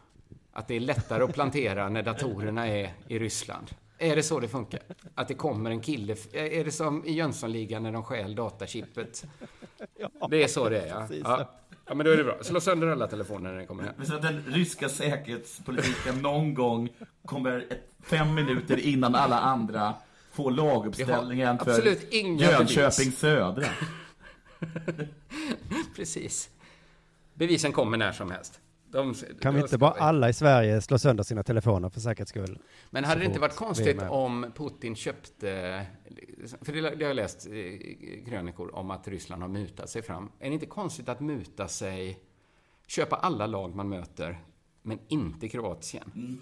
Att 0.53 0.67
det 0.67 0.75
är 0.75 0.79
lättare 0.79 1.23
att 1.23 1.33
plantera 1.33 1.89
när 1.89 2.03
datorerna 2.03 2.67
är 2.67 2.93
i 3.07 3.19
Ryssland? 3.19 3.71
Är 3.97 4.15
det 4.15 4.23
så 4.23 4.39
det 4.39 4.47
funkar? 4.47 4.79
Att 5.15 5.27
det 5.27 5.33
kommer 5.33 5.71
en 5.71 5.81
kille... 5.81 6.15
Är 6.33 6.65
det 6.65 6.71
som 6.71 7.05
i 7.05 7.13
Jönssonligan 7.13 7.83
när 7.83 7.91
de 7.91 8.03
stjäl 8.03 8.35
datachippet? 8.35 9.25
Det 10.29 10.43
är 10.43 10.47
så 10.47 10.69
det 10.69 10.81
är, 10.81 10.87
ja. 10.87 11.07
ja. 11.23 11.49
Ja, 11.85 11.93
men 11.93 12.05
då 12.05 12.11
är 12.11 12.17
det 12.17 12.23
bra. 12.23 12.37
Slå 12.41 12.61
sönder 12.61 12.87
alla 12.87 13.07
telefoner 13.07 13.51
när 13.51 13.59
det 13.59 13.65
kommer 13.65 13.83
hem. 13.83 13.93
Men 13.97 14.07
så 14.07 14.15
att 14.15 14.21
den 14.21 14.43
ryska 14.47 14.89
säkerhetspolitiken 14.89 16.21
någon 16.21 16.53
gång 16.53 16.89
kommer 17.25 17.67
ett, 17.69 17.89
fem 18.03 18.33
minuter 18.33 18.79
innan 18.79 19.15
alla 19.15 19.39
andra 19.39 19.93
får 20.31 20.51
laguppställningen 20.51 21.59
för 21.59 21.81
Jönköping 22.11 23.05
bevis. 23.05 23.19
Södra. 23.19 23.67
Precis. 25.95 26.49
Bevisen 27.33 27.71
kommer 27.71 27.97
när 27.97 28.11
som 28.11 28.31
helst. 28.31 28.60
De, 28.91 29.13
Kan 29.41 29.55
vi 29.55 29.61
inte 29.61 29.77
bara 29.77 29.91
alla 29.91 30.29
i 30.29 30.33
Sverige 30.33 30.81
slå 30.81 30.99
sönder 30.99 31.23
sina 31.23 31.43
telefoner 31.43 31.89
för 31.89 31.99
säkerhets 31.99 32.29
skull? 32.29 32.59
Men 32.89 33.03
hade 33.03 33.19
det 33.19 33.25
inte 33.25 33.39
varit 33.39 33.53
vi 33.53 33.57
konstigt 33.57 34.01
om 34.09 34.51
Putin 34.55 34.95
köpte... 34.95 35.85
För 36.61 36.73
det, 36.73 36.81
det 36.81 37.03
har 37.03 37.09
jag 37.09 37.15
läst 37.15 37.47
krönikor 38.27 38.75
om 38.75 38.91
att 38.91 39.07
Ryssland 39.07 39.41
har 39.41 39.49
mutat 39.49 39.89
sig 39.89 40.01
fram. 40.01 40.31
Är 40.39 40.47
det 40.47 40.53
inte 40.53 40.65
konstigt 40.65 41.09
att 41.09 41.19
muta 41.19 41.67
sig, 41.67 42.19
köpa 42.87 43.15
alla 43.15 43.47
lag 43.47 43.75
man 43.75 43.89
möter, 43.89 44.39
men 44.81 44.99
inte 45.07 45.49
Kroatien? 45.49 46.41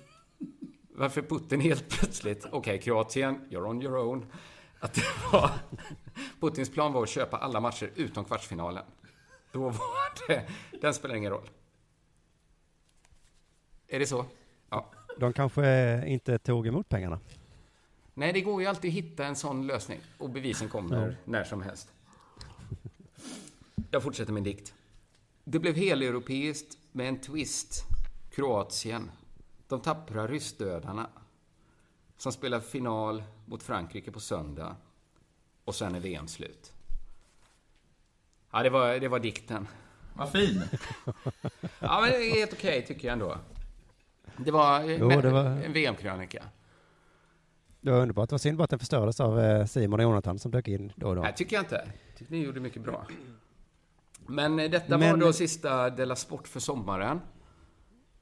Varför 0.95 1.21
Putin 1.21 1.61
helt 1.61 1.89
plötsligt, 1.89 2.45
okej 2.51 2.81
Kroatien, 2.81 3.35
you're 3.49 3.65
on 3.65 3.81
your 3.81 3.97
own. 3.97 4.25
Att 4.79 4.93
det 4.93 5.03
var... 5.31 5.51
Putins 6.39 6.69
plan 6.69 6.93
var 6.93 7.03
att 7.03 7.09
köpa 7.09 7.37
alla 7.37 7.59
matcher 7.59 7.91
utom 7.95 8.25
kvartsfinalen. 8.25 8.83
Då 9.51 9.59
var 9.59 10.27
det... 10.27 10.47
Den 10.81 10.93
spelar 10.93 11.15
ingen 11.15 11.31
roll. 11.31 11.49
Är 13.89 13.99
det 13.99 14.07
så? 14.07 14.25
Ja. 14.69 14.91
De 15.17 15.33
kanske 15.33 16.03
inte 16.07 16.37
tog 16.37 16.67
emot 16.67 16.89
pengarna. 16.89 17.19
Nej, 18.13 18.33
det 18.33 18.41
går 18.41 18.61
ju 18.61 18.67
alltid 18.67 18.89
att 18.89 18.95
hitta 18.95 19.25
en 19.25 19.35
sån 19.35 19.67
lösning. 19.67 19.99
Och 20.17 20.29
bevisen 20.29 20.69
kommer 20.69 21.07
Nej. 21.07 21.15
när 21.25 21.43
som 21.43 21.61
helst. 21.61 21.91
Jag 23.91 24.03
fortsätter 24.03 24.33
min 24.33 24.43
dikt. 24.43 24.73
Det 25.43 25.59
blev 25.59 25.75
heleuropeiskt 25.75 26.77
med 26.91 27.07
en 27.07 27.21
twist. 27.21 27.83
Kroatien. 28.31 29.11
De 29.67 29.81
tappra 29.81 30.27
ryssdödarna. 30.27 31.09
Som 32.17 32.31
spelar 32.31 32.59
final 32.59 33.23
mot 33.45 33.63
Frankrike 33.63 34.11
på 34.11 34.19
söndag. 34.19 34.75
Och 35.65 35.75
sen 35.75 35.95
är 35.95 35.99
VM 35.99 36.27
slut. 36.27 36.73
Ja, 38.51 38.63
det 38.63 38.69
var, 38.69 38.99
det 38.99 39.07
var 39.07 39.19
dikten. 39.19 39.67
Vad 40.13 40.31
fin. 40.31 40.63
Ja, 41.79 42.01
men 42.01 42.11
det 42.11 42.29
är 42.29 42.35
helt 42.35 42.53
okej 42.53 42.85
tycker 42.85 43.07
jag 43.07 43.13
ändå. 43.13 43.37
Det 44.45 44.51
var, 44.51 44.81
Jo, 44.83 45.07
men- 45.07 45.21
det 45.21 45.29
var- 45.29 45.45
en 45.45 45.73
VM-krönika. 45.73 46.43
Det 47.81 47.91
var 47.91 47.99
underbart. 48.01 48.29
Det 48.29 48.33
var 48.33 48.37
synd 48.39 48.57
bara 48.57 48.63
att 48.63 48.69
den 48.69 48.79
förstördes 48.79 49.19
av 49.19 49.39
eh, 49.39 49.65
Simon 49.65 49.99
och 49.99 50.03
Jonathan 50.03 50.39
som 50.39 50.51
dök 50.51 50.67
in 50.67 50.91
då 50.95 51.07
och 51.07 51.15
då. 51.15 51.21
Nej, 51.21 51.33
tycker 51.35 51.55
jag 51.55 51.63
inte. 51.63 51.91
Tycker 52.17 52.31
ni 52.31 52.43
gjorde 52.43 52.59
mycket 52.59 52.81
bra. 52.81 53.05
Men 54.27 54.59
eh, 54.59 54.69
detta 54.69 54.97
Men- 54.97 55.11
var 55.19 55.25
då 55.25 55.33
sista 55.33 55.89
Della 55.89 56.15
Sport 56.15 56.47
för 56.47 56.59
sommaren. 56.59 57.21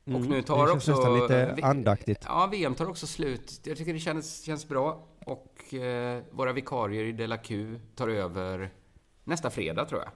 Och 0.03 0.11
Mm, 0.13 0.29
nu 0.29 0.41
tar 0.41 0.65
det 0.65 0.71
känns 0.71 0.87
också... 0.89 1.15
lite 1.21 1.55
andaktigt. 1.63 2.23
Ja, 2.25 2.47
VM 2.51 2.75
tar 2.75 2.89
också 2.89 3.07
slut. 3.07 3.61
Jag 3.63 3.77
tycker 3.77 3.93
det 3.93 3.99
känns, 3.99 4.43
känns 4.43 4.67
bra. 4.67 5.07
Och 5.25 5.73
eh, 5.73 6.23
våra 6.31 6.53
vikarier 6.53 7.03
i 7.03 7.11
Della 7.11 7.37
Q 7.37 7.79
tar 7.95 8.07
över 8.07 8.69
nästa 9.23 9.49
fredag, 9.49 9.85
tror 9.85 10.01
jag. 10.01 10.09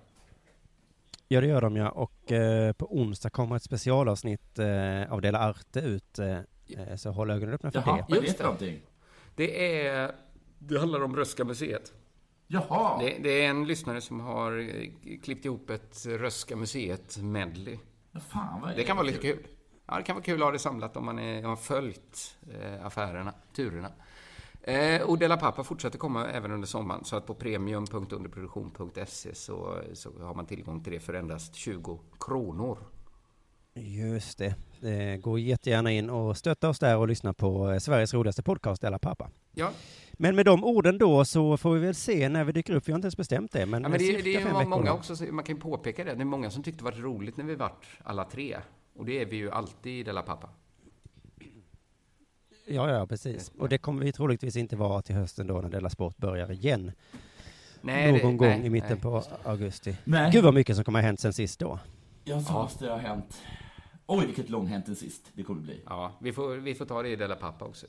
Ja, 1.31 1.41
det 1.41 1.47
gör 1.47 1.61
de 1.61 1.75
ja. 1.75 1.89
Och 1.89 2.31
eh, 2.31 2.73
på 2.73 2.97
onsdag 2.97 3.29
kommer 3.29 3.55
ett 3.55 3.63
specialavsnitt 3.63 4.59
eh, 4.59 5.13
av 5.13 5.21
Dela 5.21 5.39
Arte 5.39 5.79
ut. 5.79 6.19
Eh, 6.19 6.37
eh, 6.67 6.95
så 6.95 7.11
håll 7.11 7.31
ögonen 7.31 7.55
öppna 7.55 7.71
för 7.71 7.83
Jaha, 7.85 8.05
det. 8.09 8.15
Just 8.15 8.37
det. 8.37 8.43
någonting? 8.43 8.81
Det 9.35 9.85
är... 9.87 10.11
Det 10.59 10.79
handlar 10.79 11.03
om 11.03 11.15
Röhsska 11.15 11.43
museet. 11.43 11.93
Jaha. 12.47 12.99
Det, 13.03 13.17
det 13.23 13.45
är 13.45 13.49
en 13.49 13.67
lyssnare 13.67 14.01
som 14.01 14.19
har 14.19 14.57
eh, 14.59 15.19
klippt 15.23 15.45
ihop 15.45 15.69
ett 15.69 16.05
Röhsska 16.05 16.55
museet-medley. 16.55 17.77
Fan, 18.29 18.61
vad 18.61 18.71
är 18.71 18.75
Det 18.75 18.83
kan 18.83 18.97
vara 18.97 19.07
lite 19.07 19.19
kul. 19.21 19.47
Ja, 19.85 19.97
det 19.97 20.03
kan 20.03 20.15
vara 20.15 20.23
kul 20.23 20.41
att 20.41 20.45
ha 20.45 20.51
det 20.51 20.59
samlat 20.59 20.97
om 20.97 21.05
man 21.05 21.19
är, 21.19 21.43
har 21.43 21.55
följt 21.55 22.37
eh, 22.53 22.85
affärerna, 22.85 23.33
turerna. 23.55 23.91
Eh, 24.63 25.01
och 25.01 25.17
Della 25.17 25.37
Pappa 25.37 25.63
fortsätter 25.63 25.97
komma 25.97 26.27
även 26.27 26.51
under 26.51 26.67
sommaren. 26.67 27.03
Så 27.03 27.15
att 27.15 27.25
på 27.25 27.33
premium.underproduktion.se 27.33 29.35
så, 29.35 29.81
så 29.93 30.09
har 30.19 30.35
man 30.35 30.45
tillgång 30.45 30.83
till 30.83 30.93
det 30.93 30.99
för 30.99 31.13
endast 31.13 31.55
20 31.55 31.99
kronor. 32.19 32.77
Just 33.73 34.37
det. 34.37 34.55
Eh, 34.81 35.17
gå 35.17 35.37
jättegärna 35.37 35.91
in 35.91 36.09
och 36.09 36.37
stötta 36.37 36.69
oss 36.69 36.79
där 36.79 36.97
och 36.97 37.07
lyssna 37.07 37.33
på 37.33 37.71
eh, 37.71 37.77
Sveriges 37.77 38.13
roligaste 38.13 38.43
podcast, 38.43 38.81
Dela 38.81 38.99
Pappa. 38.99 39.29
Ja, 39.51 39.71
Men 40.13 40.35
med 40.35 40.45
de 40.45 40.63
orden 40.63 40.97
då 40.97 41.25
så 41.25 41.57
får 41.57 41.73
vi 41.73 41.79
väl 41.79 41.95
se 41.95 42.29
när 42.29 42.43
vi 42.43 42.51
dyker 42.51 42.73
upp. 42.73 42.87
Vi 42.87 42.91
har 42.91 42.97
inte 42.97 43.05
ens 43.05 43.17
bestämt 43.17 43.51
det, 43.51 43.65
men, 43.65 43.83
ja 43.83 43.89
men 43.89 43.99
det, 43.99 44.05
cirka 44.05 44.23
det 44.23 44.35
är 44.35 44.41
fem 44.41 44.69
många 44.69 44.93
också, 44.93 45.15
så 45.15 45.23
man 45.23 45.45
kan 45.45 45.55
ju 45.55 45.61
påpeka 45.61 46.03
det. 46.03 46.15
Det 46.15 46.21
är 46.21 46.25
många 46.25 46.51
som 46.51 46.63
tyckte 46.63 46.79
det 46.79 46.83
var 46.83 46.91
roligt 46.91 47.37
när 47.37 47.45
vi 47.45 47.55
vart 47.55 47.87
alla 48.03 48.25
tre. 48.25 48.57
Och 48.95 49.05
det 49.05 49.21
är 49.21 49.25
vi 49.25 49.35
ju 49.35 49.51
alltid 49.51 49.99
i 49.99 50.03
Della 50.03 50.21
Pappa. 50.21 50.49
Ja, 52.71 52.89
ja, 52.91 53.07
precis. 53.07 53.51
Och 53.57 53.69
det 53.69 53.77
kommer 53.77 54.05
vi 54.05 54.11
troligtvis 54.11 54.55
inte 54.55 54.75
vara 54.75 55.01
till 55.01 55.15
hösten 55.15 55.47
då 55.47 55.61
när 55.61 55.69
Della 55.69 55.89
Sport 55.89 56.17
börjar 56.17 56.51
igen. 56.51 56.91
Nej, 57.81 58.07
Någon 58.11 58.31
det- 58.31 58.37
gång 58.37 58.37
nej, 58.59 58.65
i 58.65 58.69
mitten 58.69 58.89
nej, 58.91 58.99
på 59.01 59.23
augusti. 59.43 59.97
Nej. 60.03 60.31
Gud 60.31 60.43
vad 60.43 60.53
mycket 60.53 60.75
som 60.75 60.85
kommer 60.85 60.99
ha 60.99 61.05
hänt 61.05 61.19
sen 61.19 61.33
sist 61.33 61.59
då. 61.59 61.79
Ja, 62.23 62.41
så 62.41 62.53
måste 62.53 62.85
det 62.85 62.91
ha 62.91 62.97
hänt. 62.97 63.41
Oj, 64.05 64.25
vilket 64.25 64.49
långhänt 64.49 64.87
än 64.87 64.95
sist 64.95 65.31
det 65.33 65.43
kommer 65.43 65.61
bli. 65.61 65.81
Ja, 65.85 66.11
vi 66.21 66.33
får, 66.33 66.55
vi 66.55 66.75
får 66.75 66.85
ta 66.85 67.01
det 67.03 67.09
i 67.09 67.15
Della 67.15 67.35
Pappa 67.35 67.65
också. 67.65 67.87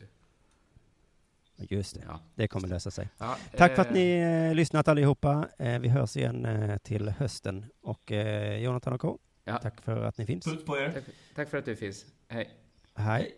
Just 1.56 1.94
det, 1.94 2.02
Ja. 2.08 2.20
det 2.34 2.48
kommer 2.48 2.68
lösa 2.68 2.90
sig. 2.90 3.08
Ja, 3.18 3.36
Tack 3.56 3.74
för 3.74 3.82
att 3.82 3.88
eh, 3.88 3.92
ni 3.94 4.16
eh, 4.50 4.54
lyssnat 4.54 4.88
allihopa. 4.88 5.48
Eh, 5.58 5.78
vi 5.78 5.88
hörs 5.88 6.16
igen 6.16 6.44
eh, 6.46 6.76
till 6.78 7.08
hösten. 7.08 7.66
Och 7.82 8.12
eh, 8.12 8.58
Jonathan 8.62 8.92
och 8.92 9.00
K, 9.00 9.18
Ja. 9.44 9.58
tack 9.58 9.80
för 9.80 10.04
att 10.04 10.18
ni 10.18 10.26
finns. 10.26 10.44
Puss 10.44 10.64
på 10.64 10.76
er. 10.78 10.90
Tack, 10.94 11.04
tack 11.34 11.48
för 11.50 11.58
att 11.58 11.64
du 11.64 11.76
finns. 11.76 12.06
Hej. 12.28 12.50
Hej. 12.94 13.34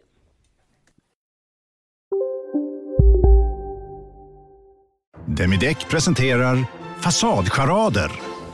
Demideck 5.27 5.89
presenterar 5.89 6.67
Fasadcharader. 7.01 8.11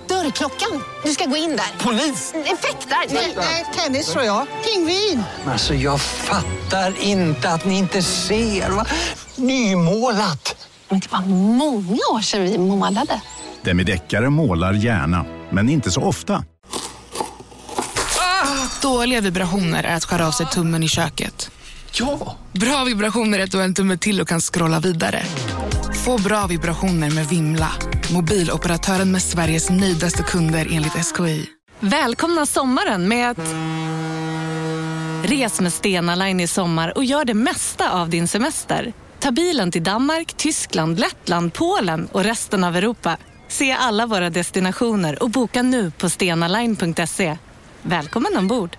Dörrklockan. 0.08 0.82
Du 1.04 1.12
ska 1.12 1.24
gå 1.24 1.36
in 1.36 1.50
där. 1.50 1.84
Polis? 1.84 2.34
Effektar? 2.34 3.14
Nej, 3.36 3.66
tennis 3.76 4.12
tror 4.12 4.24
jag. 4.24 4.46
Pingvin. 4.64 5.22
Alltså 5.46 5.74
jag 5.74 6.00
fattar 6.00 6.94
inte 7.00 7.50
att 7.50 7.64
ni 7.64 7.78
inte 7.78 8.02
ser. 8.02 8.70
Va? 8.70 8.86
Nymålat! 9.36 10.68
Men 10.88 11.00
det 11.00 11.12
var 11.12 11.20
många 11.56 11.98
år 12.12 12.20
sedan 12.20 12.42
vi 12.42 12.58
målade. 12.58 13.20
Demideckare 13.62 14.30
målar 14.30 14.72
gärna, 14.72 15.24
men 15.50 15.68
inte 15.68 15.90
så 15.90 16.02
ofta. 16.02 16.44
Dåliga 18.82 19.20
vibrationer 19.20 19.84
är 19.84 19.96
att 19.96 20.04
skära 20.04 20.26
av 20.26 20.30
sig 20.30 20.46
tummen 20.46 20.82
i 20.82 20.88
köket. 20.88 21.50
Ja! 21.92 22.36
Bra 22.52 22.84
vibrationer 22.84 23.38
är 23.38 23.44
att 23.44 23.50
du 23.50 23.56
har 23.56 23.64
en 23.64 23.74
tumme 23.74 23.96
till 23.96 24.20
och 24.20 24.28
kan 24.28 24.40
scrolla 24.40 24.80
vidare. 24.80 25.22
Få 26.04 26.18
bra 26.18 26.46
vibrationer 26.46 27.10
med 27.10 27.26
Vimla. 27.26 27.72
Mobiloperatören 28.12 29.12
med 29.12 29.22
Sveriges 29.22 29.70
nöjdaste 29.70 30.22
kunder 30.22 30.68
enligt 30.70 30.92
SKI. 30.92 31.46
Välkomna 31.80 32.46
sommaren 32.46 33.08
med 33.08 33.30
att... 33.30 33.38
Res 35.30 35.60
med 35.60 35.72
Stena 35.72 36.14
Line 36.14 36.40
i 36.40 36.46
sommar 36.46 36.92
och 36.96 37.04
gör 37.04 37.24
det 37.24 37.34
mesta 37.34 37.92
av 37.92 38.08
din 38.08 38.28
semester. 38.28 38.92
Ta 39.18 39.30
bilen 39.30 39.70
till 39.70 39.84
Danmark, 39.84 40.32
Tyskland, 40.36 41.00
Lettland, 41.00 41.52
Polen 41.54 42.08
och 42.12 42.24
resten 42.24 42.64
av 42.64 42.76
Europa. 42.76 43.16
Se 43.48 43.72
alla 43.72 44.06
våra 44.06 44.30
destinationer 44.30 45.22
och 45.22 45.30
boka 45.30 45.62
nu 45.62 45.90
på 45.90 46.10
stenaline.se. 46.10 47.36
Välkommen 47.82 48.36
ombord! 48.36 48.76